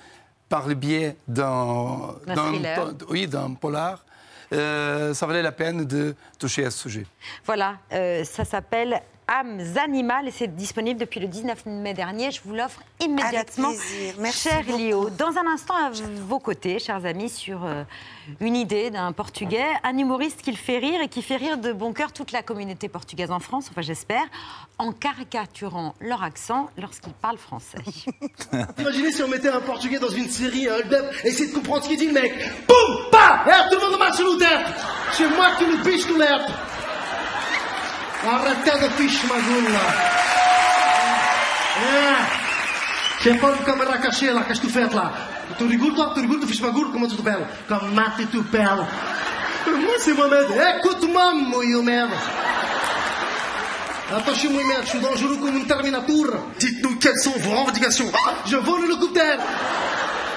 par 0.51 0.67
le 0.69 0.75
biais 0.75 1.17
d'un 1.29 2.15
Un 2.27 2.35
d'un- 2.35 2.35
thriller. 2.53 2.93
oui, 3.09 3.27
d'un 3.27 3.53
polar, 3.55 4.05
euh, 4.53 5.15
ça 5.15 5.27
valait 5.27 5.43
la 5.43 5.53
peine 5.53 5.85
de 5.85 6.15
toucher 6.39 6.65
à 6.65 6.71
ce 6.71 6.79
sujet. 6.79 7.07
Voilà, 7.45 7.77
euh, 7.93 8.25
ça 8.25 8.45
s'appelle 8.45 9.01
Âmes 9.31 9.63
animales 9.77 10.27
et 10.27 10.33
c'est 10.33 10.55
disponible 10.57 10.99
depuis 10.99 11.21
le 11.21 11.29
19 11.29 11.67
mai 11.67 11.95
dernier. 11.95 12.33
Je 12.33 12.41
vous 12.45 12.53
l'offre 12.53 12.83
immédiatement. 12.99 13.69
Avec. 13.69 14.19
Merci 14.19 14.49
Cher 14.49 14.65
beaucoup. 14.65 14.79
Lio, 14.79 15.11
dans 15.11 15.39
un 15.39 15.47
instant 15.47 15.75
à 15.75 15.91
vos 16.27 16.41
côtés, 16.41 16.81
chers 16.81 17.07
amis, 17.07 17.29
sur 17.29 17.65
euh, 17.65 17.85
une 18.41 18.57
idée 18.57 18.91
d'un 18.91 19.13
Portugais, 19.13 19.67
un 19.85 19.97
humoriste 19.97 20.43
qui 20.43 20.51
le 20.51 20.57
fait 20.57 20.79
rire 20.79 21.01
et 21.01 21.09
qui 21.09 21.23
fait 21.23 21.37
rire 21.37 21.59
de 21.59 21.73
bon 21.73 21.93
cœur 21.93 22.13
toute 22.13 22.33
la 22.33 22.43
communauté 22.43 22.89
portugaise 22.89 23.31
en 23.31 23.39
France, 23.39 23.69
enfin 23.71 23.83
j'espère, 23.83 24.25
en 24.79 24.91
caricaturant 24.91 25.95
leur 26.01 26.25
accent 26.25 26.69
lorsqu'ils 26.77 27.13
parlent 27.13 27.39
français. 27.39 27.79
Imaginez 28.79 29.13
si 29.13 29.23
on 29.23 29.29
mettait 29.29 29.51
un 29.51 29.61
portugais 29.61 30.01
dans 30.01 30.09
une 30.09 30.29
série, 30.29 30.69
un 30.69 30.75
hold-up, 30.75 31.07
et 31.25 31.29
essayer 31.29 31.51
de 31.51 31.55
comprendre 31.55 31.85
ce 31.85 31.89
qu'il 31.89 31.99
dit 31.99 32.07
le 32.07 32.15
mec. 32.15 32.33
Boum 32.67 33.11
Pas 33.13 33.45
tout 33.71 33.77
le 33.79 33.91
monde 33.91 33.99
marche 33.99 34.19
no 34.19 34.37
teto 34.37 34.71
C'est 35.13 35.29
moi 35.29 35.51
qui 35.57 35.67
le 35.67 35.83
piche 35.85 36.09
no 36.09 36.19
teto 36.19 36.53
Arrêtez 38.27 38.79
de 38.79 38.89
piche 38.97 39.27
magoula 39.27 39.81
É 41.77 42.41
C'è 43.23 43.35
poi 43.35 43.53
un 43.53 43.65
camera 43.65 43.99
cachê 43.99 44.31
lá, 44.31 44.43
que 44.45 44.59
tu 44.59 44.69
fez 44.69 44.93
lá 44.93 45.13
Tu 45.57 45.67
rigurdo, 45.67 46.15
tu 46.15 46.21
rigurdo, 46.21 46.47
fiz 46.47 46.61
bagulho, 46.61 46.91
como 46.91 47.09
tu 47.09 47.23
belo 47.23 47.47
Comme 47.69 47.95
mate 47.95 48.27
tu 48.27 48.43
belo 48.43 48.87
Moi 49.67 49.99
c'est 49.99 50.15
Mohamed, 50.15 50.51
écoute-moi, 50.51 51.35
mon 51.35 51.83
merde 51.83 52.13
Attention, 54.13 54.51
mon 54.51 54.65
merde, 54.65 54.83
je 54.85 54.91
suis 54.91 54.99
dangereux 54.99 55.37
comme 55.37 55.57
une 55.57 55.67
Terminator. 55.69 56.27
Dites-nous 56.59 56.97
quelles 56.97 57.19
sont 57.19 57.31
vos 57.39 57.51
revendications. 57.51 58.11
Ah, 58.13 58.35
je 58.45 58.57
vole 58.57 58.83
l'hélicoptère. 58.83 59.39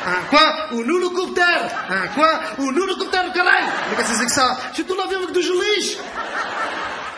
Un 0.05 0.29
quoi? 0.29 0.67
Un 0.73 0.77
hélicoptère. 0.77 1.71
Un 1.89 2.07
quoi? 2.09 2.39
Un 2.59 2.65
hélicoptère, 2.65 3.33
caralho. 3.33 3.67
Mais 3.89 3.97
qu'est-ce 3.97 4.11
que 4.11 4.17
c'est 4.19 4.25
que 4.25 4.31
ça? 4.31 4.57
Je 4.69 4.75
suis 4.75 4.83
tout 4.83 4.95
l'avion 4.95 5.23
avec 5.23 5.31
du 5.31 5.41
geliche. 5.41 5.97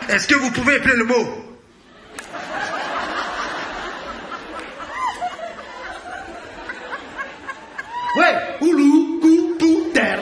Est-ce 0.08 0.26
que 0.28 0.34
vous 0.36 0.50
pouvez 0.52 0.76
appeler 0.76 0.96
le 0.96 1.04
mot? 1.04 1.26
Ouais, 8.16 8.34
oulou, 8.62 9.20
coup, 9.20 9.56
pou, 9.58 9.90
terre. 9.92 10.20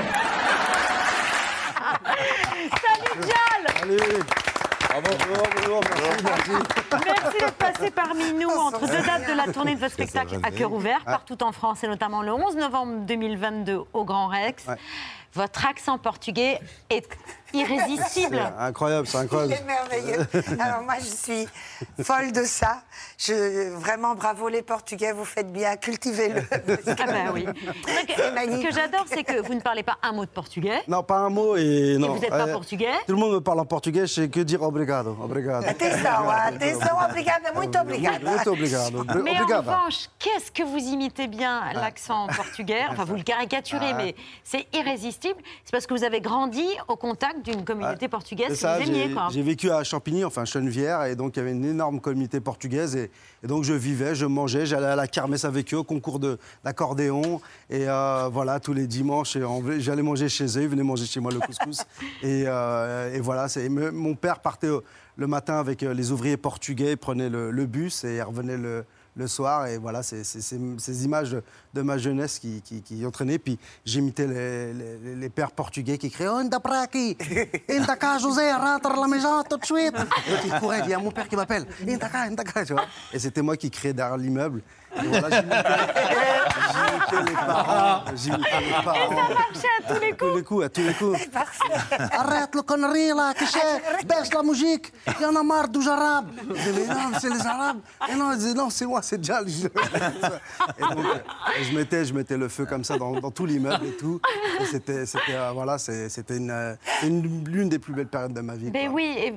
Salut 2.83 3.21
Dial 3.23 3.83
Allez, 3.83 4.19
bravo, 4.89 5.11
bravo, 5.19 5.81
merci, 6.03 6.25
merci. 6.25 6.51
Merci 7.05 7.39
d'être 7.39 7.55
passé 7.55 7.91
parmi 7.91 8.33
nous 8.33 8.49
entre 8.49 8.81
deux 8.81 9.03
dates 9.03 9.29
de 9.29 9.33
la 9.35 9.53
tournée 9.53 9.75
de 9.77 9.81
votre 9.81 9.93
spectacle 9.93 10.39
à 10.43 10.51
cœur 10.51 10.73
ouvert, 10.73 10.99
Ouais. 11.07 11.13
partout 11.13 11.41
en 11.45 11.53
France 11.53 11.85
et 11.85 11.89
notamment 11.89 12.23
le 12.23 12.33
11 12.33 12.57
novembre 12.57 13.01
2022 13.07 13.81
au 13.93 14.05
Grand 14.05 14.27
Rex. 14.29 14.67
Ouais. 14.67 14.77
Votre 15.35 15.67
accent 15.67 15.99
portugais 15.99 16.59
est 16.91 17.09
irrésistible. 17.55 18.41
C'est 18.57 18.63
incroyable, 18.63 19.07
c'est 19.07 19.19
incroyable. 19.19 19.65
merveilleux. 19.67 20.27
Alors 20.61 20.83
moi, 20.83 20.95
je 21.01 21.05
suis 21.07 21.49
folle 22.03 22.33
de 22.33 22.45
ça. 22.45 22.83
Je, 23.19 23.71
vraiment, 23.75 24.15
bravo 24.15 24.49
les 24.49 24.63
Portugais, 24.63 25.13
vous 25.13 25.25
faites 25.25 25.53
bien, 25.53 25.77
cultivez-le. 25.77 26.43
Ah 26.99 27.07
ben 27.07 27.31
oui. 27.35 27.47
Ce 27.87 28.63
que 28.69 28.73
j'adore, 28.75 29.05
c'est 29.07 29.25
que 29.25 29.41
vous 29.41 29.55
ne 29.55 29.61
parlez 29.61 29.83
pas 29.83 29.97
un 30.03 30.13
mot 30.13 30.25
de 30.25 30.31
portugais. 30.31 30.83
Non, 30.89 31.03
pas 31.03 31.17
un 31.19 31.31
mot 31.31 31.57
et 31.57 31.97
non. 31.99 32.15
vous 32.15 32.21
n'êtes 32.21 32.31
pas 32.31 32.47
Euh, 32.49 32.53
portugais 32.53 32.93
Tout 33.07 33.13
le 33.15 33.19
monde 33.19 33.33
me 33.35 33.41
parle 33.41 33.61
en 33.61 33.65
portugais, 33.65 34.07
je 34.07 34.13
sais 34.13 34.29
que 34.29 34.41
dire 34.41 34.63
obrigado, 34.63 35.17
obrigado. 35.23 35.65
Atenção, 35.67 36.29
atenção, 36.31 36.99
obrigada, 37.09 37.53
muito 37.55 37.79
obrigada. 37.79 38.31
Muito 38.31 38.51
obrigado. 38.51 39.05
Mais 39.23 39.39
en 39.41 39.47
revanche, 39.47 40.09
qu'est-ce 40.19 40.51
que 40.51 40.63
vous 40.63 40.79
imitez 40.79 41.27
bien 41.27 41.73
l'accent 41.75 42.27
portugais? 42.29 42.85
Enfin, 42.91 43.05
vous 43.05 43.17
le 43.17 43.23
caricaturez, 43.23 43.91
Ah. 43.93 43.97
mais 43.97 44.15
c'est 44.43 44.67
irrésistible. 44.73 45.41
C'est 45.65 45.73
parce 45.73 45.87
que 45.87 45.95
vous 45.95 46.05
avez 46.05 46.21
grandi 46.21 46.67
au 46.89 46.97
contact 46.97 47.44
d'une 47.45 47.65
communauté 47.65 48.09
portugaise 48.09 48.49
C'est 48.49 48.55
que 48.55 48.59
ça, 48.59 48.79
vous 48.79 48.89
aimiez, 48.89 49.15
j'ai 49.31 49.43
vécu 49.43 49.71
à 49.71 49.85
Champigny, 49.85 50.25
enfin 50.25 50.45
Chenevière, 50.45 51.05
et 51.05 51.15
donc 51.17 51.37
il 51.37 51.41
y 51.41 51.43
avait 51.43 51.53
une 51.53 51.65
énorme 51.65 52.01
communauté 52.01 52.41
portugaise. 52.41 52.97
Et, 52.97 53.11
et 53.43 53.47
donc 53.47 53.65
je 53.65 53.75
vivais, 53.75 54.15
je 54.15 54.27
mangeais, 54.27 54.67
j'allais 54.67 54.87
à 54.87 54.97
la 54.97 55.07
kermesse 55.07 55.45
avec 55.45 55.73
eux, 55.73 55.79
au 55.79 55.85
concours 55.85 56.21
d'accordéon. 56.65 57.41
Et 57.71 57.89
euh, 57.89 58.29
voilà, 58.33 58.61
tous 58.61 58.73
les 58.73 58.87
dimanches, 58.87 59.37
j'allais 59.79 60.03
manger 60.03 60.29
chez 60.29 60.47
eux, 60.59 60.63
ils 60.63 60.69
venaient 60.69 60.83
manger 60.83 61.07
chez 61.07 61.21
moi 61.21 61.31
le 61.33 61.41
couscous. 61.41 61.83
et, 62.23 62.45
euh, 62.47 63.15
et 63.15 63.21
voilà, 63.21 63.47
mon 63.93 64.15
père 64.15 64.41
partait 64.41 64.67
euh, 64.67 64.81
le 65.17 65.27
matin 65.27 65.59
avec 65.59 65.83
euh, 65.83 65.95
les 65.95 66.13
ouvriers 66.13 66.37
portugais, 66.37 66.97
prenait 66.97 67.29
le, 67.29 67.51
le 67.51 67.67
bus 67.67 68.05
et 68.05 68.17
il 68.17 68.23
revenait 68.23 68.57
le, 68.57 68.85
le 69.17 69.27
soir. 69.27 69.67
Et 69.67 69.79
voilà, 69.79 70.03
c'est 70.03 70.25
ces 70.25 71.05
images 71.05 71.37
de, 71.73 71.83
ma 71.83 71.99
jeunesse 71.99 72.39
qui, 72.39 72.63
qui, 72.63 72.83
qui 72.83 73.05
entraînaient. 73.07 73.39
Puis 73.39 73.59
j'imitais 73.85 74.27
les, 74.27 75.29
pères 75.29 75.53
portugais 75.53 75.99
qui 75.99 76.11
criaient 76.11 76.29
Anda 76.29 76.61
para 76.61 76.83
aqui 76.83 77.17
Anda 77.71 77.97
cá, 77.97 78.19
José, 78.19 78.53
rentre 78.53 78.91
à 78.91 79.01
la 79.01 79.09
maison 79.09 79.43
tout 79.49 79.57
de 79.57 79.65
suite 79.65 79.95
Et 80.29 80.47
il 80.47 80.61
courait, 80.61 80.83
il 80.85 80.91
y 80.91 80.95
a 80.95 80.99
mon 80.99 81.11
père 81.11 81.29
qui 81.29 81.35
m'appelle 81.37 81.67
Anda 81.83 82.09
cá, 82.09 82.27
anda 82.29 82.45
cá, 82.45 82.65
tu. 82.65 82.75
Et 83.13 83.19
c'était 83.19 83.43
moi 83.43 83.57
qui 83.57 83.71
criais 83.71 83.93
derrière 83.93 84.17
l'immeuble. 84.17 84.63
Et 85.03 85.07
voilà, 85.07 85.41
j'imitais- 85.41 87.25
les 87.27 87.33
parents. 87.35 88.05
J'imitais 88.15 88.61
les 88.61 88.85
parents. 88.85 88.95
Et 88.95 89.09
ça 89.09 89.35
marchait 89.35 89.69
à 89.79 89.95
tous 89.95 90.01
les 90.01 90.13
coups. 90.13 90.25
À 90.25 90.29
tous 90.29 90.35
les 90.37 90.43
coups, 90.45 90.65
à 90.65 90.69
tous 90.69 90.81
les 90.83 90.95
coups. 90.95 91.19
Arrête 92.13 92.55
le 92.55 92.63
connerie 92.63 93.09
là, 93.09 93.33
que 93.35 93.45
c'est 93.47 94.07
Baisse 94.07 94.33
la 94.33 94.43
musique. 94.43 94.93
Il 95.19 95.23
y 95.23 95.27
en 95.27 95.37
a 95.37 95.43
marre 95.43 95.69
des 95.69 95.89
Arabes. 95.89 96.31
Je 96.55 96.71
dis, 96.71 96.79
mais 96.89 96.95
non, 96.95 97.11
c'est 97.21 97.31
les 97.31 97.47
Arabes. 97.47 97.79
Et 98.11 98.15
non, 98.15 98.35
disait, 98.35 98.55
non, 98.55 98.71
c'est 98.71 98.87
moi, 98.87 99.03
c'est 99.03 99.23
Jal. 99.25 99.47
Je- 99.49 99.67
Et 99.67 100.83
donc, 100.95 101.05
je 101.63 101.77
mettais, 101.77 102.05
je 102.05 102.15
mettais 102.15 102.37
le 102.37 102.49
feu 102.49 102.67
comme 102.67 102.85
ça 102.85 102.97
dans, 102.99 103.13
dans 103.21 103.31
tout 103.31 103.47
l'immeuble 103.47 103.87
et 103.87 103.97
tout. 103.97 104.21
Et 104.61 104.65
c'était, 104.67 105.07
c'était, 105.07 105.35
euh, 105.35 105.51
voilà, 105.53 105.79
c'était 105.79 106.37
une, 106.37 106.51
euh, 106.51 106.75
une- 107.03 107.45
l'une 107.49 107.69
des 107.69 107.79
plus 107.79 107.93
belles 107.95 108.07
périodes 108.09 108.33
de 108.35 108.41
ma 108.41 108.55
vie. 108.55 108.71
Mais 108.73 108.87
quoi. 108.87 108.95
oui, 108.95 109.15
et, 109.19 109.35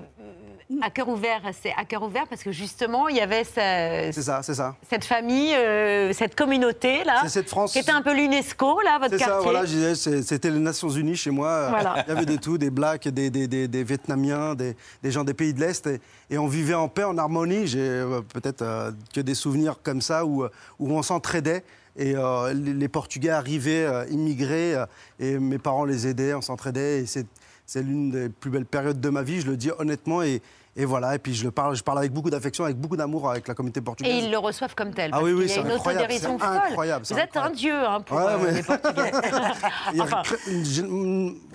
à 0.81 0.89
cœur 0.89 1.07
ouvert, 1.07 1.41
c'est 1.61 1.73
à 1.77 1.85
cœur 1.85 2.03
ouvert 2.03 2.27
parce 2.27 2.43
que 2.43 2.51
justement, 2.51 3.07
il 3.07 3.15
y 3.15 3.21
avait 3.21 3.43
ce- 3.45 4.11
C'est 4.13 4.21
ça, 4.21 4.43
c'est 4.43 4.53
ça. 4.53 4.75
cette 4.89 5.05
famille, 5.05 5.53
euh, 5.55 6.11
cette 6.11 6.35
communauté 6.35 7.03
là, 7.05 7.23
cette 7.27 7.47
France- 7.47 7.71
qui 7.71 7.79
était 7.79 7.91
un 7.91 8.01
peu 8.01 8.13
l'UNESCO 8.13 8.81
là, 8.81 8.99
votre 8.99 9.15
quartier. 9.17 9.27
ça, 9.27 9.39
voilà, 9.39 9.65
c'était 9.95 10.49
les 10.49 10.59
Nations 10.59 10.89
Unies 10.89 11.15
chez 11.15 11.31
moi. 11.31 11.69
Voilà. 11.69 12.03
Il 12.07 12.13
y 12.13 12.17
avait 12.17 12.25
de 12.25 12.35
tout, 12.35 12.57
des 12.57 12.69
Blacks, 12.69 13.07
des, 13.07 13.29
des, 13.29 13.47
des, 13.47 13.67
des 13.69 13.83
Vietnamiens, 13.83 14.55
des, 14.55 14.75
gens 15.05 15.23
des 15.23 15.33
pays 15.33 15.53
de 15.53 15.61
l'Est. 15.61 15.87
Et, 15.87 16.01
et 16.29 16.37
on 16.37 16.47
vivait 16.47 16.73
en 16.73 16.89
paix, 16.89 17.05
en 17.05 17.17
harmonie. 17.17 17.65
J'ai 17.67 17.79
euh, 17.79 18.21
peut-être 18.33 18.61
euh, 18.61 18.91
que 19.15 19.21
des 19.21 19.35
souvenirs 19.35 19.75
comme 19.81 20.01
ça 20.01 20.25
où, 20.25 20.43
où 20.79 20.91
on 20.91 21.01
s'entraidait. 21.01 21.63
Et 21.99 22.13
les, 22.53 22.87
Portugais 22.89 23.31
arrivaient, 23.31 23.87
immigrés, 24.11 24.75
et 25.19 25.39
mes 25.39 25.57
parents 25.57 25.83
les 25.83 26.05
aidaient, 26.05 26.35
on 26.35 26.41
s'entraidait. 26.43 26.99
Et 26.99 27.05
c'est, 27.67 27.83
l'une 27.83 28.09
des 28.09 28.29
plus 28.29 28.49
belles 28.49 28.65
périodes 28.65 28.99
de 28.99 29.09
ma 29.09 29.21
vie, 29.21 29.41
je 29.41 29.47
le 29.47 29.57
dis 29.57 29.69
honnêtement. 29.77 30.23
Et, 30.23 30.41
et 30.77 30.85
voilà, 30.85 31.15
et 31.15 31.19
puis 31.19 31.33
je 31.33 31.43
le 31.43 31.51
parle, 31.51 31.75
je 31.75 31.83
parle 31.83 31.97
avec 31.99 32.11
beaucoup 32.13 32.29
d'affection, 32.29 32.63
avec 32.63 32.77
beaucoup 32.77 32.95
d'amour 32.95 33.29
avec 33.31 33.47
la 33.47 33.53
communauté 33.55 33.81
portugaise. 33.81 34.13
Et 34.13 34.17
ils 34.25 34.31
le 34.31 34.37
reçoivent 34.37 34.75
comme 34.75 34.93
tel. 34.93 35.09
Ah 35.13 35.21
oui, 35.23 35.33
oui, 35.33 35.49
c'est 35.49 35.59
une 35.61 35.71
incroyable, 35.71 36.13
folle. 36.13 36.39
incroyable, 36.41 37.05
Vous 37.09 37.17
êtes 37.19 37.35
un 37.37 37.49
dieu 37.49 37.73
hein, 37.75 38.01
pour 38.01 38.17
Ouais, 38.17 38.23
euh, 38.27 38.37
mais- 38.43 38.51
les 38.51 38.63
Portugais. 38.63 39.11
Enfin. 39.99 40.21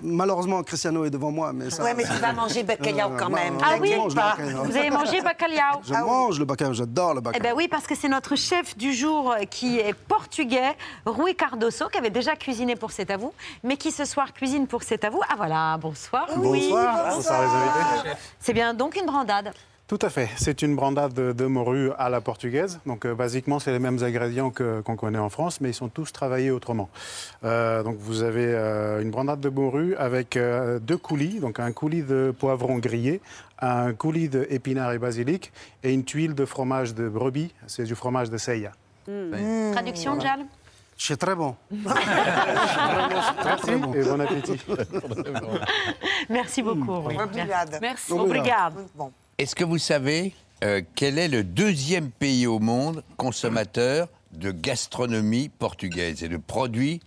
Malheureusement, 0.02 0.62
Cristiano 0.62 1.04
est 1.04 1.10
devant 1.10 1.30
moi, 1.30 1.52
mais 1.52 1.70
ça. 1.70 1.82
Ouais, 1.84 1.94
mais 1.94 2.04
tu 2.04 2.12
vas 2.20 2.32
manger 2.32 2.62
bacalhau 2.62 2.98
Euh, 3.14 3.16
quand 3.18 3.30
bah, 3.30 3.38
même. 3.44 3.58
Ah 3.62 3.74
oui, 3.80 3.94
mange 3.96 4.14
le 4.14 4.20
bacalhau. 4.20 4.64
vous 4.64 4.76
avez 4.76 4.90
mangé 4.90 5.20
bacalhau 5.20 5.80
Je 5.84 5.94
mange 5.94 6.38
le 6.38 6.44
bacalhau, 6.44 6.72
j'adore 6.72 7.14
le 7.14 7.20
Eh 7.20 7.22
bacalhau. 7.22 7.42
ben 7.42 7.54
oui, 7.56 7.68
parce 7.68 7.86
que 7.86 7.94
c'est 7.94 8.08
notre 8.08 8.36
chef 8.36 8.76
du 8.76 8.92
jour 8.92 9.34
qui 9.50 9.78
est 9.78 9.94
portugais, 9.94 10.76
Rui 11.06 11.34
Cardoso, 11.34 11.88
qui 11.88 11.98
avait 11.98 12.10
déjà 12.10 12.36
cuisiné 12.36 12.76
pour 12.76 12.90
C'est 12.90 13.10
à 13.10 13.16
vous, 13.16 13.32
mais 13.62 13.76
qui 13.76 13.92
ce 13.92 14.04
soir 14.04 14.32
cuisine 14.32 14.66
pour 14.66 14.82
C'est 14.82 15.04
à 15.04 15.10
vous. 15.10 15.20
Ah 15.30 15.34
voilà, 15.36 15.76
bonsoir 15.78 16.26
Rui. 16.28 16.68
Bonsoir. 16.68 17.14
Bonsoir, 17.14 17.40
invités. 17.40 18.16
C'est 18.40 18.52
bien 18.52 18.74
donc 18.74 18.96
une 18.96 19.06
brandade. 19.12 19.52
Tout 19.88 19.98
à 20.00 20.08
fait. 20.08 20.30
C'est 20.36 20.62
une 20.62 20.74
brandade 20.74 21.12
de, 21.12 21.32
de 21.32 21.44
morue 21.44 21.90
à 21.98 22.08
la 22.08 22.20
portugaise. 22.22 22.80
Donc, 22.86 23.04
euh, 23.04 23.14
basiquement, 23.14 23.58
c'est 23.58 23.72
les 23.72 23.78
mêmes 23.78 24.02
ingrédients 24.02 24.50
que- 24.50 24.80
qu'on 24.80 24.96
connaît 24.96 25.18
en 25.18 25.28
France, 25.28 25.60
mais 25.60 25.68
ils 25.70 25.74
sont 25.74 25.88
tous 25.88 26.12
travaillés 26.12 26.50
autrement. 26.50 26.88
Euh, 27.44 27.82
donc, 27.82 27.96
vous 27.98 28.22
avez 28.22 28.46
euh, 28.46 29.02
une 29.02 29.10
brandade 29.10 29.40
de 29.40 29.50
morue 29.50 29.94
avec 29.96 30.36
euh, 30.36 30.78
deux 30.78 30.96
coulis, 30.96 31.40
donc 31.40 31.60
un 31.60 31.72
coulis 31.72 32.02
de 32.02 32.32
poivron 32.38 32.78
grillé, 32.78 33.20
un 33.60 33.92
coulis 33.92 34.28
d'épinards 34.30 34.92
et 34.92 34.98
basilic 34.98 35.52
et 35.82 35.92
une 35.92 36.04
tuile 36.04 36.34
de 36.34 36.46
fromage 36.46 36.94
de 36.94 37.08
brebis. 37.08 37.52
C'est 37.66 37.84
du 37.84 37.94
fromage 37.94 38.30
de 38.30 38.38
Seia. 38.38 38.72
Mm. 39.08 39.72
Traduction, 39.72 40.18
Jal? 40.20 40.40
C'est 41.06 41.16
très 41.16 41.34
bon. 41.34 41.56
Merci 43.44 43.70
et 43.70 43.76
bon 43.76 44.20
appétit. 44.20 44.60
Merci 46.28 46.62
beaucoup. 46.62 47.00
Rui. 47.00 47.18
Obrigada. 47.18 47.80
Merci. 47.80 48.12
Obrigado. 48.12 48.88
Est-ce 49.36 49.56
que 49.56 49.64
vous 49.64 49.78
savez 49.78 50.32
euh, 50.62 50.80
quel 50.94 51.18
est 51.18 51.26
le 51.26 51.42
deuxième 51.42 52.10
pays 52.10 52.46
au 52.46 52.60
monde 52.60 53.02
consommateur 53.16 54.06
de 54.32 54.52
gastronomie 54.52 55.48
portugaise 55.48 56.22
et 56.22 56.28
de 56.28 56.36
produits 56.36 57.00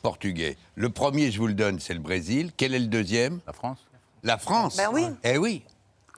portugais? 0.00 0.56
Le 0.76 0.90
premier, 0.90 1.32
je 1.32 1.38
vous 1.40 1.48
le 1.48 1.54
donne, 1.54 1.80
c'est 1.80 1.94
le 1.94 2.00
Brésil. 2.00 2.52
Quel 2.56 2.72
est 2.72 2.78
le 2.78 2.86
deuxième? 2.86 3.40
La 3.48 3.52
France. 3.52 3.78
La 4.22 4.38
France 4.38 4.76
Ben 4.76 4.90
oui. 4.92 5.06
Eh 5.24 5.38
oui. 5.38 5.64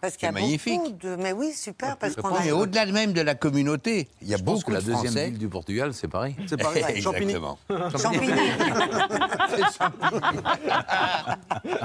Parce 0.03 0.17
qu'il 0.17 0.27
y 0.27 0.29
a 0.29 0.33
magnifique. 0.33 0.81
beaucoup 0.81 0.93
de... 1.01 1.15
Mais 1.15 1.31
oui, 1.33 1.53
super, 1.53 1.97
parce 1.97 2.17
qu'on 2.17 2.37
Mais 2.41 2.51
a... 2.51 2.57
au-delà 2.57 2.87
même 2.87 3.13
de 3.13 3.21
la 3.21 3.37
communauté, 3.37 4.09
il 4.21 4.27
y 4.29 4.35
a 4.35 4.37
Je 4.37 4.43
pense 4.43 4.59
beaucoup 4.61 4.71
que 4.73 4.75
la 4.75 4.81
de 4.81 4.87
deuxième 4.87 5.13
Français. 5.13 5.31
ville 5.31 5.39
du 5.39 5.49
Portugal, 5.49 5.95
c'est 5.95 6.09
pareil. 6.09 6.35
C'est 6.49 6.57
pareil. 6.61 6.83
Champigny. 7.01 7.33
Exactement. 7.33 7.59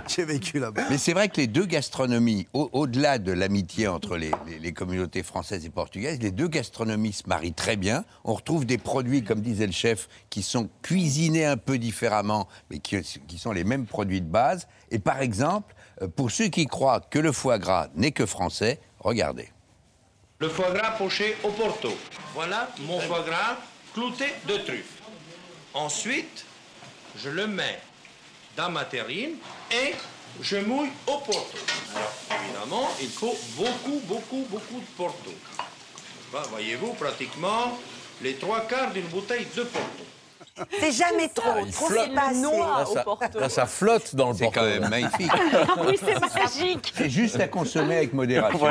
J'ai 0.08 0.26
vécu 0.26 0.60
là-bas. 0.60 0.84
Mais 0.90 0.98
c'est 0.98 1.14
vrai 1.14 1.30
que 1.30 1.38
les 1.38 1.46
deux 1.48 1.66
gastronomies, 1.66 2.48
au- 2.54 2.70
au-delà 2.74 3.20
de 3.20 3.32
l'amitié 3.32 3.88
entre 3.88 4.18
les, 4.18 4.32
les- 4.48 4.58
les 4.60 4.74
communautés 4.74 5.22
françaises 5.24 5.66
et 5.66 5.70
portugaises, 5.70 6.20
les 6.20 6.32
deux 6.32 6.48
gastronomies 6.48 7.14
se 7.14 7.24
marient 7.28 7.54
très 7.54 7.76
bien. 7.76 8.04
On 8.24 8.34
retrouve 8.34 8.66
des 8.66 8.78
produits, 8.80 9.24
comme 9.24 9.42
disait 9.42 9.68
le 9.68 9.72
chef, 9.74 10.08
qui 10.30 10.42
sont 10.42 10.70
cuisinés 10.82 11.46
un 11.46 11.58
peu 11.58 11.78
différemment, 11.78 12.48
mais 12.72 12.80
qui, 12.80 12.98
qui 13.28 13.38
sont 13.38 13.52
les 13.52 13.64
mêmes 13.64 13.86
produits 13.86 14.22
de 14.22 14.30
base. 14.30 14.68
Et 14.90 14.98
par 15.00 15.22
exemple, 15.22 15.76
pour 16.16 16.32
ceux 16.32 16.48
qui 16.48 16.66
croient 16.66 17.02
que 17.02 17.20
le 17.20 17.32
foie 17.32 17.58
gras 17.58 17.88
n'est 17.96 18.12
que 18.12 18.26
français, 18.26 18.80
regardez. 19.00 19.50
Le 20.40 20.50
foie 20.50 20.72
gras 20.72 20.92
poché 20.92 21.36
au 21.44 21.50
Porto. 21.50 21.90
Voilà 22.34 22.70
mon 22.82 23.00
foie 23.00 23.24
gras 23.24 23.58
clouté 23.94 24.26
de 24.48 24.58
truffes. 24.58 25.02
Ensuite, 25.74 26.46
je 27.16 27.30
le 27.30 27.48
mets 27.48 27.80
dans 28.56 28.70
ma 28.70 28.86
terrine 28.86 29.36
et 29.72 29.94
je 30.42 30.58
mouille 30.58 30.92
au 31.08 31.18
Porto. 31.18 31.58
Alors, 31.96 32.14
évidemment, 32.44 32.90
il 33.02 33.10
faut 33.10 33.36
beaucoup, 33.56 34.00
beaucoup, 34.06 34.46
beaucoup 34.50 34.80
de 34.80 34.96
Porto. 34.96 35.32
Bah, 36.32 36.44
Voyez-vous, 36.50 36.94
pratiquement 36.94 37.78
les 38.22 38.36
trois 38.36 38.62
quarts 38.62 38.92
d'une 38.92 39.08
bouteille 39.08 39.48
de 39.56 39.64
Porto. 39.64 40.04
C'est 40.80 40.92
jamais 40.92 41.30
trop. 41.30 41.52
il 41.66 41.72
Trop, 41.72 41.86
flotte. 41.88 42.10
c'est 42.10 42.16
pas. 42.16 42.32
Là, 42.32 42.86
ça, 43.34 43.40
là, 43.40 43.50
ça 43.50 43.66
flotte 43.66 44.16
dans 44.16 44.30
le 44.30 44.36
C'est 44.36 44.44
porto. 44.46 44.60
quand 44.60 44.66
même 44.66 44.90
magnifique. 44.90 45.32
oui, 45.88 45.98
c'est 46.04 46.20
magique. 46.40 46.94
C'est 46.96 47.10
juste 47.10 47.40
à 47.40 47.48
consommer 47.48 47.98
avec 47.98 48.14
modération. 48.14 48.60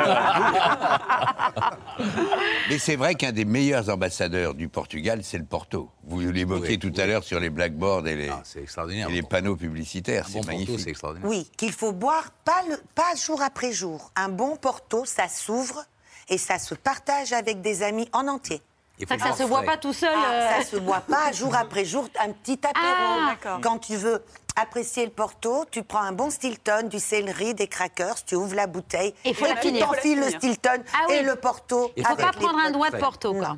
Mais 2.69 2.77
c'est 2.79 2.95
vrai 2.95 3.15
qu'un 3.15 3.31
des 3.31 3.45
meilleurs 3.45 3.89
ambassadeurs 3.89 4.53
du 4.53 4.67
Portugal, 4.69 5.21
c'est 5.23 5.37
le 5.37 5.45
Porto. 5.45 5.89
Vous 6.03 6.19
l'évoquiez 6.19 6.71
Oui, 6.71 6.79
tout 6.79 6.91
oui. 6.95 7.01
à 7.01 7.05
l'heure 7.07 7.23
sur 7.23 7.39
les 7.39 7.49
blackboards 7.49 8.07
et 8.07 8.15
les, 8.15 8.29
Ah, 8.29 8.41
c'est 8.43 8.61
extraordinaire. 8.61 9.09
et 9.09 9.13
les 9.13 9.21
Bon. 9.21 9.27
panneaux 9.27 9.55
publicitaires. 9.55 10.23
Un 10.25 10.27
C'est 10.27 10.33
bon 10.33 10.39
Porto, 10.39 10.51
magnifique. 10.51 10.79
c'est 10.81 10.89
extraordinaire. 10.89 11.29
Oui, 11.29 11.49
qu'il 11.57 11.71
faut 11.71 11.93
boire 11.93 12.31
pas, 12.45 12.61
le, 12.69 12.77
pas 12.95 13.15
jour 13.15 13.41
après 13.41 13.71
jour. 13.71 14.11
Un 14.15 14.29
bon 14.29 14.55
Porto, 14.57 15.05
ça 15.05 15.27
s'ouvre 15.27 15.83
et 16.29 16.37
ça 16.37 16.59
se 16.59 16.75
partage 16.75 17.33
avec 17.33 17.61
des 17.61 17.83
amis 17.83 18.09
en 18.13 18.27
entier. 18.27 18.61
C'est 18.99 19.07
ça 19.07 19.15
que 19.17 19.21
ça 19.21 19.33
se 19.33 19.43
voit 19.43 19.63
pas 19.63 19.77
tout 19.77 19.93
seul. 19.93 20.13
Ah, 20.15 20.31
euh, 20.31 20.49
Ça 20.59 20.65
se 20.65 20.77
boit 20.77 21.01
pas 21.01 21.31
jour 21.31 21.53
après 21.55 21.85
jour, 21.85 22.07
un 22.23 22.31
petit 22.31 22.59
apéro. 22.63 23.35
Ah. 23.45 23.59
Quand 23.61 23.77
tu 23.77 23.95
veux 23.95 24.23
apprécier 24.55 25.05
le 25.05 25.11
Porto, 25.11 25.65
tu 25.69 25.83
prends 25.83 26.01
un 26.01 26.13
bon 26.13 26.31
Stilton, 26.31 26.87
du 26.89 26.99
céleri, 26.99 27.53
des 27.53 27.67
crackers, 27.67 28.23
tu 28.25 28.35
ouvres 28.35 28.55
la 28.55 28.65
bouteille 28.65 29.13
Et 29.23 29.33
faut 29.35 29.45
la 29.45 29.55
tu 29.55 29.71
t'enfiles 29.77 30.19
le 30.19 30.29
Stilton 30.31 30.81
Ah 30.95 31.05
oui. 31.09 31.15
et 31.15 31.21
le 31.21 31.35
Porto. 31.35 31.91
Il 31.95 32.03
faut 32.05 32.13
avec 32.13 32.25
pas 32.25 32.31
prendre 32.33 32.57
un 32.59 32.71
doigt 32.71 32.89
de 32.89 32.97
Porto, 32.97 33.33
quoi. 33.35 33.57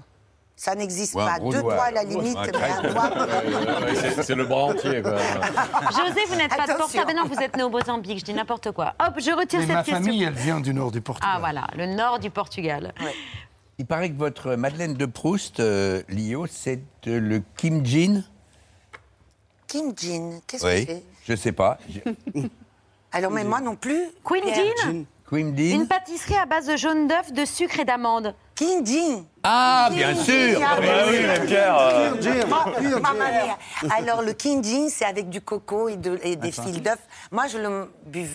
Ça 0.58 0.76
n'existe 0.76 1.14
pas. 1.16 1.40
Deux 1.40 1.62
doigt. 1.62 1.74
doigts 1.76 1.84
à 1.86 1.92
la 1.92 2.04
limite, 2.04 2.36
Un 2.36 2.42
mais 2.48 2.70
un 2.70 2.92
doigt. 2.92 3.10
Ouais, 3.86 3.96
c'est- 3.96 4.24
C'est 4.24 4.36
le 4.36 4.44
bras 4.44 4.64
entier, 4.66 5.02
quoi. 5.02 5.16
José, 5.16 6.20
vous 6.28 6.36
n'êtes 6.36 6.50
pas 6.54 6.64
de 6.64 6.68
Porto. 6.68 6.84
Attention. 6.84 7.04
Ah 7.08 7.14
non, 7.14 7.26
vous 7.28 7.40
êtes 7.42 7.56
né 7.56 7.64
au 7.64 7.70
Mozambique, 7.70 8.20
je 8.20 8.26
dis 8.26 8.34
n'importe 8.34 8.74
quoi. 8.74 8.94
Hop, 9.00 9.14
je 9.20 9.32
retire 9.32 9.60
Mais 9.62 9.68
cette 9.68 9.76
ma 9.76 9.84
question. 9.84 10.04
famille, 10.04 10.22
elle 10.26 10.34
vient 10.34 10.60
du 10.60 10.74
nord 10.74 10.92
du 10.92 11.00
Portugal. 11.00 11.32
Ah 11.34 11.40
voilà, 11.40 11.66
le 11.78 11.86
nord 11.86 12.20
du 12.20 12.30
Portugal. 12.30 12.94
Il 13.80 13.86
paraît 13.86 14.10
que 14.10 14.18
votre 14.18 14.56
Madeleine 14.56 14.94
de 14.94 15.06
Proust, 15.06 15.62
euh, 15.62 16.04
Lio, 16.10 16.48
c'est 16.48 16.82
euh, 17.08 17.18
le 17.20 17.42
Kim 17.56 17.86
Jin. 17.86 18.24
Kim 19.68 19.94
Jin, 19.96 20.42
qu'est-ce 20.46 20.64
que 20.64 20.86
c'est? 20.86 21.04
Je 21.24 21.36
sais 21.36 21.54
pas. 21.54 21.80
Alors, 23.14 23.32
mais 23.32 23.46
moi 23.46 23.62
non 23.62 23.78
plus. 23.78 24.10
Queen 24.24 24.44
Pierre. 24.44 24.76
Jean 24.84 25.06
Une 25.32 25.88
pâtisserie 25.88 26.36
à 26.38 26.46
base 26.46 26.66
de 26.66 26.76
jaune 26.76 27.08
d'œuf, 27.08 27.32
de 27.32 27.46
sucre 27.46 27.80
et 27.80 27.86
d'amande. 27.86 28.34
King 28.56 28.86
Jin. 28.86 29.26
Ah, 29.44 29.90
bien 29.94 30.14
sûr. 30.16 30.60
Jin, 30.60 30.66
ah, 30.68 30.82
bah 30.82 30.88
oui, 31.08 31.18
mais 31.26 31.46
Pierre, 31.46 31.78
euh, 31.80 32.16
Ma- 33.00 33.14
ma 33.14 33.14
mère. 33.32 33.58
Alors, 33.98 34.22
le 34.22 34.34
King 34.34 34.64
Jin, 34.64 34.90
c'est 34.90 35.06
avec 35.06 35.30
du 35.30 35.40
coco 35.40 35.88
et, 35.88 35.96
de- 35.98 36.20
et 36.24 36.36
des 36.36 36.52
fils 36.52 36.82
d'œufs. 36.82 36.98
Moi, 37.32 37.48
je 37.48 37.58
le 37.58 37.90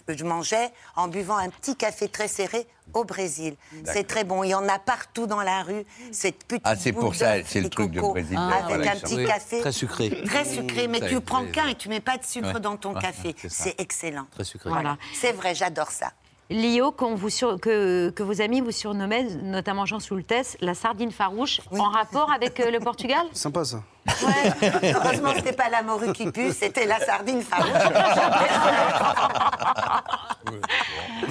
je 0.09 0.24
mangeais 0.24 0.70
en 0.97 1.09
buvant 1.09 1.36
un 1.36 1.51
petit 1.51 1.76
café 1.76 2.09
très 2.09 2.28
serré 2.28 2.66
au 2.95 3.05
Brésil. 3.05 3.57
C'est 3.84 4.07
très 4.07 4.24
bon. 4.24 4.45
Il 4.45 4.51
y 4.51 4.55
en 4.55 4.66
a 4.68 4.78
partout 4.78 5.26
dans 5.26 5.42
la 5.42 5.62
rue. 5.62 5.84
Cette 6.12 6.45
petite 6.45 6.62
Ah, 6.64 6.76
c'est 6.76 6.92
pour 6.92 7.14
ça, 7.14 7.38
d'œuf 7.38 7.47
c'est 7.49 7.61
le 7.61 7.66
et 7.66 7.70
truc 7.70 7.90
de 7.90 8.01
coco 8.01 8.12
Brésil. 8.12 8.38
Ah, 8.38 8.55
Avec 8.64 8.76
Voilà, 8.76 8.92
un 8.92 8.97
petit 8.97 9.16
Oui, 9.16 9.26
café. 9.26 9.61
très 9.61 9.72
sucré. 9.72 10.22
Très 10.24 10.45
sucré, 10.45 10.86
mais 10.88 11.01
Ça, 11.01 11.09
tu 11.09 11.20
prends 11.20 11.45
qu'un 11.45 11.66
et 11.68 11.74
tu 11.74 11.88
mets 11.88 12.01
pas 12.01 12.16
de 12.16 12.24
sucre 12.24 12.55
Ouais. 12.55 12.61
dans 12.61 12.76
ton 12.76 12.95
Ouais, 12.95 13.01
café. 13.03 13.34
c'est 13.36 13.49
ça. 13.51 13.64
C'est 13.64 13.80
excellent. 13.80 14.26
Très 14.30 14.45
sucré. 14.45 14.70
Voilà. 14.70 14.97
C'est 15.12 15.32
vrai, 15.32 15.55
j'adore 15.55 15.90
ça. 15.90 16.12
Lio, 16.51 16.92
qu'on 16.92 17.14
vous 17.14 17.30
sur- 17.30 17.59
que, 17.59 18.11
que 18.11 18.22
vos 18.22 18.40
amis 18.42 18.61
vous 18.61 18.70
surnommaient, 18.70 19.24
notamment 19.42 19.86
Jean 19.86 19.99
Soultès, 20.01 20.57
la 20.61 20.74
sardine 20.74 21.11
farouche, 21.11 21.61
en 21.70 21.88
rapport 21.88 22.30
avec 22.32 22.61
euh, 22.61 22.70
le 22.70 22.80
Portugal? 22.80 23.26
Sympa 23.32 23.64
ça. 23.64 23.82
Heureusement, 24.07 25.33
c'était 25.35 25.53
pas 25.53 25.71
la 25.71 25.83
morue 25.83 26.13
qui 26.13 26.31
pue, 26.31 26.53
c'était 26.53 26.87
la 26.87 27.01
sardine 27.01 27.43
farouche. 27.43 27.73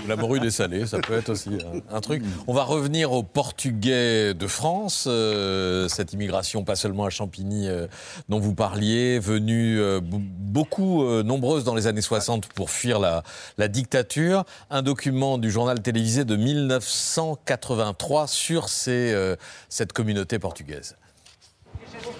La 0.08 0.16
morue 0.16 0.40
des 0.40 0.52
salés, 0.52 0.86
ça 0.86 1.00
peut 1.00 1.14
être 1.14 1.30
aussi 1.30 1.58
un, 1.90 2.02
truc. 2.02 2.24
On 2.48 2.54
va 2.54 2.64
revenir 2.64 3.12
aux 3.12 3.24
Portugais 3.24 4.34
de 4.34 4.48
France, 4.48 5.06
euh, 5.08 5.88
cette 5.88 6.14
immigration 6.14 6.64
pas 6.64 6.76
seulement 6.76 7.06
à 7.06 7.10
Champigny 7.10 7.68
euh, 7.70 7.88
dont 8.28 8.40
vous 8.40 8.54
parliez, 8.54 9.20
venue 9.20 9.80
euh, 9.80 10.02
beaucoup 10.04 11.06
nombreuses 11.24 11.64
dans 11.64 11.76
les 11.76 11.88
années 11.88 12.02
60 12.02 12.48
pour 12.48 12.70
fuir 12.70 13.00
la, 13.00 13.24
dictature. 13.68 14.44
Un 14.70 14.82
document 14.82 15.38
du 15.38 15.50
journal 15.50 15.82
télévisé 15.82 16.26
de 16.26 16.36
1983 16.36 18.28
sur 18.28 18.68
cette 18.68 19.94
communauté 19.94 20.38
portugaise. 20.38 20.98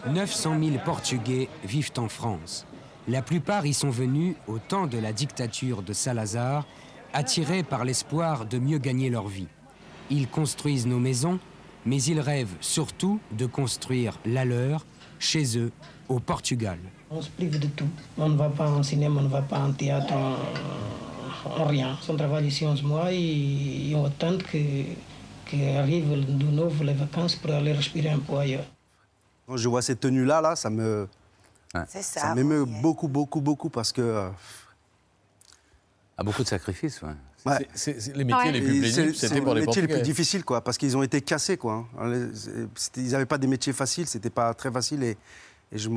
900 0.08 0.60
000 0.62 0.78
Portugais 0.84 1.50
vivent 1.64 1.92
en 1.98 2.08
France. 2.08 2.66
La 3.08 3.22
plupart 3.22 3.66
y 3.66 3.74
sont 3.74 3.90
venus 3.90 4.36
au 4.48 4.60
temps 4.60 4.88
de 4.88 4.98
la 4.98 5.12
dictature 5.12 5.82
de 5.82 5.94
Salazar, 5.94 6.66
attirés 7.14 7.64
par 7.64 7.86
l'espoir 7.86 8.46
de 8.46 8.60
mieux 8.60 8.78
gagner 8.78 9.10
leur 9.10 9.28
vie. 9.28 9.48
Ils 10.10 10.28
construisent 10.28 10.88
nos 10.88 11.00
maisons, 11.00 11.40
mais 11.86 12.02
ils 12.04 12.20
rêvent 12.20 12.56
surtout 12.62 13.20
de 13.32 13.46
construire 13.46 14.18
la 14.26 14.46
leur 14.46 14.86
chez 15.20 15.58
eux, 15.58 15.72
au 16.10 16.20
Portugal. 16.20 16.78
On 17.10 17.22
se 17.22 17.30
prive 17.30 17.60
de 17.60 17.68
tout. 17.68 17.88
On 18.18 18.30
ne 18.30 18.38
va 18.38 18.50
pas 18.50 18.70
en 18.70 18.84
cinéma, 18.84 19.20
on 19.22 19.24
ne 19.24 19.30
va 19.30 19.42
pas 19.42 19.60
en 19.60 19.72
théâtre, 19.72 20.14
en, 20.14 21.62
en 21.62 21.66
rien. 21.66 21.98
On 22.10 22.16
travaille 22.16 22.48
ici 22.48 22.66
11 22.66 22.84
mois 22.84 23.12
et, 23.12 23.90
et 23.90 23.96
on 23.96 24.06
attend 24.06 24.38
que, 24.38 24.58
que 25.50 25.56
de 25.56 26.46
nouveau 26.46 26.84
les 26.84 26.94
vacances 26.94 27.36
pour 27.36 27.52
aller 27.52 27.74
respirer 27.74 28.10
un 28.10 28.20
peu 28.20 28.38
ailleurs. 28.38 28.66
Quand 29.48 29.58
je 29.58 29.68
vois 29.70 29.82
ces 29.82 29.96
tenues-là, 29.96 30.42
là, 30.42 30.56
ça 30.56 30.70
me. 30.70 31.08
C'est 31.88 32.02
ça. 32.04 32.22
Ça 32.22 32.36
m'émeut 32.36 32.66
beaucoup, 32.66 33.08
beaucoup, 33.08 33.42
beaucoup 33.42 33.70
parce 33.70 33.92
que. 33.92 34.02
euh, 34.02 34.30
Ah, 36.18 36.24
beaucoup 36.24 36.44
de 36.44 36.48
sacrifices, 36.48 37.02
ouais. 37.02 37.10
Ouais. 37.46 37.68
C'est- 37.74 38.16
les 38.16 38.24
métiers 38.24 38.52
les 38.52 38.62
plus 38.62 38.80
pénibles, 38.82 38.86
c'est- 39.16 39.22
c'était 39.22 39.36
c'est 39.36 39.42
pour 39.42 39.54
les 39.56 39.62
métiers 39.66 39.82
les 39.82 39.88
plus 39.88 40.02
difficiles, 40.04 40.46
quoi, 40.46 40.62
parce 40.64 40.78
qu'ils 40.78 40.96
ont 40.96 41.04
été 41.04 41.20
cassés, 41.22 41.58
quoi. 41.58 41.86
hein. 42.00 42.30
Ils 42.96 43.10
n'avaient 43.12 43.26
pas 43.26 43.38
des 43.40 43.48
métiers 43.48 43.74
faciles, 43.74 44.08
c'était 44.08 44.30
pas 44.30 44.54
très 44.54 44.72
facile. 44.72 45.04
Et, 45.04 45.18
et 45.72 45.78
je, 45.78 45.90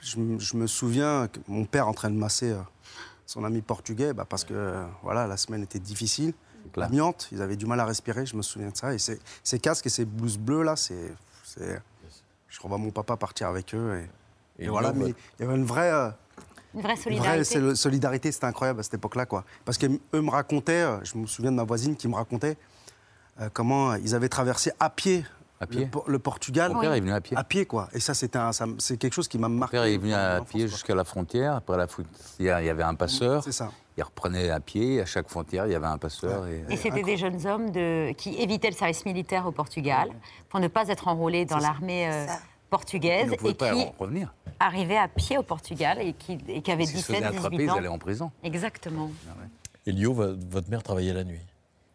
je, 0.00 0.18
me- 0.18 0.38
je 0.38 0.56
me 0.56 0.66
souviens 0.66 1.28
que 1.28 1.40
mon 1.48 1.64
père 1.66 1.88
en 1.88 1.92
train 1.92 2.10
de 2.10 2.16
masser 2.16 2.52
euh, 2.52 2.60
son 3.26 3.44
ami 3.44 3.60
portugais, 3.60 4.14
bah, 4.14 4.24
parce 4.26 4.44
que 4.44 4.54
euh, 4.54 4.84
voilà, 5.02 5.26
la 5.26 5.36
semaine 5.36 5.62
était 5.64 5.80
difficile. 5.80 6.32
L'amiante, 6.80 7.28
ils 7.32 7.42
avaient 7.42 7.56
du 7.56 7.66
mal 7.66 7.80
à 7.80 7.84
respirer, 7.84 8.24
je 8.24 8.36
me 8.36 8.42
souviens 8.42 8.70
de 8.70 8.76
ça. 8.76 8.94
Et 8.94 8.98
ces, 8.98 9.18
ces 9.42 9.58
casques 9.58 9.86
et 9.86 9.90
ces 9.90 10.04
blouses 10.04 10.38
bleues, 10.38 10.62
là, 10.62 10.76
c'est. 10.76 11.12
Je 12.48 12.60
revois 12.60 12.78
mon 12.78 12.90
papa 12.90 13.16
partir 13.16 13.48
avec 13.48 13.74
eux. 13.74 14.00
Et, 14.58 14.62
Et 14.62 14.66
et 14.66 14.68
voilà, 14.68 14.92
mais 14.92 15.08
il 15.38 15.42
y 15.42 15.48
avait 15.48 15.56
une 15.56 15.64
vraie. 15.64 15.90
euh, 15.92 16.10
Une 16.74 16.80
vraie 16.82 16.92
une 16.94 16.98
solidarité. 17.00 17.58
vraie 17.60 17.74
solidarité, 17.76 18.32
c'était 18.32 18.46
incroyable 18.46 18.80
à 18.80 18.82
cette 18.82 18.94
époque-là, 18.94 19.26
quoi. 19.26 19.44
Parce 19.64 19.78
qu'eux 19.78 19.98
me 20.14 20.30
racontaient, 20.30 20.82
euh, 20.82 20.98
je 21.04 21.16
me 21.18 21.26
souviens 21.26 21.50
de 21.52 21.56
ma 21.56 21.64
voisine 21.64 21.96
qui 21.96 22.08
me 22.08 22.14
racontait 22.14 22.56
euh, 23.40 23.48
comment 23.52 23.94
ils 23.94 24.14
avaient 24.14 24.28
traversé 24.30 24.72
à 24.80 24.88
pied, 24.90 25.24
pied 25.66 25.84
Le, 25.84 25.90
Por- 25.90 26.04
le 26.10 26.18
Portugal. 26.18 26.72
Mon 26.74 26.80
père 26.80 26.92
est 26.92 27.00
venu 27.00 27.12
à 27.12 27.20
pied. 27.22 27.34
À 27.34 27.44
pied, 27.44 27.64
quoi. 27.64 27.88
Et 27.94 28.00
ça, 28.00 28.12
c'est 28.12 28.28
quelque 28.98 29.14
chose 29.14 29.28
qui 29.28 29.38
m'a 29.38 29.48
Mon 29.48 29.56
marqué. 29.60 29.78
père 29.78 29.84
est 29.84 29.96
venu 29.96 30.12
à 30.12 30.42
pied 30.46 30.68
jusqu'à 30.68 30.94
la 30.94 31.04
frontière. 31.04 31.54
Après 31.54 31.78
la 31.78 31.86
frontière, 31.86 32.60
il 32.60 32.66
y 32.66 32.68
avait 32.68 32.82
un 32.82 32.94
passeur. 32.94 33.42
C'est 33.42 33.52
ça. 33.52 33.70
Il 33.96 34.02
reprenait 34.02 34.50
à 34.50 34.60
pied. 34.60 35.00
À 35.00 35.06
chaque 35.06 35.28
frontière, 35.28 35.64
il 35.66 35.72
y 35.72 35.74
avait 35.74 35.86
un 35.86 35.96
passeur. 35.96 36.46
Et, 36.46 36.62
Et 36.68 36.76
c'était 36.76 37.02
des 37.02 37.16
jeunes 37.16 37.46
hommes 37.46 37.70
de, 37.70 38.12
qui 38.12 38.34
évitaient 38.34 38.68
le 38.68 38.76
service 38.76 39.06
militaire 39.06 39.46
au 39.46 39.52
Portugal 39.52 40.10
pour 40.50 40.60
ne 40.60 40.68
pas 40.68 40.88
être 40.88 41.08
enrôlés 41.08 41.46
dans 41.46 41.56
l'armée 41.58 42.06
euh, 42.12 42.26
portugaise 42.68 43.28
Ils 43.28 43.30
ne 43.30 43.36
pouvaient 43.36 43.50
et 43.52 43.54
pas 43.54 43.72
qui 43.72 43.86
revenir. 43.98 44.34
arrivaient 44.60 44.98
à 44.98 45.08
pied 45.08 45.38
au 45.38 45.42
Portugal 45.42 45.98
et 46.02 46.12
qui, 46.12 46.36
et 46.48 46.60
qui 46.60 46.70
avaient 46.70 46.84
S'ils 46.84 46.98
se 47.00 47.06
faisaient 47.06 47.20
17, 47.20 47.34
attraper, 47.36 47.56
18 47.56 47.64
ils 47.64 47.70
ans. 47.70 47.76
allaient 47.76 47.88
en 47.88 47.98
prison. 47.98 48.30
Exactement. 48.42 49.10
Elio, 49.86 50.12
vo- 50.12 50.34
votre 50.50 50.68
mère 50.68 50.82
travaillait 50.82 51.14
la 51.14 51.24
nuit? 51.24 51.40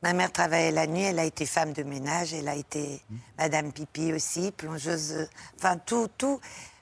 Ma 0.03 0.13
mère 0.13 0.31
travaillait 0.31 0.71
la 0.71 0.87
nuit, 0.87 1.03
elle 1.03 1.19
a 1.19 1.25
été 1.25 1.45
femme 1.45 1.73
de 1.73 1.83
ménage, 1.83 2.33
elle 2.33 2.47
a 2.47 2.55
été 2.55 3.01
Madame 3.37 3.71
Pipi 3.71 4.13
aussi, 4.13 4.51
plongeuse, 4.51 5.11
euh, 5.13 5.25
enfin 5.57 5.77
tout, 5.77 6.07
tout, 6.17 6.39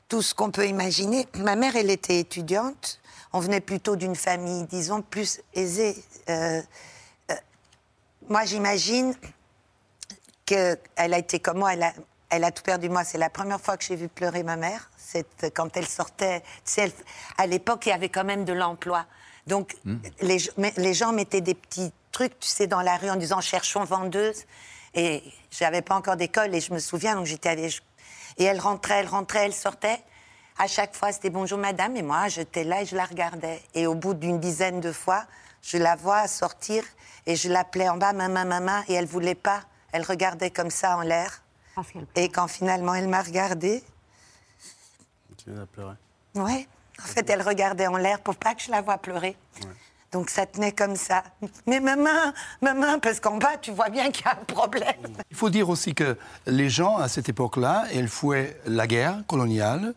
tout 0.08 0.22
ce 0.22 0.34
qu'on 0.34 0.52
peut 0.52 0.68
imaginer. 0.68 1.28
Ma 1.36 1.58
mère, 1.58 1.76
elle 1.76 1.90
était 1.90 2.18
étudiante, 2.20 3.02
on 3.34 3.42
venait 3.42 3.60
plutôt 3.60 3.98
d'une 3.98 4.16
famille, 4.16 4.64
disons, 4.68 5.02
plus 5.02 5.42
aisée. 5.54 6.02
Euh, 6.30 6.62
euh, 7.30 7.36
moi, 8.30 8.46
j'imagine 8.46 9.14
qu'elle 10.46 10.78
a 10.96 11.18
été 11.18 11.40
comme 11.42 11.58
moi, 11.60 11.74
elle 11.74 11.84
a, 11.84 11.94
elle 12.30 12.46
a 12.46 12.52
tout 12.52 12.64
perdu. 12.64 12.88
Moi, 12.88 13.04
c'est 13.04 13.18
la 13.18 13.30
première 13.30 13.60
fois 13.60 13.76
que 13.76 13.84
j'ai 13.84 13.98
vu 13.98 14.08
pleurer 14.08 14.44
ma 14.44 14.56
mère, 14.56 14.90
c'est 14.98 15.26
quand 15.54 15.76
elle 15.76 15.88
sortait. 15.88 16.42
Elle- 16.78 16.94
à 17.38 17.48
l'époque, 17.48 17.86
il 17.86 17.90
y 17.90 17.92
avait 17.92 18.10
quand 18.10 18.24
même 18.24 18.46
de 18.46 18.54
l'emploi. 18.54 19.06
Donc, 19.46 19.76
les, 20.22 20.38
mais- 20.58 20.74
les 20.78 20.94
gens 20.94 21.12
mettaient 21.12 21.42
des 21.42 21.56
petits 21.56 21.92
tu 22.28 22.48
sais, 22.48 22.68
dans 22.68 22.82
la 22.82 22.98
rue 22.98 23.10
en 23.10 23.16
disant 23.16 23.40
cherchons 23.42 23.84
vendeuse. 23.84 24.44
Et 24.96 25.24
j'avais 25.52 25.82
pas 25.82 25.96
encore 25.96 26.16
d'école 26.18 26.54
et 26.56 26.60
je 26.62 26.74
me 26.74 26.80
souviens, 26.80 27.16
donc 27.16 27.26
j'étais 27.26 27.50
allée. 27.50 27.70
je- 27.70 27.82
Et 28.38 28.44
elle 28.46 28.60
rentrait, 28.60 28.96
elle 29.00 29.08
rentrait, 29.08 29.46
elle 29.46 29.54
sortait. 29.54 30.02
À 30.58 30.68
chaque 30.68 30.96
fois, 30.96 31.12
c'était 31.12 31.30
bonjour 31.30 31.58
madame. 31.58 31.96
Et 31.96 32.02
moi, 32.02 32.28
j'étais 32.28 32.64
là 32.64 32.82
et 32.82 32.86
je 32.86 32.96
la 32.96 33.06
regardais. 33.06 33.62
Et 33.76 33.86
au 33.88 33.96
bout 33.96 34.14
d'une 34.14 34.40
dizaine 34.40 34.82
de 34.82 34.92
fois, 34.92 35.26
je 35.62 35.78
la 35.78 35.96
vois 35.96 36.28
sortir 36.28 36.84
et 37.26 37.36
je 37.36 37.50
l'appelais 37.50 37.88
en 37.90 37.98
bas, 37.98 38.14
maman, 38.14 38.46
maman. 38.46 38.82
Et 38.88 38.94
elle 38.94 39.06
voulait 39.06 39.36
pas. 39.36 39.62
Elle 39.92 40.04
regardait 40.04 40.50
comme 40.52 40.70
ça 40.72 40.98
en 40.98 41.02
l'air. 41.02 41.42
Et 42.16 42.30
quand 42.30 42.48
finalement 42.48 42.94
elle 42.96 43.08
m'a 43.08 43.22
regardée, 43.22 43.84
Tu 45.38 45.52
viens 45.52 45.62
de 45.62 45.66
pleurer. 45.66 45.96
ouais, 46.36 46.68
en 47.02 47.08
fait, 47.08 47.30
elle 47.30 47.42
regardait 47.42 47.88
en 47.88 47.96
l'air 47.98 48.20
pour 48.20 48.36
pas 48.36 48.54
que 48.56 48.62
je 48.62 48.72
la 48.72 48.82
voie 48.82 48.98
pleurer. 48.98 49.38
Donc 50.12 50.30
ça 50.30 50.46
tenait 50.46 50.72
comme 50.72 50.96
ça. 50.96 51.24
Mais 51.68 51.80
maman, 51.80 52.34
maman, 52.62 53.00
parce 53.00 53.20
qu'en 53.20 53.38
bas, 53.38 53.58
tu 53.62 53.72
vois 53.72 53.90
bien 53.90 54.10
qu'il 54.12 54.26
y 54.26 54.30
a 54.30 54.32
un 54.34 54.44
problème. 54.46 54.96
Il 55.30 55.38
faut 55.38 55.50
dire 55.50 55.70
aussi 55.70 55.94
que 55.94 56.18
les 56.48 56.70
gens, 56.70 56.98
à 56.98 57.08
cette 57.08 57.30
époque-là, 57.30 57.86
elles 57.94 58.08
fouaient 58.08 58.60
la 58.66 58.88
guerre 58.88 59.22
coloniale 59.28 59.94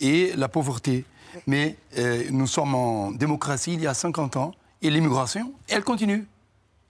et 0.00 0.32
la 0.36 0.48
pauvreté. 0.48 1.04
Mais 1.46 1.76
euh, 1.98 2.24
nous 2.30 2.46
sommes 2.46 2.74
en 2.74 3.10
démocratie 3.12 3.74
il 3.74 3.80
y 3.80 3.86
a 3.86 3.94
50 3.94 4.36
ans 4.36 4.52
et 4.82 4.90
l'immigration, 4.90 5.52
elle 5.68 5.84
continue. 5.84 6.26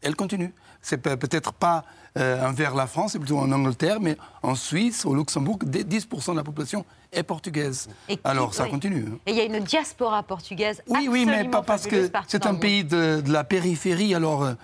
Elle 0.03 0.15
continue. 0.17 0.53
C'est 0.83 0.99
peut- 0.99 1.17
peut-être 1.17 1.53
pas 1.53 1.85
euh, 2.17 2.47
envers 2.49 2.75
la 2.75 2.87
France, 2.87 3.13
c'est 3.13 3.19
plutôt 3.19 3.39
en 3.39 3.51
Angleterre, 3.53 3.99
mais 4.01 4.17
en 4.43 4.55
Suisse, 4.55 5.05
au 5.05 5.15
Luxembourg, 5.15 5.59
dès 5.65 5.83
10% 5.83 6.33
de 6.33 6.37
la 6.37 6.45
population 6.45 6.85
est 7.13 7.23
portugaise. 7.23 7.89
Et 8.09 8.17
qui- 8.17 8.23
Alors 8.25 8.55
ça 8.55 8.65
oui. 8.65 8.71
continue. 8.71 9.05
hein. 9.09 9.19
Et 9.27 9.33
il 9.33 9.37
y 9.37 9.41
a 9.41 9.45
une 9.45 9.61
diaspora 9.61 10.23
portugaise. 10.23 10.83
Oui, 10.89 11.09
oui, 11.11 11.27
mais 11.27 11.45
pas 11.45 11.63
parce 11.63 11.87
que 11.87 12.11
c'est 12.27 12.47
un 12.47 12.55
pays 12.55 12.85
de, 12.85 13.21
de 13.21 13.33
la 13.33 13.45
périphérie, 13.45 14.15
alors 14.15 14.45
euh, 14.45 14.55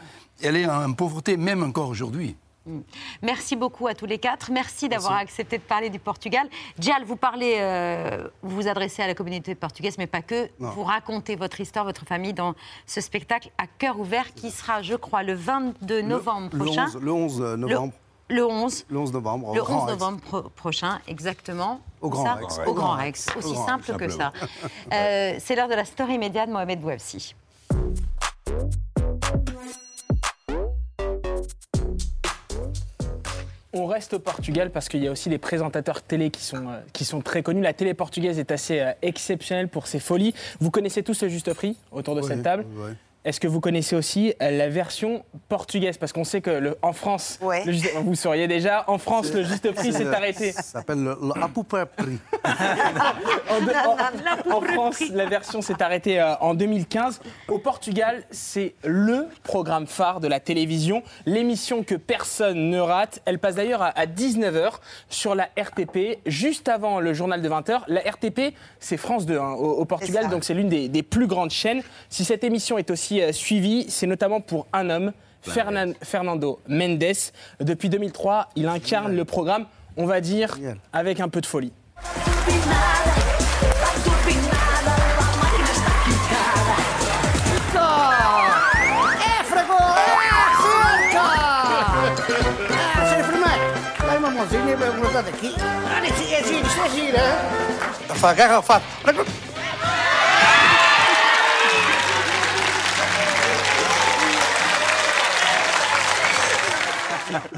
elle 0.43 0.57
est 0.57 0.67
en 0.67 0.93
pauvreté 0.93 1.37
même 1.37 1.63
encore 1.63 1.89
aujourd'hui. 1.89 2.37
Merci 3.23 3.57
beaucoup 3.57 3.87
à 3.89 3.95
tous 3.95 4.07
les 4.07 4.19
quatre. 4.19 4.51
Merci 4.51 4.89
d'avoir 4.89 5.15
accepté 5.15 5.59
de 5.59 5.63
parler 5.63 5.91
du 5.91 5.99
Portugal. 5.99 6.47
Dial, 6.79 7.03
vous 7.05 7.17
parlez, 7.17 7.57
euh, 7.59 8.29
vous 8.43 8.57
vous 8.57 8.69
adressez 8.69 9.03
à 9.03 9.07
la 9.07 9.15
communauté 9.15 9.55
portugaise, 9.55 9.97
mais 9.99 10.07
pas 10.07 10.23
que. 10.23 10.49
Non. 10.61 10.71
Vous 10.71 10.85
racontez 10.85 11.37
votre 11.37 11.61
histoire, 11.61 11.85
votre 11.85 12.05
famille 12.07 12.33
dans 12.33 12.55
ce 12.87 13.01
spectacle 13.01 13.51
à 13.59 13.67
cœur 13.67 13.99
ouvert 13.99 14.33
qui 14.35 14.51
sera, 14.51 14.83
je 14.83 14.95
crois, 14.95 15.23
le 15.23 15.35
22 15.35 16.03
novembre 16.03 16.51
le, 16.53 16.65
prochain. 16.65 16.87
11, 16.87 16.97
le 17.01 17.13
11 17.13 17.41
novembre. 17.59 17.93
Le 18.29 18.47
11. 18.47 18.87
Le 18.89 18.99
11 18.99 19.13
novembre. 19.13 19.55
Le 19.55 19.61
Grand 19.63 19.75
11 19.83 19.83
Rex. 19.83 19.93
novembre 20.01 20.21
pro- 20.21 20.43
prochain, 20.51 21.01
exactement. 21.07 21.81
Au 22.01 22.09
Grand 22.09 22.25
ça 22.25 22.35
Rex. 22.35 22.61
Au 22.67 22.73
Grand 22.73 22.93
Rex. 22.93 23.27
Aussi 23.37 23.49
Au 23.49 23.53
Grand 23.55 23.67
simple 23.67 23.93
Rex, 23.93 23.99
que 24.07 24.09
ça. 24.11 24.33
Euh, 24.93 25.35
C'est 25.39 25.55
l'heure 25.55 25.69
de 25.69 25.75
la 25.75 25.85
story 25.85 26.17
média 26.19 26.47
de 26.47 26.53
Mohamed 26.53 26.81
Bouafsi. 26.81 27.35
On 33.75 33.87
reste 33.87 34.15
au 34.15 34.19
Portugal 34.19 34.71
parce 34.71 34.89
qu'il 34.89 35.03
y 35.03 35.09
a 35.09 35.11
aussi 35.11 35.31
des 35.31 35.39
présentateurs 35.39 36.03
télé 36.03 36.31
qui 36.31 36.43
sont, 36.43 36.69
euh, 36.69 36.81
qui 36.93 37.07
sont 37.07 37.23
très 37.23 37.43
connus. 37.43 37.63
La 37.63 37.73
télé 37.73 37.95
portugaise 37.95 38.39
est 38.39 38.51
assez 38.51 38.81
euh, 38.81 38.93
exceptionnelle 39.01 39.69
pour 39.69 39.87
ses 39.87 39.99
folies. 39.99 40.35
Vous 40.61 40.71
connaissez 40.71 41.03
tous 41.03 41.23
le 41.23 41.29
juste 41.29 41.53
prix 41.55 41.77
autour 41.91 42.15
de 42.15 42.23
cette 42.23 42.43
table 42.43 42.67
oui. 42.77 42.91
Est-ce 43.25 43.39
que 43.39 43.47
vous 43.47 43.61
connaissez 43.61 43.95
aussi 43.95 44.35
euh, 44.43 44.51
la 44.51 44.69
version 44.69 45.25
portugaise? 45.49 45.97
Parce 45.97 46.13
qu'on 46.13 46.25
sait 46.25 46.41
que 46.41 46.51
le- 46.51 46.77
en 46.83 46.93
France, 46.93 47.39
le 47.65 47.71
juste- 47.73 47.93
vous 48.03 48.17
sauriez 48.17 48.49
déjà, 48.49 48.85
en 48.89 48.99
France, 48.99 49.33
le 49.33 49.45
juste 49.45 49.71
prix 49.73 49.93
s'est 49.93 50.07
arrêté. 50.13 50.51
Ça 50.51 50.63
s'appelle 50.63 51.05
le, 51.05 51.17
le 51.23 51.43
à 51.43 51.49
peu 51.49 51.63
près 51.63 51.87
prix. 51.87 52.19
En, 53.51 53.61
de- 53.61 54.51
en- 54.51 54.57
en 54.57 54.61
France, 54.61 55.03
la 55.13 55.27
version 55.27 55.63
s'est 55.63 55.81
arrêtée 55.83 56.21
euh, 56.21 56.35
en 56.41 56.55
2015. 56.55 57.21
Au 57.49 57.59
Portugal, 57.59 58.25
c'est 58.31 58.75
le 58.85 59.29
programme 59.43 59.87
phare 59.87 60.21
de 60.21 60.27
la 60.29 60.41
télévision, 60.41 61.03
l'émission 61.27 61.83
que 61.85 61.95
personne 61.95 62.71
ne 62.71 62.79
rate. 62.81 63.21
Elle 63.25 63.39
passe 63.39 63.57
d'ailleurs 63.57 63.83
à, 63.83 64.07
19h 64.07 64.73
sur 65.09 65.35
la 65.35 65.49
RTP, 65.59 66.19
juste 66.27 66.69
avant 66.69 66.99
le 66.99 67.13
journal 67.15 67.41
de 67.43 67.49
20h. 67.49 67.83
La 67.89 68.01
RTP, 68.01 68.55
c'est 68.81 68.97
France 68.97 69.27
2 69.27 69.39
hein, 69.39 69.53
au, 69.53 69.71
au 69.73 69.85
Portugal, 69.85 70.29
donc 70.29 70.45
c'est 70.45 70.55
l'une 70.55 70.69
des, 70.69 70.89
des 70.89 71.03
plus 71.03 71.27
grandes 71.27 71.51
chaînes. 71.51 71.83
Si 72.09 72.25
cette 72.25 72.43
émission 72.45 72.79
est 72.79 72.91
aussi 72.91 73.12
suivi. 73.33 73.87
C'est 73.89 74.07
notamment 74.07 74.41
pour 74.41 74.67
un 74.73 74.91
homme, 74.91 75.13
Fernando 75.43 76.61
Mendes. 76.69 77.05
Depuis 77.61 77.89
2003, 77.89 78.49
il 78.57 78.69
incarne 78.69 79.15
le 79.15 79.25
programme, 79.25 79.67
on 79.97 80.07
va 80.07 80.21
dire, 80.21 80.57
avec 80.93 81.21
un 81.21 81.29
peu 81.29 81.41
de 81.41 81.47
folie. 81.47 81.73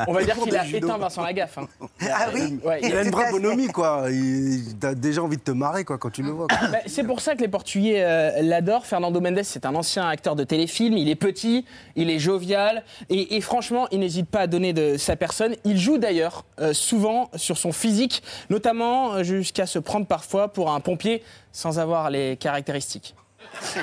On 0.07 0.12
va 0.12 0.25
dire 0.25 0.37
qu'il 0.37 0.57
a 0.57 0.64
judo. 0.64 0.87
éteint 0.87 0.99
Vincent 0.99 1.22
Lagaffe. 1.22 1.59
hein. 1.59 1.68
Ah 2.03 2.29
oui 2.35 2.59
Ouais, 2.64 2.81
Il 2.83 2.95
a 2.97 3.03
une 3.03 3.11
vraie 3.11 3.31
bonhomie, 3.31 3.68
quoi. 3.68 4.05
Il 4.11 4.75
a 4.83 4.95
déjà 4.95 5.22
envie 5.22 5.37
de 5.37 5.43
te 5.43 5.51
marrer, 5.51 5.85
quoi, 5.85 5.99
quand 5.99 6.11
tu 6.11 6.22
le 6.22 6.31
vois. 6.31 6.47
quoi. 6.49 6.68
Bah, 6.68 6.79
c'est 6.87 7.05
pour 7.05 7.20
ça 7.20 7.35
que 7.35 7.41
les 7.41 7.49
Portugais 7.49 8.03
euh, 8.05 8.43
l'adorent. 8.43 8.87
Fernando 8.87 9.20
Mendes, 9.20 9.43
c'est 9.43 9.66
un 9.66 9.75
ancien 9.75 10.09
acteur 10.09 10.37
de 10.37 10.45
téléfilm. 10.45 10.97
Il 10.97 11.09
est 11.09 11.14
petit, 11.14 11.64
il 11.97 12.11
est 12.11 12.18
jovial 12.18 12.85
et, 13.09 13.37
et 13.37 13.41
franchement, 13.41 13.87
il 13.91 14.01
n'hésite 14.01 14.29
pas 14.29 14.41
à 14.41 14.47
donner 14.47 14.72
de 14.72 14.97
sa 14.97 15.16
personne. 15.16 15.55
Il 15.64 15.79
joue 15.79 15.99
d'ailleurs 15.99 16.45
euh, 16.61 16.72
souvent 16.72 17.31
sur 17.35 17.59
son 17.59 17.72
physique, 17.72 18.22
notamment 18.51 19.14
euh, 19.14 19.22
jusqu'à 19.22 19.66
se 19.66 19.79
prendre 19.79 20.07
parfois 20.07 20.49
pour 20.53 20.72
un 20.72 20.81
pompier 20.81 21.22
sans 21.53 21.79
avoir 21.79 22.11
les 22.11 22.37
caractéristiques. 22.37 23.14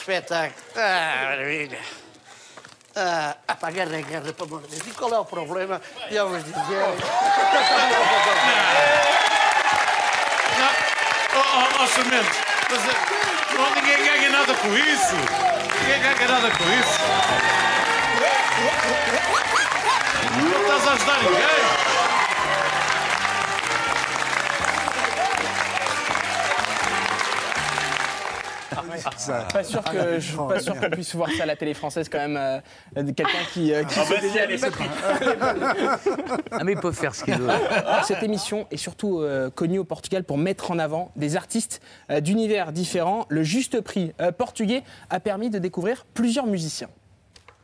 Espetáculo. 0.00 0.54
Ah. 0.76 1.34
Ah, 2.96 3.36
pá, 3.54 3.70
guerra, 3.70 4.00
guerra, 4.00 4.32
pelo 4.32 4.48
amor 4.48 4.62
de 4.62 4.76
Deus. 4.76 4.86
E 4.86 4.90
qual 4.92 5.12
é 5.14 5.18
o 5.18 5.24
problema? 5.24 5.80
E 6.10 6.16
eu 6.16 6.28
vos 6.28 6.42
dizer... 6.42 6.84
Oh, 11.32 11.38
oh, 11.38 11.82
oh 11.82 11.86
Sementes, 11.86 12.38
mas 12.68 12.84
eh, 12.86 13.56
não, 13.56 13.74
ninguém 13.74 14.04
ganha 14.04 14.30
nada 14.30 14.54
com 14.54 14.68
isso. 14.76 15.14
Ninguém 15.80 16.00
ganha 16.02 16.28
nada 16.28 16.50
com 16.50 16.64
isso. 16.64 16.98
Não 20.42 20.60
estás 20.60 20.88
a 20.88 20.92
ajudar 20.92 21.09
Pas 29.52 29.64
sûr 29.64 29.82
que 29.84 30.18
je 30.18 30.26
suis 30.26 30.36
pas 30.36 30.60
sûr 30.60 30.78
qu'on 30.78 30.90
puisse 30.90 31.14
voir 31.14 31.30
ça 31.36 31.42
à 31.42 31.46
la 31.46 31.56
télé 31.56 31.74
française 31.74 32.08
quand 32.08 32.18
même. 32.18 32.36
euh, 32.36 33.02
de 33.02 33.10
Quelqu'un 33.12 33.44
qui, 33.52 33.72
euh, 33.72 33.84
qui 33.84 33.94
Ah 33.98 34.04
se 34.04 34.10
bah 34.10 34.20
c'est 34.20 34.46
l'épatrie. 34.46 34.84
Ah, 36.50 36.64
mais 36.64 36.72
ils 36.72 36.78
peuvent 36.78 36.94
faire 36.94 37.14
ce 37.14 37.24
qu'ils 37.24 37.34
veulent. 37.38 37.50
Cette 38.04 38.22
émission 38.22 38.66
est 38.70 38.76
surtout 38.76 39.20
euh, 39.20 39.50
connue 39.50 39.78
au 39.78 39.84
Portugal 39.84 40.24
pour 40.24 40.38
mettre 40.38 40.70
en 40.70 40.78
avant 40.78 41.10
des 41.16 41.36
artistes 41.36 41.80
euh, 42.10 42.20
d'univers 42.20 42.72
différents. 42.72 43.26
Le 43.28 43.42
juste 43.42 43.80
prix 43.80 44.12
euh, 44.20 44.32
portugais 44.32 44.82
a 45.10 45.20
permis 45.20 45.50
de 45.50 45.58
découvrir 45.58 46.04
plusieurs 46.14 46.46
musiciens. 46.46 46.88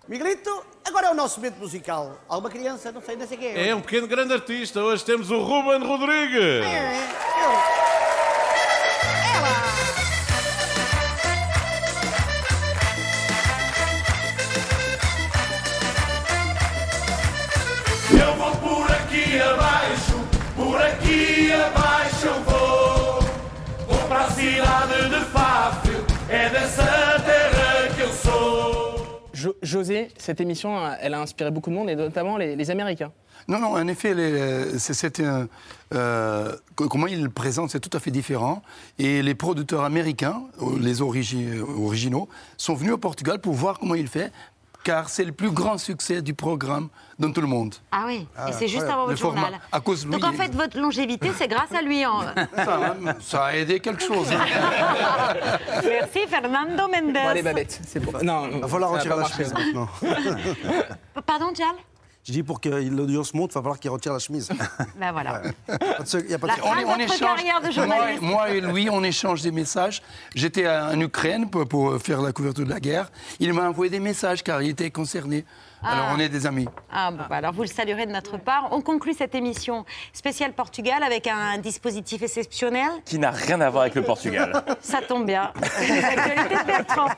Miguelito, 0.09 0.51
agora 0.87 1.09
é 1.09 1.11
o 1.11 1.15
nosso 1.15 1.41
momento 1.41 1.59
musical. 1.59 2.17
Alguma 2.29 2.49
criança, 2.49 2.93
não 2.93 3.03
sei, 3.03 3.17
não 3.17 3.27
sei 3.27 3.37
quem 3.39 3.69
É 3.69 3.75
um 3.75 3.81
pequeno 3.81 4.07
grande 4.07 4.33
artista. 4.33 4.81
Hoje 4.81 5.05
temos 5.05 5.31
o 5.33 5.41
Ruben 5.43 5.85
Rodrigues. 5.85 6.65
Eu 6.65 7.96
José, 29.62 30.09
cette 30.17 30.41
émission, 30.41 30.79
euh, 30.79 30.93
elle 31.01 31.14
a 31.14 31.21
inspiré 31.21 31.51
beaucoup 31.51 31.71
de 31.71 31.75
monde 31.75 31.91
et 31.91 31.97
notamment 31.97 32.37
les, 32.37 32.57
les 32.57 32.71
Américains. 32.71 33.12
Non, 33.49 33.59
non, 33.59 33.69
en 33.75 33.87
effet, 33.87 34.14
euh, 35.95 36.53
co- 36.75 36.89
comment 36.89 37.07
ils 37.07 37.23
le 37.23 37.29
présentent, 37.29 37.71
c'est 37.71 37.81
tout 37.81 37.95
à 37.97 38.01
fait 38.01 38.11
différent. 38.11 38.62
Et 38.99 39.23
les 39.23 39.35
producteurs 39.35 39.85
américains, 39.85 40.43
euh, 40.62 40.79
les 40.81 41.01
origi- 41.01 41.61
originaux, 41.61 42.29
sont 42.57 42.75
venus 42.75 42.95
au 42.95 42.99
Portugal 42.99 43.41
pour 43.41 43.53
voir 43.55 43.79
comment 43.79 43.95
il 43.95 44.09
fait, 44.09 44.33
car 44.87 45.09
c'est 45.09 45.24
le 45.24 45.32
plus 45.32 45.51
grand 45.51 45.78
succès 45.78 46.22
du 46.22 46.32
programme 46.32 46.89
dans 47.18 47.32
tout 47.32 47.41
le 47.41 47.49
monde. 47.49 47.74
Ah 47.91 48.05
oui, 48.07 48.28
Ah, 48.37 48.51
et 48.51 48.53
c'est 48.53 48.68
juste 48.68 48.84
avant 48.84 49.07
votre 49.07 49.18
format, 49.18 49.41
journal. 49.41 49.61
à 49.72 49.80
cause 49.80 50.07
de 50.07 50.11
Donc 50.12 50.20
lui. 50.20 50.28
en 50.28 50.32
fait, 50.32 50.55
votre 50.55 50.78
longévité, 50.78 51.32
c'est 51.37 51.49
grâce 51.49 51.72
à 51.76 51.82
lui. 51.82 52.07
en- 52.07 52.20
Ça, 52.57 52.95
ça 53.20 53.45
a 53.47 53.55
aidé 53.57 53.80
quelque 53.80 54.01
chose. 54.05 54.28
Merci 55.84 56.20
Fernando 56.28 56.84
Mendes. 56.87 57.12
Bon, 57.14 57.28
allez, 57.28 57.43
Babette, 57.43 57.80
c'est 57.84 57.99
bon. 57.99 58.12
Non, 58.22 58.49
Il 58.53 58.61
va 58.61 58.68
falloir 58.68 58.91
retirer 58.93 59.16
la 59.16 59.24
chemise 59.24 59.53
maintenant. 59.53 59.89
Pardon, 61.26 61.51
Dial 61.53 61.74
Je 62.27 62.33
dis 62.33 62.43
pour 62.43 62.61
que 62.61 62.68
l'audience 62.68 63.35
monte, 63.35 63.53
il 63.53 63.55
va 63.55 63.61
falloir 63.61 63.79
qu'il 63.79 63.89
retire 63.91 64.12
la 64.12 64.18
chemise. 64.18 64.49
Ben 64.99 65.12
voilà. 65.12 65.43
Il 65.68 66.27
n'y 66.27 66.35
a 66.35 66.39
pas 66.39 66.47
de 66.49 66.53
La 66.53 66.57
fin 66.57 66.81
de 66.81 67.03
votre 67.05 67.18
carrière 67.20 67.61
de 67.61 67.64
moi, 67.66 67.70
journaliste. 67.70 68.22
moi 68.22 68.51
et 68.51 68.61
lui, 68.61 68.89
on 68.91 69.05
échange 69.05 69.43
des 69.43 69.53
messages. 69.53 70.03
J'étais 70.35 70.68
en 70.68 70.99
Ukraine 71.01 71.49
pour, 71.49 71.68
pour 71.68 71.97
faire 72.03 72.20
la 72.22 72.33
couverture 72.33 72.64
de 72.64 72.70
la 72.70 72.81
guerre. 72.81 73.11
Il 73.39 73.53
m'a 73.53 73.68
envoyé 73.68 73.91
des 73.91 74.01
messages 74.01 74.43
car 74.43 74.61
il 74.62 74.70
était 74.70 74.91
concerné. 74.91 75.45
Alors 75.83 76.07
Ah. 76.09 76.14
on 76.16 76.18
est 76.18 76.29
des 76.31 76.47
amis. 76.47 76.66
Ah, 76.91 77.11
bon, 77.12 77.18
bah 77.29 77.37
alors 77.37 77.53
vous 77.53 77.61
le 77.62 77.68
saluerez 77.68 78.07
de 78.07 78.11
notre 78.11 78.39
part. 78.39 78.68
On 78.72 78.81
conclut 78.81 79.12
cette 79.14 79.35
émission 79.37 79.85
spéciale 80.12 80.53
Portugal 80.53 81.03
avec 81.05 81.29
un 81.29 81.59
dispositif 81.59 82.22
exceptionnel. 82.22 82.89
Qui 83.05 83.18
n'a 83.20 83.31
rien 83.31 83.61
à 83.61 83.70
voir 83.70 83.83
avec 83.83 83.95
le 83.95 84.03
Portugal. 84.03 84.64
Ça 84.81 85.01
tombe 85.03 85.27
bien. 85.27 85.53
Bertrand. 86.66 87.09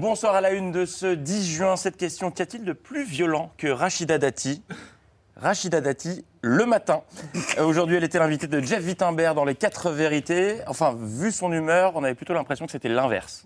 Bonsoir 0.00 0.34
à 0.34 0.40
la 0.40 0.52
une 0.52 0.72
de 0.72 0.86
ce 0.86 1.14
10 1.14 1.46
juin. 1.46 1.76
Cette 1.76 1.98
question, 1.98 2.30
qu'y 2.30 2.40
a-t-il 2.40 2.64
de 2.64 2.72
plus 2.72 3.04
violent 3.04 3.52
que 3.58 3.66
Rachida 3.66 4.16
Dati? 4.16 4.62
Rachida 5.36 5.82
Dati, 5.82 6.24
le 6.40 6.64
matin. 6.64 7.02
Euh, 7.58 7.64
Aujourd'hui, 7.64 7.96
elle 7.96 8.04
était 8.04 8.18
l'invitée 8.18 8.46
de 8.46 8.60
Jeff 8.60 8.82
Wittenberg 8.82 9.36
dans 9.36 9.44
Les 9.44 9.54
4 9.54 9.90
vérités. 9.90 10.56
Enfin, 10.66 10.96
vu 10.98 11.30
son 11.30 11.52
humeur, 11.52 11.92
on 11.96 12.02
avait 12.02 12.14
plutôt 12.14 12.32
l'impression 12.32 12.64
que 12.64 12.72
c'était 12.72 12.88
l'inverse. 12.88 13.44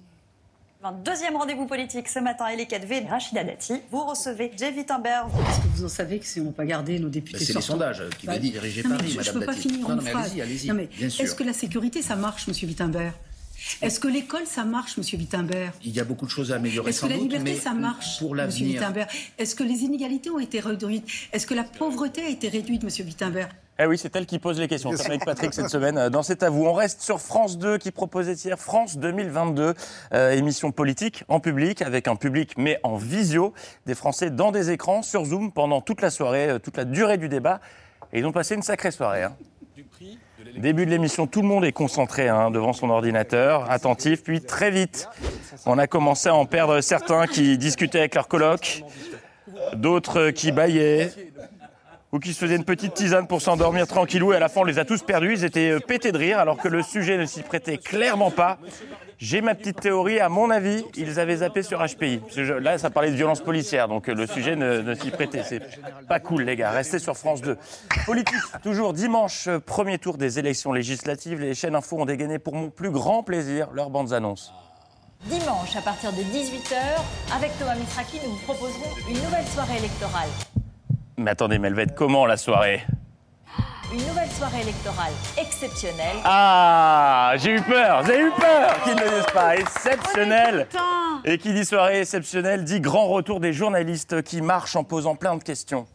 Deuxième 1.04 1.34
rendez-vous 1.34 1.66
politique 1.66 2.08
ce 2.08 2.20
matin, 2.20 2.46
et 2.46 2.56
les 2.56 2.66
4V, 2.66 3.08
Rachida 3.08 3.42
Dati. 3.42 3.80
Vous 3.90 4.04
recevez 4.04 4.52
Jay 4.56 4.70
Wittenberg. 4.76 5.26
Est-ce 5.48 5.60
que 5.60 5.66
vous 5.74 5.84
en 5.86 5.88
savez 5.88 6.20
que 6.20 6.26
si 6.26 6.40
on 6.40 6.44
n'a 6.44 6.52
pas 6.52 6.66
gardé 6.66 7.00
nos 7.00 7.08
députés 7.08 7.38
Bah, 7.40 7.44
c'est 7.44 7.54
les 7.54 7.60
sondages 7.62 8.02
qui 8.16 8.26
Bah, 8.28 8.34
veulent 8.34 8.42
diriger 8.42 8.82
non, 8.84 8.90
mais 8.90 8.96
Paris, 8.98 9.10
je, 9.10 9.16
Madame 9.16 9.32
Je 9.34 9.38
peux 9.40 9.46
pas 9.46 9.52
Dati. 9.54 9.60
finir 9.70 9.88
Non, 9.88 9.96
non, 9.96 10.02
mais 10.02 10.12
allez-y, 10.14 10.70
allez-y. 10.70 11.20
Est-ce 11.20 11.34
que 11.34 11.42
la 11.42 11.52
sécurité, 11.54 12.00
ça 12.00 12.14
marche, 12.14 12.46
Monsieur 12.46 12.68
Wittenberg? 12.68 13.12
Est-ce 13.82 14.00
que 14.00 14.08
l'école, 14.08 14.46
ça 14.46 14.64
marche, 14.64 14.96
Monsieur 14.96 15.18
Wittenberg? 15.18 15.72
Il 15.84 15.94
y 15.94 16.00
a 16.00 16.04
beaucoup 16.04 16.26
de 16.26 16.30
choses 16.30 16.52
à 16.52 16.56
améliorer 16.56 16.90
Est-ce 16.90 17.02
que 17.02 17.06
la 17.06 17.14
doute, 17.18 17.32
liberté, 17.32 17.54
ça 17.60 17.72
marche, 17.72 18.18
pour 18.18 18.34
Monsieur. 18.34 18.66
Wittenberg? 18.66 19.08
Est-ce 19.38 19.54
que 19.54 19.62
les 19.64 19.82
inégalités 19.82 20.30
ont 20.30 20.38
été 20.38 20.60
réduites? 20.60 21.06
Est-ce 21.32 21.46
que 21.46 21.54
la 21.54 21.64
pauvreté 21.64 22.22
a 22.22 22.28
été 22.28 22.48
réduite, 22.48 22.82
Monsieur 22.82 23.04
Wittenberg? 23.04 23.50
Eh 23.76 23.86
oui, 23.86 23.98
c'est 23.98 24.14
elle 24.14 24.26
qui 24.26 24.38
pose 24.38 24.60
les 24.60 24.68
questions, 24.68 24.92
comme 24.92 25.06
avec 25.06 25.24
Patrick 25.24 25.52
cette 25.52 25.68
semaine 25.68 25.98
euh, 25.98 26.08
dans 26.08 26.22
C'est 26.22 26.44
à 26.44 26.50
vous. 26.50 26.64
On 26.64 26.72
reste 26.74 27.02
sur 27.02 27.20
France 27.20 27.58
2 27.58 27.78
qui 27.78 27.90
proposait 27.90 28.34
hier 28.34 28.56
France 28.56 28.98
2022, 28.98 29.74
euh, 30.12 30.30
émission 30.30 30.70
politique 30.70 31.24
en 31.26 31.40
public, 31.40 31.82
avec 31.82 32.06
un 32.06 32.14
public 32.14 32.54
mais 32.56 32.78
en 32.84 32.96
visio, 32.96 33.52
des 33.86 33.96
Français 33.96 34.30
dans 34.30 34.52
des 34.52 34.70
écrans, 34.70 35.02
sur 35.02 35.24
Zoom, 35.24 35.50
pendant 35.50 35.80
toute 35.80 36.02
la 36.02 36.10
soirée, 36.10 36.50
euh, 36.50 36.58
toute 36.60 36.76
la 36.76 36.84
durée 36.84 37.18
du 37.18 37.28
débat. 37.28 37.60
Et 38.12 38.20
ils 38.20 38.26
ont 38.26 38.32
passé 38.32 38.54
une 38.54 38.62
sacrée 38.62 38.92
soirée. 38.92 39.24
hein. 39.24 39.34
Début 40.56 40.86
de 40.86 40.90
l'émission, 40.90 41.26
tout 41.26 41.42
le 41.42 41.48
monde 41.48 41.64
est 41.64 41.72
concentré 41.72 42.28
hein, 42.28 42.50
devant 42.50 42.72
son 42.72 42.90
ordinateur, 42.90 43.70
attentif, 43.70 44.22
puis 44.22 44.40
très 44.40 44.70
vite, 44.70 45.08
on 45.66 45.78
a 45.78 45.86
commencé 45.86 46.28
à 46.28 46.34
en 46.34 46.46
perdre 46.46 46.80
certains 46.80 47.26
qui 47.26 47.58
discutaient 47.58 47.98
avec 47.98 48.14
leurs 48.14 48.28
colocs, 48.28 48.84
d'autres 49.74 50.30
qui 50.30 50.52
bâillaient, 50.52 51.10
ou 52.12 52.20
qui 52.20 52.32
se 52.32 52.38
faisaient 52.38 52.54
une 52.54 52.64
petite 52.64 52.94
tisane 52.94 53.26
pour 53.26 53.42
s'endormir 53.42 53.88
tranquillou, 53.88 54.32
et 54.32 54.36
à 54.36 54.38
la 54.38 54.48
fin 54.48 54.60
on 54.60 54.64
les 54.64 54.78
a 54.78 54.84
tous 54.84 55.02
perdus, 55.02 55.32
ils 55.32 55.44
étaient 55.44 55.70
euh, 55.70 55.80
pétés 55.80 56.12
de 56.12 56.18
rire, 56.18 56.38
alors 56.38 56.58
que 56.58 56.68
le 56.68 56.82
sujet 56.82 57.18
ne 57.18 57.24
s'y 57.24 57.42
prêtait 57.42 57.78
clairement 57.78 58.30
pas. 58.30 58.58
J'ai 59.18 59.40
ma 59.40 59.54
petite 59.54 59.80
théorie, 59.80 60.20
à 60.20 60.28
mon 60.28 60.50
avis, 60.50 60.84
ils 60.96 61.20
avaient 61.20 61.36
zappé 61.36 61.62
sur 61.62 61.84
HPI. 61.84 62.20
Là, 62.60 62.78
ça 62.78 62.90
parlait 62.90 63.10
de 63.10 63.16
violence 63.16 63.40
policière, 63.40 63.88
donc 63.88 64.08
euh, 64.08 64.14
le 64.14 64.26
sujet 64.26 64.56
ne, 64.56 64.80
ne 64.80 64.94
s'y 64.94 65.10
prêtait. 65.10 65.42
C'est 65.44 65.60
pas 66.08 66.20
cool, 66.20 66.42
les 66.42 66.56
gars. 66.56 66.70
Restez 66.70 66.98
sur 66.98 67.16
France 67.16 67.40
2. 67.40 67.56
Politique, 68.06 68.36
toujours 68.62 68.92
dimanche, 68.92 69.46
euh, 69.48 69.60
premier 69.60 69.98
tour 69.98 70.18
des 70.18 70.38
élections 70.38 70.72
législatives. 70.72 71.40
Les 71.40 71.54
chaînes 71.54 71.74
info 71.76 71.98
ont 71.98 72.06
dégainé 72.06 72.38
pour 72.38 72.54
mon 72.54 72.70
plus 72.70 72.90
grand 72.90 73.22
plaisir 73.22 73.68
leurs 73.72 73.90
bandes 73.90 74.12
annonces. 74.12 74.52
Dimanche, 75.26 75.74
à 75.76 75.80
partir 75.80 76.12
de 76.12 76.20
18h, 76.20 76.76
avec 77.34 77.56
Thomas 77.58 77.76
Misraki, 77.76 78.18
nous 78.24 78.32
vous 78.32 78.44
proposerons 78.44 78.90
une 79.08 79.22
nouvelle 79.22 79.46
soirée 79.46 79.78
électorale. 79.78 80.28
Mais 81.16 81.30
attendez, 81.30 81.56
être 81.78 81.94
comment 81.94 82.26
la 82.26 82.36
soirée? 82.36 82.82
Une 83.94 84.04
nouvelle 84.08 84.30
soirée 84.30 84.62
électorale 84.62 85.12
exceptionnelle. 85.38 86.16
Ah, 86.24 87.34
j'ai 87.36 87.52
eu 87.52 87.60
peur, 87.60 88.04
j'ai 88.04 88.22
eu 88.22 88.30
peur 88.32 88.82
qu'ils 88.82 88.96
ne 88.96 89.00
le 89.02 89.10
disent 89.10 89.32
pas. 89.32 89.54
Exceptionnel. 89.54 90.66
Et 91.24 91.38
qui 91.38 91.54
dit 91.54 91.64
soirée 91.64 92.00
exceptionnelle 92.00 92.64
dit 92.64 92.80
grand 92.80 93.06
retour 93.06 93.38
des 93.38 93.52
journalistes 93.52 94.24
qui 94.24 94.42
marchent 94.42 94.74
en 94.74 94.82
posant 94.82 95.14
plein 95.14 95.36
de 95.36 95.44
questions. 95.44 95.86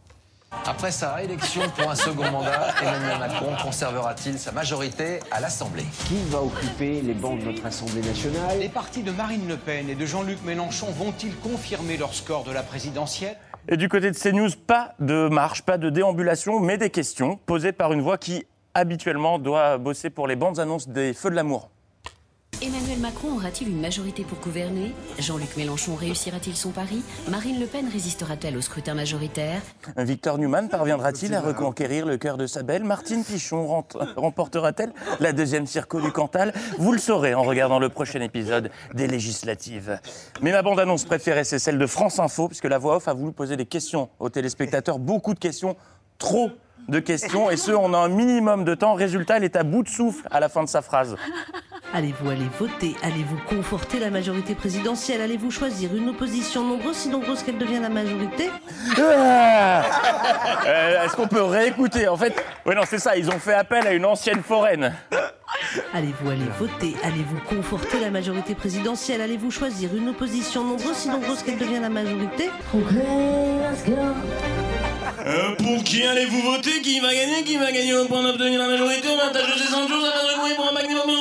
Après 0.64 0.90
sa 0.90 1.12
réélection 1.12 1.60
pour 1.76 1.90
un 1.90 1.94
second 1.94 2.30
mandat, 2.30 2.68
Emmanuel 2.82 3.18
Macron 3.18 3.54
conservera-t-il 3.62 4.38
sa 4.38 4.50
majorité 4.50 5.20
à 5.30 5.40
l'Assemblée? 5.40 5.84
Qui 6.06 6.22
va 6.30 6.40
occuper 6.40 7.02
les 7.02 7.12
bancs 7.12 7.38
de 7.38 7.44
notre 7.44 7.66
Assemblée 7.66 8.00
nationale? 8.00 8.60
Les 8.60 8.70
partis 8.70 9.02
de 9.02 9.10
Marine 9.10 9.46
Le 9.46 9.58
Pen 9.58 9.90
et 9.90 9.94
de 9.94 10.06
Jean-Luc 10.06 10.42
Mélenchon 10.44 10.86
vont-ils 10.92 11.36
confirmer 11.36 11.98
leur 11.98 12.14
score 12.14 12.44
de 12.44 12.50
la 12.50 12.62
présidentielle? 12.62 13.36
Et 13.68 13.76
du 13.76 13.88
côté 13.88 14.10
de 14.10 14.16
CNews, 14.16 14.50
pas 14.66 14.94
de 14.98 15.28
marche, 15.28 15.62
pas 15.62 15.78
de 15.78 15.90
déambulation, 15.90 16.60
mais 16.60 16.78
des 16.78 16.90
questions 16.90 17.36
posées 17.36 17.72
par 17.72 17.92
une 17.92 18.00
voix 18.00 18.18
qui, 18.18 18.46
habituellement, 18.74 19.38
doit 19.38 19.78
bosser 19.78 20.10
pour 20.10 20.26
les 20.26 20.36
bandes 20.36 20.58
annonces 20.58 20.88
des 20.88 21.12
Feux 21.12 21.30
de 21.30 21.34
l'amour. 21.34 21.70
Emmanuel 22.62 22.98
Macron 22.98 23.36
aura-t-il 23.36 23.70
une 23.70 23.80
majorité 23.80 24.22
pour 24.22 24.38
gouverner? 24.38 24.94
Jean-Luc 25.18 25.56
Mélenchon 25.56 25.94
réussira-t-il 25.94 26.54
son 26.54 26.72
pari? 26.72 27.02
Marine 27.30 27.58
Le 27.58 27.64
Pen 27.64 27.88
résistera-t-elle 27.90 28.54
au 28.58 28.60
scrutin 28.60 28.92
majoritaire? 28.92 29.62
Victor 29.96 30.36
Newman 30.36 30.68
parviendra-t-il 30.68 31.34
à 31.34 31.40
reconquérir 31.40 32.04
le 32.04 32.18
cœur 32.18 32.36
de 32.36 32.46
sa 32.46 32.62
belle? 32.62 32.84
Martine 32.84 33.24
Pichon 33.24 33.82
remportera-t-elle 34.16 34.92
la 35.20 35.32
deuxième 35.32 35.66
circo 35.66 36.02
du 36.02 36.12
Cantal? 36.12 36.52
Vous 36.76 36.92
le 36.92 36.98
saurez 36.98 37.32
en 37.32 37.44
regardant 37.44 37.78
le 37.78 37.88
prochain 37.88 38.20
épisode 38.20 38.70
des 38.92 39.06
législatives. 39.06 39.98
Mais 40.42 40.52
ma 40.52 40.60
bande-annonce 40.60 41.06
préférée, 41.06 41.44
c'est 41.44 41.58
celle 41.58 41.78
de 41.78 41.86
France 41.86 42.18
Info, 42.18 42.46
puisque 42.46 42.66
la 42.66 42.76
voix 42.76 42.96
off 42.96 43.08
a 43.08 43.14
voulu 43.14 43.32
poser 43.32 43.56
des 43.56 43.66
questions 43.66 44.10
aux 44.18 44.28
téléspectateurs. 44.28 44.98
Beaucoup 44.98 45.32
de 45.32 45.38
questions, 45.38 45.76
trop 46.18 46.50
de 46.88 46.98
questions, 46.98 47.50
et 47.50 47.56
ce, 47.56 47.70
on 47.70 47.94
a 47.94 47.98
un 47.98 48.08
minimum 48.08 48.64
de 48.64 48.74
temps. 48.74 48.92
Résultat, 48.92 49.38
elle 49.38 49.44
est 49.44 49.56
à 49.56 49.62
bout 49.62 49.82
de 49.82 49.88
souffle 49.88 50.28
à 50.30 50.40
la 50.40 50.50
fin 50.50 50.62
de 50.62 50.68
sa 50.68 50.82
phrase. 50.82 51.16
Allez-vous 51.92 52.30
aller 52.30 52.48
voter 52.58 52.94
Allez-vous 53.02 53.38
conforter 53.48 53.98
la 53.98 54.10
majorité 54.10 54.54
présidentielle 54.54 55.20
Allez-vous 55.20 55.50
choisir 55.50 55.94
une 55.94 56.08
opposition 56.10 56.62
nombreuse, 56.64 56.96
si 56.96 57.08
nombreuse 57.08 57.42
qu'elle 57.42 57.58
devient 57.58 57.80
la 57.80 57.88
majorité 57.88 58.50
Ah 58.98 59.82
Euh, 60.66 61.04
Est-ce 61.04 61.16
qu'on 61.16 61.26
peut 61.28 61.42
réécouter 61.42 62.06
En 62.06 62.16
fait, 62.16 62.34
oui, 62.66 62.74
non, 62.76 62.82
c'est 62.86 62.98
ça, 62.98 63.16
ils 63.16 63.28
ont 63.28 63.38
fait 63.40 63.54
appel 63.54 63.86
à 63.86 63.92
une 63.92 64.04
ancienne 64.04 64.42
foraine. 64.42 64.94
Allez-vous 65.92 66.30
aller 66.30 66.48
voter 66.58 66.96
Allez-vous 67.02 67.40
conforter 67.48 68.00
la 68.00 68.10
majorité 68.10 68.54
présidentielle 68.54 69.20
Allez-vous 69.20 69.50
choisir 69.50 69.94
une 69.94 70.08
opposition 70.08 70.64
nombreuse, 70.64 70.96
si 70.96 71.08
nombreuse 71.08 71.42
qu'elle 71.42 71.58
devient 71.58 71.80
la 71.80 71.88
majorité 71.88 72.50
Euh, 75.26 75.54
pour 75.56 75.84
qui 75.84 76.02
allez-vous 76.02 76.40
voter? 76.42 76.80
Qui 76.80 77.00
va 77.00 77.12
gagner? 77.12 77.42
Qui 77.44 77.56
va 77.56 77.70
gagner? 77.72 77.94
Au 77.96 78.06
point 78.06 78.22
d'obtenir 78.22 78.58
la 78.58 78.68
majorité 78.68 79.08
On 79.08 79.28
attache 79.28 79.56
ses 79.56 79.68
jours, 79.68 79.88
ça 79.88 80.26
va 80.26 80.40
bruit 80.40 80.54
pour 80.54 80.68
un 80.68 80.72
maximum 80.72 81.06
de 81.06 81.12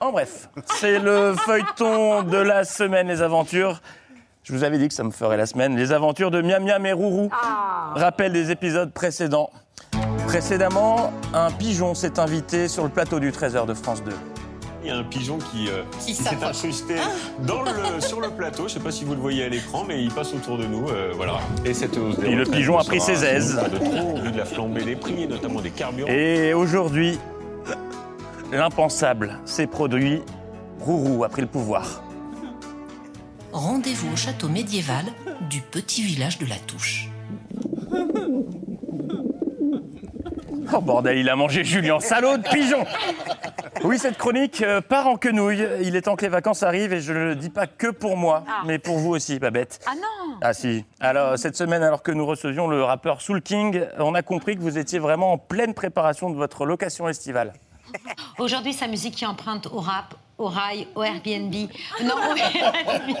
En 0.00 0.12
bref, 0.12 0.48
c'est 0.74 0.98
le 0.98 1.34
feuilleton 1.34 2.22
de 2.24 2.38
la 2.38 2.64
semaine, 2.64 3.08
les 3.08 3.22
aventures. 3.22 3.80
Je 4.42 4.52
vous 4.52 4.64
avais 4.64 4.78
dit 4.78 4.88
que 4.88 4.94
ça 4.94 5.04
me 5.04 5.12
ferait 5.12 5.36
la 5.36 5.46
semaine. 5.46 5.76
Les 5.76 5.92
aventures 5.92 6.32
de 6.32 6.42
Miam 6.42 6.64
Miam 6.64 6.84
et 6.84 6.92
Rourou. 6.92 7.30
Rappel 7.94 8.32
des 8.32 8.50
épisodes 8.50 8.92
précédents. 8.92 9.50
Précédemment, 10.36 11.12
un 11.34 11.50
pigeon 11.50 11.94
s'est 11.94 12.18
invité 12.18 12.66
sur 12.66 12.84
le 12.84 12.88
plateau 12.88 13.20
du 13.20 13.32
Trésor 13.32 13.66
de 13.66 13.74
France 13.74 14.02
2. 14.02 14.12
Il 14.82 14.88
y 14.88 14.90
a 14.90 14.96
un 14.96 15.04
pigeon 15.04 15.36
qui, 15.36 15.68
euh, 15.68 15.82
Qui 16.02 16.14
s'est 16.14 16.42
incrusté 16.42 16.94
dans 17.46 17.60
le- 17.60 17.70
sur 18.00 18.18
le 18.18 18.30
plateau. 18.30 18.60
Je 18.60 18.62
ne 18.62 18.78
sais 18.78 18.80
pas 18.80 18.90
si 18.92 19.04
vous 19.04 19.12
le 19.14 19.20
voyez 19.20 19.44
à 19.44 19.50
l'écran, 19.50 19.84
mais 19.86 20.02
il 20.02 20.10
passe 20.10 20.32
autour 20.32 20.56
de 20.56 20.64
nous. 20.64 20.88
euh, 20.88 21.12
voilà. 21.14 21.34
Et 21.66 21.74
cette 21.74 21.98
hausse 21.98 22.18
des 22.18 22.28
Et 22.28 22.34
le 22.34 22.44
pigeon 22.44 22.78
a 22.78 22.82
pris 22.84 22.98
ses 22.98 23.22
aises. 23.26 23.56
sans 23.56 23.62
doute 23.68 23.72
pas 23.72 23.78
de 23.78 23.84
trop, 23.98 24.12
au 24.16 24.20
vu 24.22 24.32
de 24.32 24.38
la 24.38 24.46
flambée 24.46 24.84
des 24.86 24.96
prix, 24.96 25.22
et 25.24 25.26
notamment 25.26 25.60
des 25.60 25.68
carburants. 25.70 26.08
Et 26.10 26.54
aujourd'hui, 26.54 27.18
l'impensable 28.50 29.38
s'est 29.44 29.66
produit. 29.66 30.22
Rourou 30.80 31.24
a 31.24 31.28
pris 31.28 31.42
le 31.42 31.48
pouvoir. 31.48 32.02
Rendez-vous 33.52 34.10
au 34.14 34.16
château 34.16 34.48
médiéval 34.48 35.04
du 35.50 35.60
petit 35.60 36.02
village 36.02 36.38
de 36.38 36.46
la 36.46 36.56
Touche. 36.56 37.10
Oh 40.74 40.80
bordel, 40.80 41.18
il 41.18 41.28
a 41.28 41.36
mangé 41.36 41.64
Julien, 41.64 42.00
salaud 42.00 42.38
de 42.38 42.48
pigeon 42.48 42.84
Oui, 43.84 43.98
cette 43.98 44.16
chronique 44.16 44.62
euh, 44.62 44.80
part 44.80 45.06
en 45.06 45.16
quenouille. 45.16 45.66
Il 45.82 45.96
est 45.96 46.02
temps 46.02 46.16
que 46.16 46.22
les 46.22 46.30
vacances 46.30 46.62
arrivent 46.62 46.94
et 46.94 47.00
je 47.00 47.12
ne 47.12 47.18
le 47.18 47.34
dis 47.36 47.50
pas 47.50 47.66
que 47.66 47.88
pour 47.88 48.16
moi, 48.16 48.44
mais 48.64 48.78
pour 48.78 48.96
vous 48.98 49.10
aussi, 49.10 49.38
Babette. 49.38 49.80
Ah 49.86 49.94
non 49.94 50.38
Ah 50.40 50.54
si. 50.54 50.84
Alors, 51.00 51.36
cette 51.38 51.56
semaine, 51.56 51.82
alors 51.82 52.02
que 52.02 52.12
nous 52.12 52.24
recevions 52.24 52.68
le 52.68 52.82
rappeur 52.82 53.20
Soul 53.20 53.42
King, 53.42 53.84
on 53.98 54.14
a 54.14 54.22
compris 54.22 54.56
que 54.56 54.62
vous 54.62 54.78
étiez 54.78 54.98
vraiment 54.98 55.32
en 55.32 55.38
pleine 55.38 55.74
préparation 55.74 56.30
de 56.30 56.36
votre 56.36 56.64
location 56.64 57.06
estivale. 57.08 57.52
Aujourd'hui, 58.38 58.72
sa 58.72 58.86
musique 58.86 59.16
qui 59.16 59.26
emprunte 59.26 59.66
au 59.66 59.80
rap, 59.80 60.14
au 60.38 60.48
rail, 60.48 60.88
au 60.94 61.02
Airbnb. 61.02 61.54
Non, 62.02 62.14
au 62.16 62.36
Airbnb. 62.36 63.16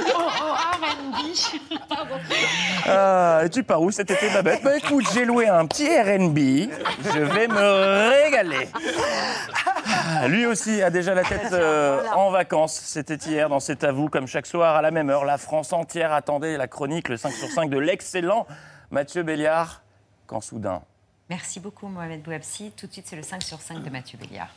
Au, 0.00 0.20
au. 0.20 1.78
Pardon. 1.88 2.14
Ah, 2.86 3.42
et 3.44 3.50
tu 3.50 3.62
pars 3.62 3.82
où 3.82 3.90
cet 3.90 4.10
été, 4.10 4.30
Babette 4.30 4.62
Bah 4.62 4.76
écoute, 4.76 5.04
j'ai 5.12 5.24
loué 5.24 5.48
un 5.48 5.66
petit 5.66 5.88
RB. 5.88 6.70
Je 7.04 7.18
vais 7.18 7.48
me 7.48 8.22
régaler. 8.24 8.68
Ah, 10.08 10.28
Lui 10.28 10.46
aussi 10.46 10.82
a 10.82 10.90
déjà 10.90 11.14
la 11.14 11.24
tête 11.24 11.52
euh, 11.52 12.04
en 12.14 12.30
vacances. 12.30 12.74
C'était 12.74 13.16
hier 13.16 13.48
dans 13.48 13.60
C'est 13.60 13.84
à 13.84 13.92
vous, 13.92 14.08
comme 14.08 14.26
chaque 14.26 14.46
soir 14.46 14.76
à 14.76 14.82
la 14.82 14.90
même 14.90 15.10
heure. 15.10 15.24
La 15.24 15.38
France 15.38 15.72
entière 15.72 16.12
attendait 16.12 16.56
la 16.56 16.68
chronique, 16.68 17.08
le 17.08 17.16
5 17.16 17.32
sur 17.32 17.48
5 17.48 17.70
de 17.70 17.78
l'excellent 17.78 18.46
Mathieu 18.90 19.22
Béliard. 19.22 19.82
Quand 20.26 20.40
soudain, 20.40 20.82
Merci 21.28 21.60
beaucoup, 21.60 21.86
Mohamed 21.86 22.22
Bouabsi. 22.22 22.72
Tout 22.76 22.88
de 22.88 22.92
suite, 22.92 23.06
c'est 23.08 23.16
le 23.16 23.22
5 23.22 23.42
sur 23.42 23.60
5 23.60 23.84
de 23.84 23.90
Mathieu 23.90 24.18
Béliard. 24.18 24.48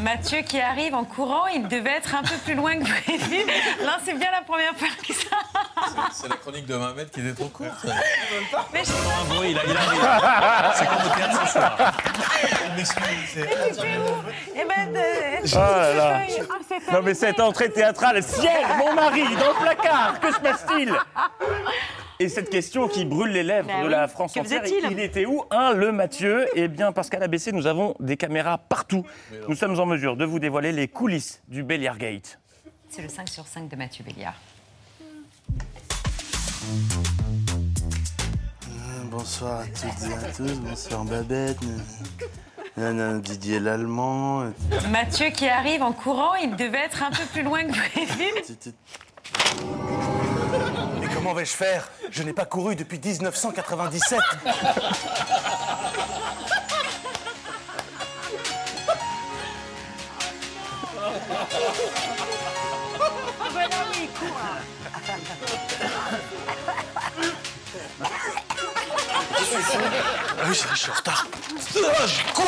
Mathieu 0.00 0.42
qui 0.42 0.60
arrive 0.60 0.94
en 0.94 1.04
courant, 1.04 1.46
il 1.48 1.66
devait 1.66 1.90
être 1.96 2.14
un 2.14 2.22
peu 2.22 2.36
plus 2.44 2.54
loin 2.54 2.76
que 2.78 2.84
prévu. 2.84 3.44
Là, 3.84 3.98
c'est 4.04 4.14
bien 4.14 4.30
la 4.30 4.42
première 4.42 4.74
fois 4.76 4.88
que 5.06 5.12
ça. 5.12 5.36
C'est 6.12 6.28
la 6.28 6.36
chronique 6.36 6.66
de 6.66 6.76
Mohamed 6.76 7.10
qui 7.10 7.20
était 7.20 7.32
trop 7.34 7.48
courte. 7.48 7.84
Mais 8.72 8.82
je 8.84 8.92
bruit, 9.34 9.50
il, 9.50 9.58
a- 9.58 9.62
il 9.66 9.76
arrive. 9.76 10.72
C'est 10.76 10.86
comme 10.86 11.04
au 11.04 11.14
théâtre 11.16 11.46
ce 11.46 11.52
soir. 11.52 11.92
Eh 14.54 14.64
ben, 14.64 14.92
de- 14.92 14.98
Oh 15.54 15.58
là. 15.58 16.20
Ah, 16.20 16.92
Non 16.92 17.02
mais 17.02 17.14
cette 17.14 17.40
entrée 17.40 17.70
théâtrale, 17.70 18.22
ciel, 18.22 18.64
mon 18.78 18.94
mari, 18.94 19.24
dans 19.36 19.48
le 19.48 19.64
placard, 19.64 20.20
que 20.20 20.32
se 20.32 20.38
passe-t-il? 20.38 20.94
Et 22.22 22.28
cette 22.28 22.50
question 22.50 22.86
qui 22.86 23.04
brûle 23.04 23.32
les 23.32 23.42
lèvres 23.42 23.66
Bah 23.66 23.80
de 23.80 23.86
oui. 23.86 23.90
la 23.90 24.06
France 24.06 24.32
Que 24.34 24.40
entière, 24.40 24.62
il 24.90 25.00
était 25.00 25.26
où 25.26 25.42
Un, 25.50 25.72
le 25.72 25.90
Mathieu? 25.90 26.46
Eh 26.54 26.68
bien, 26.68 26.92
parce 26.92 27.10
qu'à 27.10 27.18
l'ABC, 27.18 27.50
nous 27.52 27.66
avons 27.66 27.96
des 27.98 28.16
caméras 28.16 28.58
partout. 28.58 29.04
Nous 29.48 29.56
sommes 29.56 29.78
en 29.80 29.86
mesure 29.86 30.16
de 30.16 30.24
vous 30.24 30.38
dévoiler 30.38 30.70
les 30.70 30.86
coulisses 30.86 31.42
du 31.48 31.64
Béliard 31.64 31.98
Gate. 31.98 32.38
C'est 32.88 33.02
le 33.02 33.08
5 33.08 33.28
sur 33.28 33.44
5 33.46 33.68
de 33.68 33.74
Mathieu 33.74 34.04
Béliard. 34.04 34.34
Bonsoir 39.10 39.60
à 39.60 39.64
toutes 39.64 40.08
et 40.10 40.14
à 40.14 40.32
tous, 40.32 40.60
bonsoir 40.60 41.04
Babette, 41.04 41.58
nan- 42.76 42.96
nan- 42.96 43.20
Didier 43.20 43.58
l'Allemand. 43.60 44.44
Mathieu 44.90 45.30
qui 45.30 45.48
arrive 45.48 45.82
en 45.82 45.92
courant, 45.92 46.34
il 46.36 46.54
devait 46.56 46.78
être 46.84 47.02
un 47.02 47.10
peu 47.10 47.24
plus 47.32 47.42
loin 47.42 47.64
que 47.64 47.72
prévu. 47.72 48.24
Comment 51.22 51.34
vais-je 51.34 51.52
faire? 51.52 51.88
Je 52.10 52.24
n'ai 52.24 52.32
pas 52.32 52.46
couru 52.46 52.74
depuis 52.74 52.98
1997. 52.98 54.18
Ah 70.42 70.46
oui. 70.48 70.50
Ah 70.50 70.54
c'est 70.54 70.66
vrai, 70.66 70.74
je 70.74 70.80
suis 70.80 70.90
en 70.90 70.94
retard. 70.94 71.26
Ah, 71.76 72.32
con 72.34 72.42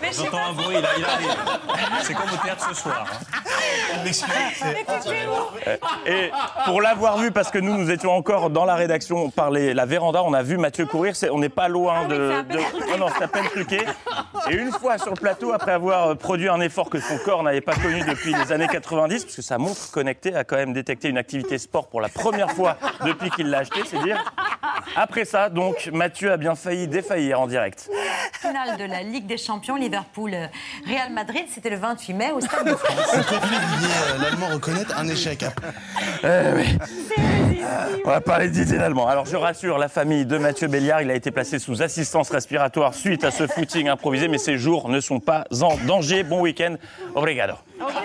Mais 0.00 0.08
je 0.08 0.12
sais 0.12 0.24
J'entends 0.24 0.46
un 0.50 0.52
bruit, 0.52 0.76
il, 0.78 0.84
a- 0.84 0.88
il 0.98 1.04
arrive. 1.04 1.36
C'est 2.02 2.14
comme 2.14 2.30
au 2.32 2.36
théâtre 2.44 2.68
ce 2.70 2.74
soir. 2.82 3.04
hein. 3.10 3.16
Et 6.06 6.30
pour 6.64 6.80
l'avoir 6.80 7.18
vu, 7.18 7.30
parce 7.32 7.50
que 7.50 7.58
nous, 7.58 7.76
nous 7.76 7.90
étions 7.90 8.12
encore 8.12 8.50
dans 8.50 8.64
la 8.64 8.74
rédaction 8.76 9.30
par 9.30 9.50
les- 9.50 9.74
la 9.74 9.86
véranda, 9.86 10.22
on 10.22 10.32
a 10.34 10.42
vu 10.42 10.56
Mathieu 10.58 10.86
courir, 10.86 11.16
c'est- 11.16 11.30
on 11.30 11.38
n'est 11.38 11.48
pas 11.48 11.68
loin 11.68 12.06
de... 12.06 12.42
de- 12.48 12.90
Non, 12.92 12.98
non, 12.98 13.06
c'est 13.16 13.24
à 13.24 13.28
peine 13.28 13.46
truqué. 13.48 13.84
Et 14.50 14.54
une 14.54 14.70
fois 14.72 14.98
sur 14.98 15.10
le 15.10 15.16
plateau, 15.20 15.52
après 15.52 15.72
avoir 15.72 16.08
euh, 16.10 16.14
produit 16.14 16.48
un 16.48 16.60
effort 16.60 16.88
que 16.88 17.00
son 17.00 17.18
corps 17.18 17.42
n'avait 17.42 17.60
pas 17.60 17.74
connu 17.74 18.00
depuis 18.02 18.32
les 18.34 18.52
années 18.52 18.68
90, 18.68 19.24
parce 19.24 19.36
que 19.36 19.42
sa 19.42 19.58
montre 19.58 19.90
connectée 19.90 20.34
a 20.34 20.44
quand 20.44 20.56
même 20.56 20.72
détecté 20.72 21.08
une 21.08 21.18
activité 21.18 21.58
sport 21.58 21.88
pour 21.88 22.00
la 22.00 22.08
première 22.08 22.50
fois 22.52 22.76
depuis 23.04 23.30
qu'il 23.30 23.50
l'a 23.50 23.58
acheté, 23.58 23.80
c'est 23.90 23.98
dire. 24.02 24.22
Après 24.96 25.24
ça, 25.24 25.48
donc, 25.48 25.90
Mathieu 25.92 26.32
a 26.32 26.36
bien 26.36 26.54
failli 26.54 26.86
défaillir 27.08 27.40
en 27.40 27.46
direct. 27.46 27.88
Finale 28.32 28.76
de 28.76 28.84
la 28.84 29.02
Ligue 29.02 29.26
des 29.26 29.38
Champions, 29.38 29.76
Liverpool-Real 29.76 31.12
Madrid, 31.12 31.44
c'était 31.50 31.70
le 31.70 31.76
28 31.76 32.14
mai 32.14 32.30
au 32.32 32.40
Stade 32.40 32.66
de 32.66 32.74
France. 32.74 33.16
Euh, 33.16 34.22
l'Allemand 34.22 34.48
reconnaître 34.52 34.98
un 34.98 35.08
échec. 35.08 35.44
Euh, 36.24 36.54
oui. 36.56 36.78
On 38.04 38.10
va 38.10 38.20
parler 38.20 38.48
Didier 38.48 38.78
Lallemand. 38.78 39.06
Alors 39.08 39.26
je 39.26 39.36
rassure 39.36 39.78
la 39.78 39.88
famille 39.88 40.26
de 40.26 40.38
Mathieu 40.38 40.68
Béliard, 40.68 41.02
il 41.02 41.10
a 41.10 41.14
été 41.14 41.30
placé 41.30 41.58
sous 41.58 41.82
assistance 41.82 42.30
respiratoire 42.30 42.94
suite 42.94 43.24
à 43.24 43.30
ce 43.30 43.46
footing 43.46 43.88
improvisé, 43.88 44.28
mais 44.28 44.38
ses 44.38 44.56
jours 44.58 44.88
ne 44.88 45.00
sont 45.00 45.20
pas 45.20 45.44
en 45.62 45.76
danger. 45.86 46.22
Bon 46.22 46.40
week-end. 46.40 46.76
Obrigado. 47.14 47.54
Obrigado. 47.80 47.98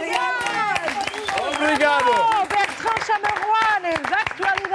Bertrand 2.49 2.99
Chameroy, 3.05 3.79
les 3.83 4.13
actualidades 4.13 4.71
euh, 4.71 4.72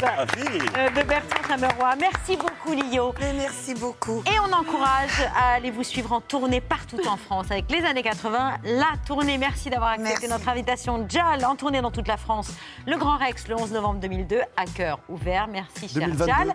de 0.00 1.02
Bertrand 1.02 1.46
Chameroy. 1.46 1.96
Merci 1.96 2.36
beaucoup, 2.36 2.72
Lio. 2.72 3.12
merci 3.36 3.74
beaucoup. 3.74 4.22
Et 4.26 4.38
on 4.40 4.52
encourage 4.52 5.20
à 5.36 5.54
aller 5.54 5.70
vous 5.70 5.84
suivre 5.84 6.12
en 6.12 6.22
tournée 6.22 6.62
partout 6.62 7.00
en 7.06 7.18
France 7.18 7.50
avec 7.50 7.70
les 7.70 7.84
années 7.84 8.02
80. 8.02 8.54
La 8.64 8.92
tournée, 9.06 9.36
merci 9.36 9.68
d'avoir 9.68 9.90
accepté 9.90 10.26
notre 10.28 10.48
invitation. 10.48 11.06
Jal, 11.08 11.44
en 11.44 11.54
tournée 11.54 11.82
dans 11.82 11.90
toute 11.90 12.08
la 12.08 12.16
France. 12.16 12.50
Le 12.86 12.96
Grand 12.96 13.18
Rex, 13.18 13.46
le 13.48 13.56
11 13.56 13.72
novembre 13.72 14.00
2002, 14.00 14.40
à 14.56 14.64
cœur 14.64 15.00
ouvert. 15.10 15.48
Merci, 15.48 15.88
cher 15.88 16.08
2022. 16.08 16.26
Jal. 16.26 16.54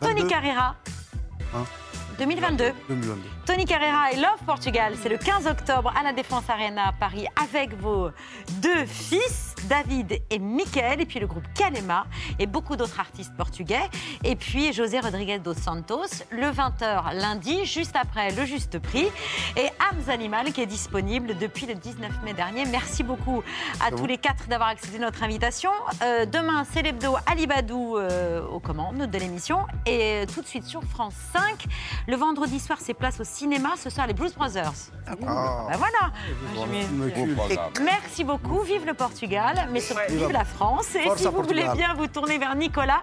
Tony 0.00 0.22
22. 0.22 0.28
Carrera. 0.28 0.76
Hein 1.54 1.64
2022. 2.18 2.72
2022. 2.88 3.22
Tony 3.46 3.64
Carrera 3.64 4.12
et 4.12 4.16
Love 4.16 4.44
Portugal, 4.46 4.94
c'est 5.02 5.08
le 5.08 5.18
15 5.18 5.46
octobre 5.46 5.92
à 5.98 6.02
la 6.02 6.12
Défense 6.12 6.44
Arena 6.48 6.88
à 6.88 6.92
Paris 6.92 7.26
avec 7.42 7.74
vos 7.80 8.10
deux 8.60 8.84
fils, 8.86 9.51
David 9.68 10.20
et 10.30 10.38
Michael, 10.38 11.00
et 11.00 11.06
puis 11.06 11.20
le 11.20 11.26
groupe 11.26 11.44
Kalema 11.54 12.06
et 12.38 12.46
beaucoup 12.46 12.76
d'autres 12.76 13.00
artistes 13.00 13.34
portugais. 13.36 13.82
Et 14.24 14.36
puis 14.36 14.72
José 14.72 15.00
Rodriguez 15.00 15.38
dos 15.38 15.54
Santos, 15.54 16.24
le 16.30 16.46
20h 16.46 17.14
lundi, 17.14 17.64
juste 17.64 17.96
après 17.96 18.32
le 18.32 18.44
juste 18.44 18.78
prix. 18.78 19.06
Et 19.56 19.66
Ams 19.90 20.08
Animal 20.08 20.52
qui 20.52 20.60
est 20.60 20.66
disponible 20.66 21.36
depuis 21.38 21.66
le 21.66 21.74
19 21.74 22.22
mai 22.24 22.32
dernier. 22.32 22.64
Merci 22.66 23.02
beaucoup 23.02 23.42
à 23.84 23.90
tous 23.90 24.06
les 24.06 24.18
quatre 24.18 24.48
d'avoir 24.48 24.70
accepté 24.70 24.98
notre 24.98 25.22
invitation. 25.22 25.70
Euh, 26.02 26.26
demain, 26.26 26.64
c'est 26.72 26.82
l'hebdo 26.82 27.16
Alibadou 27.26 27.96
euh, 27.96 28.44
aux 28.46 28.60
commandes 28.60 29.06
de 29.10 29.18
l'émission. 29.18 29.60
Et 29.86 30.24
tout 30.32 30.42
de 30.42 30.46
suite 30.46 30.64
sur 30.64 30.82
France 30.84 31.14
5. 31.32 31.64
Le 32.08 32.16
vendredi 32.16 32.58
soir, 32.58 32.78
c'est 32.80 32.94
place 32.94 33.20
au 33.20 33.24
cinéma. 33.24 33.70
Ce 33.76 33.90
soir, 33.90 34.06
les 34.06 34.14
Blues 34.14 34.34
Brothers. 34.34 34.72
Ben 35.20 35.76
voilà. 35.76 36.12
Merci 37.82 38.24
beaucoup. 38.24 38.60
Vive 38.60 38.86
le 38.86 38.94
Portugal, 38.94 39.51
mais 39.70 39.80
surtout 39.80 40.00
Vive 40.08 40.32
la 40.32 40.44
France. 40.44 40.94
Et 40.94 41.02
Forza 41.02 41.28
si 41.30 41.34
vous 41.34 41.42
voulez 41.42 41.66
bien 41.76 41.94
vous 41.94 42.06
tourner 42.06 42.38
vers 42.38 42.54
Nicolas 42.54 43.02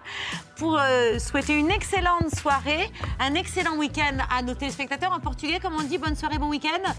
pour 0.57 0.77
euh, 0.79 1.19
souhaiter 1.19 1.53
une 1.53 1.71
excellente 1.71 2.33
soirée, 2.35 2.91
un 3.19 3.33
excellent 3.35 3.75
week-end 3.75 4.17
à 4.29 4.41
nos 4.41 4.53
téléspectateurs. 4.53 5.11
En 5.11 5.19
portugais, 5.19 5.59
comme 5.59 5.75
on 5.75 5.83
dit, 5.83 5.97
bonne 5.97 6.15
soirée, 6.15 6.37
bon 6.37 6.49
week-end 6.49 6.91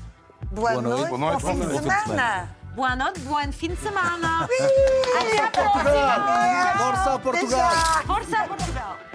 Boa 0.53 0.80
noite, 0.80 1.11
Boa 1.11 1.38
fim 1.38 1.62
semana. 1.62 2.48
Boa 2.74 2.96
noite, 2.96 3.20
bom 3.24 3.34
fin 3.53 3.68
de 3.68 3.76
semana. 3.76 4.48
Oui, 4.48 4.66
Até 5.18 5.40
a 5.40 5.51
Portugal. 5.51 6.22
Força 6.76 7.18
Portugal. 7.18 7.70
Força 8.07 8.36
Portugal. 8.48 9.09